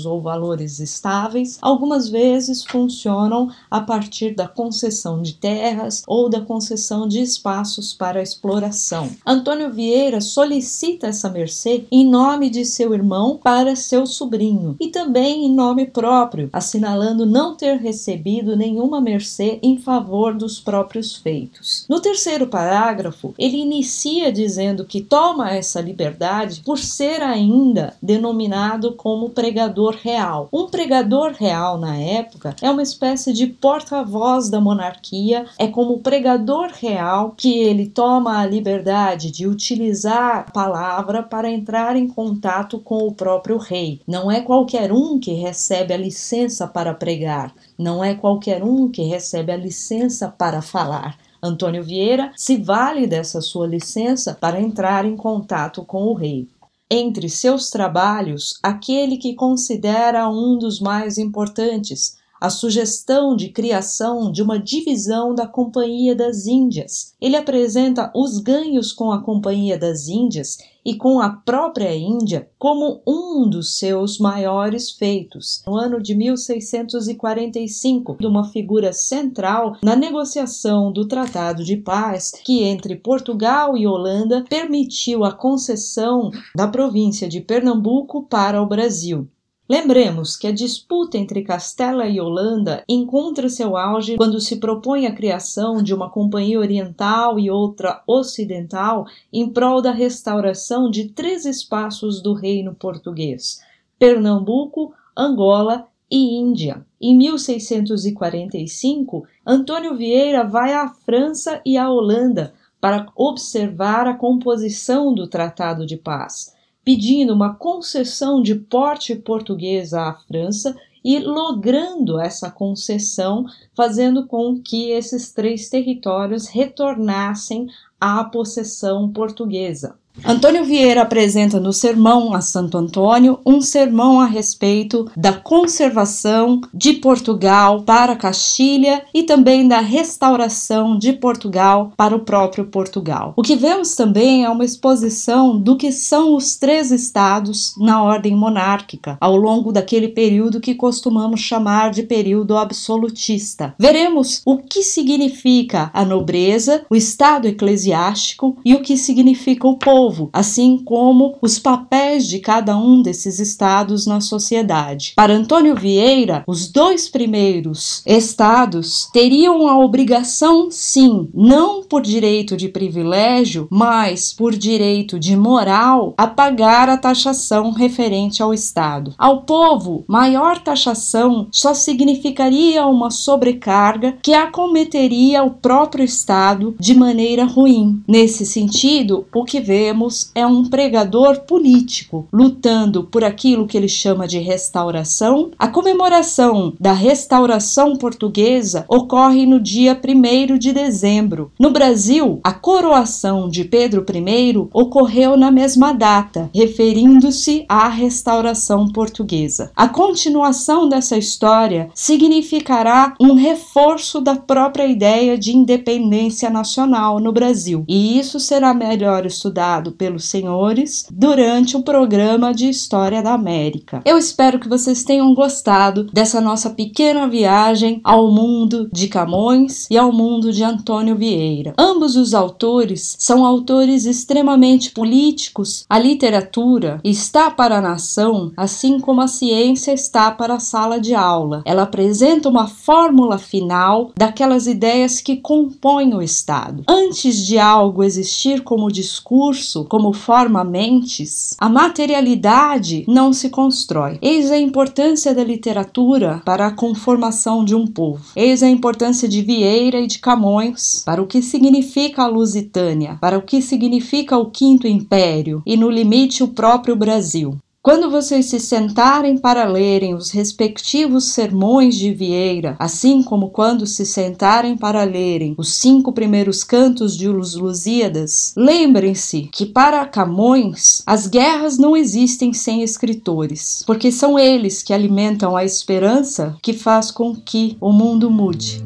ou 0.07 0.20
valores 0.20 0.80
estáveis, 0.80 1.59
algumas 1.62 2.09
vezes 2.09 2.64
funcionam 2.64 3.51
a 3.70 3.80
partir 3.80 4.34
da 4.34 4.49
concessão 4.49 5.22
de 5.22 5.34
terras 5.34 6.03
ou 6.07 6.28
da 6.28 6.40
concessão 6.40 7.07
de 7.07 7.20
espaços 7.20 7.94
para 7.94 8.22
exploração. 8.22 9.11
Antônio 9.24 9.72
Vieira 9.72 10.20
solicita 10.20 11.07
essa 11.07 11.28
mercê 11.28 11.84
em 11.90 12.05
nome 12.09 12.51
de 12.51 12.64
seu 12.64 12.92
irmão 12.92 13.38
para 13.42 13.76
seu 13.76 14.07
sobrinho 14.07 14.76
e 14.80 14.88
também 14.88 15.47
em 15.47 15.55
nome 15.55 15.86
próprio, 15.86 16.51
assinalando 16.53 17.24
não 17.24 17.55
ter 17.55 17.76
recebido 17.76 18.57
nenhuma 18.57 19.01
mercê 19.01 19.59
em 19.62 19.78
favor 19.78 20.34
dos 20.34 20.59
próprios 20.59 21.14
feitos. 21.14 21.84
No 21.88 22.01
terceiro 22.01 22.47
parágrafo, 22.47 23.34
ele 23.38 23.59
inicia 23.59 24.32
dizendo 24.32 24.84
que 24.84 25.01
toma 25.01 25.51
essa 25.51 25.80
liberdade 25.80 26.62
por 26.64 26.78
ser 26.78 27.22
ainda 27.22 27.94
denominado 28.03 28.92
como 28.92 29.30
pregador 29.37 29.99
real. 30.03 30.49
Um 30.51 30.66
pregador 30.66 31.32
real 31.32 31.76
na 31.76 31.95
época 31.95 32.57
é 32.62 32.70
uma 32.70 32.82
espécie 32.82 33.34
de 33.34 33.47
porta-voz 33.47 34.49
da 34.49 34.62
monarquia, 34.62 35.45
é 35.59 35.66
como 35.66 35.99
pregador 35.99 36.70
real 36.72 37.34
que 37.37 37.53
ele 37.53 37.87
toma 37.87 38.41
a 38.41 38.47
liberdade 38.47 39.30
de 39.30 39.47
utilizar 39.47 40.39
a 40.39 40.51
palavra 40.51 41.22
para 41.22 41.51
entrar 41.51 41.97
em 41.97 42.09
contato 42.09 42.78
com 42.78 43.07
o 43.07 43.12
próprio 43.12 43.59
rei. 43.59 44.01
Não 44.09 44.32
é 44.32 44.41
qualquer 44.41 44.91
um 44.91 45.20
que 45.20 45.34
recebe 45.34 45.93
a 45.93 45.99
licença 45.99 46.66
para 46.66 46.95
pregar, 46.95 47.53
não 47.78 48.03
é 48.03 48.14
qualquer 48.14 48.64
um 48.64 48.89
que 48.89 49.03
recebe 49.03 49.53
a 49.53 49.57
licença 49.57 50.28
para 50.28 50.62
falar. 50.62 51.18
Antônio 51.43 51.84
Vieira 51.84 52.32
se 52.34 52.57
vale 52.57 53.07
dessa 53.07 53.43
sua 53.43 53.66
licença 53.66 54.34
para 54.41 54.59
entrar 54.59 55.05
em 55.05 55.14
contato 55.14 55.84
com 55.84 56.05
o 56.05 56.14
rei. 56.14 56.49
Entre 56.89 57.28
seus 57.28 57.68
trabalhos, 57.68 58.61
aquele 58.62 59.16
que 59.16 59.34
considera 59.34 60.28
um 60.28 60.57
dos 60.57 60.78
mais 60.78 61.18
importantes, 61.18 62.16
a 62.41 62.49
sugestão 62.49 63.34
de 63.34 63.49
criação 63.49 64.30
de 64.30 64.41
uma 64.41 64.57
divisão 64.57 65.34
da 65.34 65.49
Companhia 65.49 66.14
das 66.14 66.47
Índias. 66.47 67.12
Ele 67.20 67.34
apresenta 67.34 68.12
os 68.14 68.39
ganhos 68.39 68.93
com 68.93 69.11
a 69.11 69.20
Companhia 69.20 69.76
das 69.76 70.07
Índias 70.07 70.59
e 70.87 70.95
com 70.95 71.20
a 71.20 71.28
própria 71.28 71.93
Índia 71.97 72.49
como 72.57 73.03
um 73.05 73.51
dos 73.51 73.76
seus 73.76 74.20
maiores 74.20 74.93
feitos. 74.93 75.64
No 75.66 75.74
ano 75.74 76.01
de 76.01 76.14
1645, 76.14 78.16
de 78.20 78.26
uma 78.26 78.45
figura 78.45 78.93
central 78.93 79.76
na 79.82 79.97
negociação 79.97 80.93
do 80.93 81.09
Tratado 81.09 81.64
de 81.64 81.76
Paz 81.76 82.30
que 82.45 82.62
entre 82.62 82.95
Portugal 82.95 83.76
e 83.76 83.84
Holanda 83.84 84.45
permitiu 84.49 85.24
a 85.24 85.32
concessão 85.32 86.30
da 86.55 86.68
província 86.68 87.28
de 87.28 87.41
Pernambuco 87.41 88.22
para 88.22 88.62
o 88.62 88.66
Brasil. 88.66 89.28
Lembremos 89.69 90.37
que 90.37 90.47
a 90.47 90.53
disputa 90.53 91.19
entre 91.19 91.43
Castela 91.43 92.07
e 92.07 92.21
Holanda 92.21 92.85
encontra 92.89 93.49
seu 93.49 93.77
auge 93.77 94.17
quando 94.17 94.41
se 94.41 94.59
propõe 94.59 95.07
a 95.07 95.14
criação 95.14 95.83
de 95.83 95.93
uma 95.93 96.09
companhia 96.09 96.61
oriental 96.61 97.37
e 97.37 97.51
outra 97.51 98.01
ocidental 98.07 99.07
em 99.33 99.51
prol 99.51 99.83
da 99.83 99.91
restauração 99.91 100.89
de 100.89 101.09
três 101.09 101.45
espaços 101.45 102.23
do 102.23 102.33
reino 102.33 102.77
português: 102.77 103.61
Pernambuco, 103.99 104.95
Angola 105.17 105.89
e 106.09 106.39
Índia. 106.39 106.87
Em 107.01 107.19
1645, 107.19 109.27
Antônio 109.45 109.97
Vieira 109.97 110.45
vai 110.45 110.75
à 110.75 110.89
França 110.89 111.61
e 111.67 111.77
à 111.77 111.91
Holanda 111.91 112.55
para 112.81 113.09
observar 113.17 114.07
a 114.07 114.14
composição 114.14 115.12
do 115.12 115.27
Tratado 115.27 115.85
de 115.85 115.97
Paz 115.97 116.55
pedindo 116.87 117.34
uma 117.34 117.53
concessão 117.53 118.41
de 118.41 118.55
porte 118.55 119.16
português 119.16 119.93
à 119.93 120.14
França 120.28 120.76
e 121.05 121.18
logrando 121.18 122.20
essa 122.20 122.49
concessão, 122.49 123.45
fazendo 123.74 124.24
com 124.28 124.62
que 124.62 124.91
esses 124.93 125.32
três 125.32 125.68
territórios 125.68 126.47
retornassem 126.47 127.66
à 128.01 128.22
possessão 128.22 129.11
portuguesa. 129.11 129.99
Antônio 130.25 130.64
Vieira 130.64 131.03
apresenta 131.03 131.61
no 131.61 131.73
Sermão 131.73 132.35
a 132.35 132.41
Santo 132.41 132.79
Antônio 132.79 133.39
um 133.45 133.61
sermão 133.61 134.19
a 134.21 134.25
respeito 134.25 135.09
da 135.17 135.33
conservação 135.33 136.61
de 136.73 136.95
Portugal 136.95 137.83
para 137.83 138.17
Castilha 138.17 139.05
e 139.12 139.23
também 139.23 139.69
da 139.69 139.81
restauração 139.81 140.99
de 140.99 141.12
Portugal 141.12 141.93
para 141.97 142.17
o 142.17 142.21
próprio 142.21 142.64
Portugal. 142.67 143.35
O 143.37 143.43
que 143.43 143.55
vemos 143.55 143.95
também 143.95 144.45
é 144.45 144.49
uma 144.49 144.64
exposição 144.64 145.59
do 145.61 145.77
que 145.77 145.93
são 145.93 146.35
os 146.35 146.57
três 146.57 146.91
estados 146.91 147.75
na 147.79 148.03
ordem 148.03 148.35
monárquica 148.35 149.19
ao 149.21 149.37
longo 149.37 149.71
daquele 149.71 150.09
período 150.09 150.61
que 150.61 150.75
costumamos 150.75 151.41
chamar 151.41 151.91
de 151.91 152.03
período 152.03 152.57
absolutista. 152.57 153.75
Veremos 153.79 154.41
o 154.47 154.57
que 154.57 154.83
significa 154.83 155.91
a 155.93 156.05
nobreza, 156.05 156.85
o 156.89 156.97
estado 156.97 157.47
eclesiástico 157.47 158.57
e 158.64 158.75
o 158.75 158.81
que 158.81 158.97
significa 158.97 159.69
o 159.69 159.77
povo 159.77 160.05
povo, 160.07 160.30
assim 160.32 160.78
como 160.78 161.36
os 161.42 161.59
papéis 161.59 162.28
de 162.28 162.38
cada 162.38 162.76
um 162.76 163.02
desses 163.02 163.40
estados 163.40 164.07
na 164.07 164.20
sociedade. 164.20 165.12
Para 165.16 165.34
Antônio 165.34 165.74
Vieira, 165.74 166.44
os 166.46 166.70
dois 166.70 167.09
primeiros 167.09 168.02
estados 168.07 169.09
teriam 169.12 169.66
a 169.66 169.78
obrigação, 169.78 170.68
sim, 170.70 171.28
não 171.34 171.82
por 171.82 172.02
direito 172.02 172.57
de 172.57 172.68
privilégio, 172.68 173.66
mas 173.70 174.32
por 174.32 174.54
direito 174.54 175.18
de 175.18 175.36
moral, 175.36 176.14
a 176.16 176.26
pagar 176.26 176.88
a 176.88 176.96
taxação 176.96 177.72
referente 177.72 178.42
ao 178.42 178.54
Estado. 178.54 179.12
Ao 179.18 179.42
povo, 179.42 180.04
maior 180.07 180.61
taxação 180.61 181.48
só 181.50 181.74
significaria 181.74 182.86
uma 182.86 183.11
sobrecarga 183.11 184.16
que 184.22 184.32
acometeria 184.32 185.42
o 185.42 185.50
próprio 185.50 186.04
Estado 186.04 186.76
de 186.78 186.94
maneira 186.94 187.44
ruim. 187.44 188.02
Nesse 188.07 188.46
sentido, 188.46 189.26
o 189.34 189.44
que 189.44 189.61
vemos 189.61 189.95
É 190.34 190.47
um 190.47 190.64
pregador 190.68 191.40
político, 191.40 192.28
lutando 192.32 193.05
por 193.05 193.24
aquilo 193.24 193.66
que 193.66 193.76
ele 193.76 193.88
chama 193.88 194.28
de 194.28 194.38
restauração. 194.38 195.51
A 195.59 195.68
comemoração 195.68 196.74
da 196.78 196.92
restauração 196.92 197.97
portuguesa 197.97 198.84
ocorre 198.88 199.47
no 199.47 199.59
dia 199.59 199.99
1 199.99 200.59
de 200.59 200.72
dezembro. 200.72 201.51
No 201.59 201.70
Brasil, 201.70 202.40
a 202.44 202.53
coroação 202.53 203.49
de 203.49 203.64
Pedro 203.64 204.05
I 204.09 204.68
ocorreu 204.72 205.36
na 205.36 205.51
mesma 205.51 205.92
data, 205.92 206.51
referindo-se 206.55 207.64
à 207.68 207.88
restauração 207.88 208.88
portuguesa. 208.88 209.70
A 209.74 209.88
continuação 209.88 210.88
dessa 210.88 211.16
história 211.16 211.88
significará 211.94 213.14
um 213.20 213.34
reforço 213.34 214.20
da 214.20 214.36
própria 214.36 214.86
ideia 214.86 215.38
de 215.38 215.57
independência 215.57 216.51
nacional 216.51 217.18
no 217.18 217.32
Brasil, 217.32 217.84
e 217.88 218.18
isso 218.18 218.38
será 218.38 218.74
melhor 218.74 219.24
estudado 219.24 219.86
pelos 219.93 220.24
senhores 220.24 221.07
durante 221.11 221.76
o 221.76 221.82
programa 221.82 222.53
de 222.53 222.68
História 222.68 223.22
da 223.22 223.32
América. 223.32 224.03
Eu 224.05 224.18
espero 224.18 224.59
que 224.59 224.68
vocês 224.68 225.05
tenham 225.05 225.34
gostado 225.34 226.05
dessa 226.12 226.41
nossa 226.41 226.70
pequena 226.70 227.28
viagem 227.28 228.01
ao 228.05 228.30
mundo 228.30 228.89
de 228.93 229.09
Camões 229.09 229.87
e 229.91 229.97
ao 229.97 230.12
mundo 230.12 230.53
de 230.53 230.62
Antônio 230.62 231.16
Vieira. 231.16 231.74
Ambos 231.78 232.16
os 232.16 232.34
autores 232.34 233.16
são 233.18 233.45
autores 233.45 234.05
extremamente 234.05 234.91
políticos. 234.91 235.84
A 235.89 235.99
literatura 235.99 237.01
está 237.05 237.51
para 237.51 237.78
a 237.78 237.82
nação, 237.82 238.53
assim 238.57 238.99
como 239.01 239.20
a 239.20 239.28
ciência 239.28 239.93
está 239.93 240.30
para 240.30 240.55
a 240.55 240.61
sala 240.61 241.01
de 241.01 241.14
aula. 241.14 241.62
Ela 241.64 241.82
apresenta 241.82 242.49
uma 242.49 242.66
fórmula 242.66 243.39
final 243.39 244.12
daquelas 244.16 244.66
ideias 244.66 245.20
que 245.20 245.37
compõem 245.37 246.14
o 246.14 246.22
Estado. 246.22 246.84
Antes 246.89 247.47
de 247.47 247.59
algo 247.59 248.03
existir 248.03 248.62
como 248.62 248.91
discurso, 248.91 249.66
como 249.89 250.12
forma 250.12 250.62
mentes, 250.64 251.55
a 251.59 251.69
materialidade 251.69 253.05
não 253.09 253.33
se 253.33 253.51
constrói. 253.51 254.19
Eis 254.23 254.51
a 254.51 254.59
importância 254.59 255.35
da 255.35 255.45
literatura 255.45 256.43
para 256.45 256.67
a 256.67 256.75
conformação 256.75 257.64
de 257.64 257.75
um 257.75 257.87
povo. 257.87 258.25
Eis 258.35 258.62
a 258.62 258.69
importância 258.69 259.29
de 259.29 259.43
Vieira 259.43 260.01
e 260.01 260.07
de 260.07 260.19
Camões 260.19 261.03
para 261.05 261.23
o 261.23 261.27
que 261.27 261.43
significa 261.43 262.23
a 262.23 262.27
Lusitânia, 262.27 263.19
para 263.21 263.39
o 263.39 263.43
que 263.43 263.61
significa 263.61 264.37
o 264.37 264.51
Quinto 264.51 264.87
Império 264.87 265.62
e, 265.67 265.77
no 265.77 265.91
limite, 265.91 266.43
o 266.43 266.49
próprio 266.49 266.97
Brasil. 266.97 267.57
Quando 267.87 268.11
vocês 268.11 268.47
se 268.47 268.59
sentarem 268.59 269.39
para 269.39 269.64
lerem 269.64 270.12
os 270.12 270.32
respectivos 270.32 271.26
sermões 271.26 271.95
de 271.95 272.12
Vieira, 272.12 272.74
assim 272.80 273.22
como 273.22 273.51
quando 273.51 273.87
se 273.87 274.05
sentarem 274.05 274.76
para 274.76 275.05
lerem 275.05 275.55
os 275.57 275.74
cinco 275.74 276.11
primeiros 276.11 276.64
cantos 276.64 277.16
de 277.16 277.28
Os 277.28 277.55
Lusíadas, 277.55 278.53
lembrem-se 278.57 279.49
que 279.53 279.64
para 279.64 280.05
Camões 280.05 281.01
as 281.07 281.28
guerras 281.28 281.78
não 281.78 281.97
existem 281.97 282.53
sem 282.53 282.82
escritores, 282.82 283.84
porque 283.87 284.11
são 284.11 284.37
eles 284.37 284.82
que 284.82 284.93
alimentam 284.93 285.57
a 285.57 285.64
esperança 285.64 286.57
que 286.61 286.72
faz 286.72 287.12
com 287.12 287.37
que 287.37 287.76
o 287.80 287.93
mundo 287.93 288.28
mude. 288.28 288.82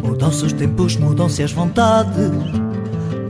Mudam-se 0.00 0.44
os 0.44 0.52
tempos, 0.52 0.96
mudam-se 0.96 1.42
as 1.42 1.50
vontades 1.50 2.63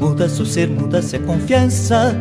Muda-se 0.04 0.42
o 0.42 0.44
ser, 0.46 0.68
muda-se 0.68 1.16
a 1.16 1.18
confiança. 1.18 2.14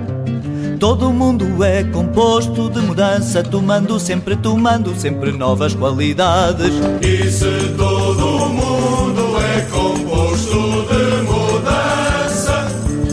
Todo 0.80 1.12
mundo 1.12 1.62
é 1.66 1.84
composto 1.84 2.70
de 2.70 2.80
mudança, 2.80 3.44
tomando 3.44 4.00
sempre, 4.00 4.38
tomando 4.38 4.96
sempre 4.96 5.34
novas 5.34 5.76
qualidades. 5.76 6.74
E 7.02 7.30
se 7.30 7.74
todo 7.78 8.48
mundo 8.48 9.38
é 9.38 9.62
composto 9.70 10.86
de 10.88 11.24
mudança, 11.30 12.72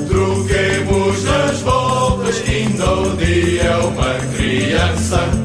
troquemos 0.09 1.27
as 1.27 1.61
voltas, 1.62 2.41
ainda 2.47 2.93
o 2.93 3.16
dia 3.16 3.62
é 3.62 3.77
uma 3.77 4.14
criança. 4.37 5.39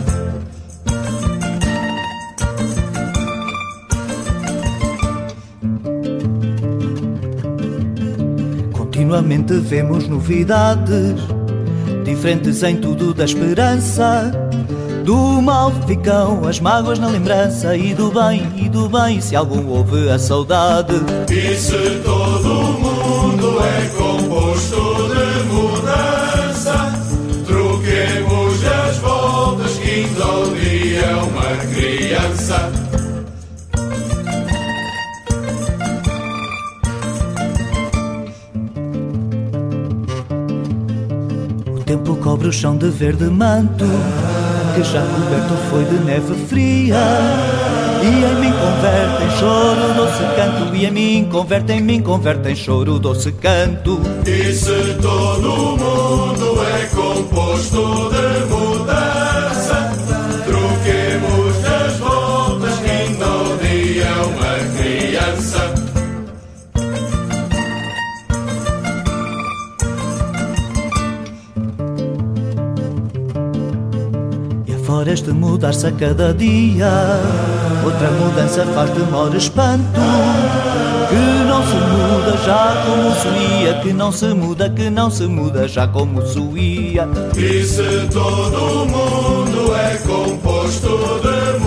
Continuamente 9.16 9.54
vemos 9.60 10.10
novidades, 10.10 11.22
diferentes 12.04 12.62
em 12.64 12.76
tudo 12.76 13.14
da 13.14 13.24
esperança. 13.24 14.30
Do 15.06 15.42
mal 15.42 15.72
ficam 15.88 16.46
as 16.46 16.60
mágoas 16.60 17.00
na 17.00 17.08
lembrança, 17.08 17.78
e 17.78 17.94
do 17.94 18.12
bem, 18.12 18.46
e 18.58 18.68
do 18.68 18.90
bem, 18.90 19.22
se 19.22 19.34
algum 19.34 19.70
houve 19.70 20.10
a 20.10 20.20
saudade. 20.20 20.96
E 21.32 21.56
se 21.56 22.02
todo 22.04 22.50
mundo 22.78 23.58
é 23.64 23.88
cobre 42.36 42.50
o 42.50 42.52
chão 42.52 42.76
de 42.76 42.90
verde 42.90 43.30
manto, 43.30 43.86
que 44.76 44.84
já 44.84 45.02
coberto 45.02 45.54
foi 45.70 45.86
de 45.86 46.04
neve 46.04 46.36
fria. 46.48 46.98
E 48.04 48.08
em 48.08 48.36
mim 48.42 48.52
converte 48.52 49.24
em 49.24 49.40
choro 49.40 49.94
doce 49.96 50.24
canto, 50.36 50.76
e 50.76 50.86
em 50.86 50.92
mim 50.92 51.30
converte 51.32 51.72
em 51.72 51.82
mim 51.82 52.02
converte 52.02 52.50
em 52.50 52.56
choro 52.56 53.00
doce 53.00 53.32
canto. 53.32 54.02
E 54.28 54.52
se 54.52 54.98
todo 55.02 55.78
mundo 55.78 56.62
é 56.62 56.86
composto 56.94 58.10
de 58.10 58.35
E 75.16 75.18
a 75.18 75.22
floresta 75.24 75.34
mudar-se 75.34 75.88
a 75.88 75.92
cada 75.94 76.34
dia, 76.34 76.92
outra 77.86 78.12
mudança 78.12 78.66
faz 78.66 78.90
demora 78.90 79.38
espanto. 79.38 80.02
Que 81.08 81.46
não 81.48 81.64
se 81.64 81.76
muda 81.76 82.38
já 82.46 82.84
como 82.86 83.16
se 83.16 83.64
ia, 83.64 83.74
que 83.76 83.94
não 83.94 84.12
se 84.12 84.26
muda, 84.34 84.70
que 84.70 84.90
não 84.90 85.10
se 85.10 85.24
muda 85.26 85.68
já 85.70 85.88
como 85.88 86.22
se 86.28 86.40
ia. 86.40 87.08
E 87.38 87.64
se 87.64 88.08
todo 88.12 88.86
mundo 88.88 89.74
é 89.74 89.96
composto 90.06 90.90
de 91.22 91.65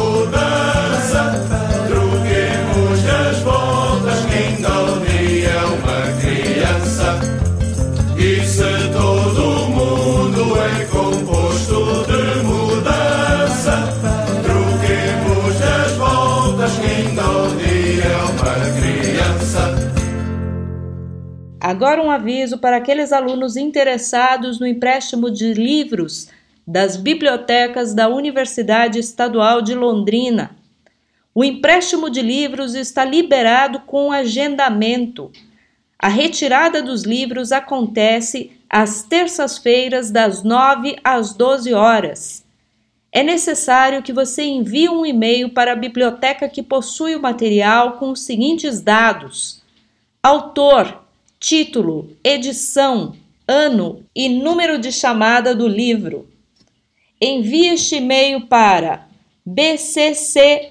Agora 21.78 22.02
um 22.02 22.10
aviso 22.10 22.58
para 22.58 22.78
aqueles 22.78 23.12
alunos 23.12 23.56
interessados 23.56 24.58
no 24.58 24.66
empréstimo 24.66 25.30
de 25.30 25.54
livros 25.54 26.28
das 26.66 26.96
bibliotecas 26.96 27.94
da 27.94 28.08
Universidade 28.08 28.98
Estadual 28.98 29.62
de 29.62 29.76
Londrina. 29.76 30.56
O 31.32 31.44
empréstimo 31.44 32.10
de 32.10 32.20
livros 32.20 32.74
está 32.74 33.04
liberado 33.04 33.78
com 33.86 34.10
agendamento. 34.10 35.30
A 35.96 36.08
retirada 36.08 36.82
dos 36.82 37.04
livros 37.04 37.52
acontece 37.52 38.50
às 38.68 39.04
terças-feiras, 39.04 40.10
das 40.10 40.42
9 40.42 40.96
às 41.04 41.32
12 41.32 41.72
horas. 41.74 42.44
É 43.12 43.22
necessário 43.22 44.02
que 44.02 44.12
você 44.12 44.42
envie 44.42 44.88
um 44.88 45.06
e-mail 45.06 45.50
para 45.50 45.74
a 45.74 45.76
biblioteca 45.76 46.48
que 46.48 46.60
possui 46.60 47.14
o 47.14 47.22
material 47.22 47.92
com 47.98 48.10
os 48.10 48.22
seguintes 48.22 48.80
dados: 48.80 49.62
autor, 50.20 51.06
título, 51.38 52.16
edição, 52.22 53.14
ano 53.46 54.04
e 54.14 54.28
número 54.28 54.78
de 54.78 54.92
chamada 54.92 55.54
do 55.54 55.68
livro. 55.68 56.28
Envie 57.20 57.68
este 57.68 57.96
e-mail 57.96 58.46
para 58.46 59.08
bccirc.wel.br 59.44 60.68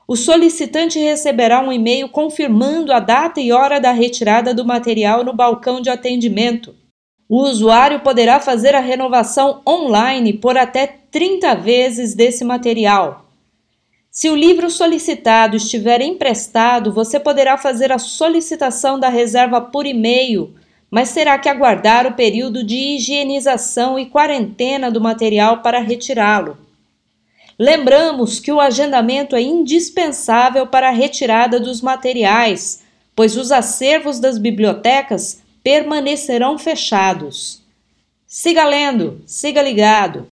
O 0.07 0.16
solicitante 0.16 0.99
receberá 0.99 1.61
um 1.61 1.73
e-mail 1.73 2.09
confirmando 2.09 2.93
a 2.93 3.01
data 3.01 3.41
e 3.41 3.51
hora 3.53 3.81
da 3.81 3.93
retirada 3.93 4.55
do 4.55 4.64
material 4.64 5.25
no 5.25 5.35
balcão 5.35 5.81
de 5.81 5.91
atendimento. 5.91 6.75
O 7.29 7.43
usuário 7.43 8.01
poderá 8.01 8.41
fazer 8.41 8.74
a 8.74 8.81
renovação 8.81 9.61
online 9.68 10.33
por 10.33 10.57
até 10.57 10.87
30 11.11 11.55
vezes 11.57 12.14
desse 12.14 12.43
material. 12.43 13.26
Se 14.11 14.31
o 14.31 14.35
livro 14.35 14.70
solicitado 14.70 15.55
estiver 15.55 16.01
emprestado, 16.01 16.91
você 16.91 17.20
poderá 17.20 17.59
fazer 17.59 17.93
a 17.93 17.99
solicitação 17.99 18.99
da 18.99 19.11
reserva 19.11 19.61
por 19.61 19.85
e-mail, 19.85 20.55
mas 20.91 21.12
terá 21.12 21.39
que 21.39 21.51
aguardar 21.51 22.07
o 22.07 22.14
período 22.14 22.64
de 22.64 22.74
higienização 22.74 23.99
e 23.99 24.07
quarentena 24.07 24.91
do 24.91 25.01
material 25.01 25.61
para 25.61 25.81
retirá-lo. 25.81 26.57
Lembramos 27.59 28.41
que 28.41 28.51
o 28.51 28.61
agendamento 28.61 29.37
é 29.37 29.43
indispensável 29.43 30.66
para 30.66 30.89
a 30.89 30.93
retirada 30.93 31.61
dos 31.61 31.83
materiais, 31.83 32.83
pois 33.14 33.37
os 33.37 33.53
acervos 33.53 34.18
das 34.18 34.39
bibliotecas 34.39 35.43
permanecerão 35.69 36.57
fechados. 36.57 37.61
Siga 38.27 38.64
lendo, 38.64 39.23
siga 39.27 39.61
ligado. 39.61 40.27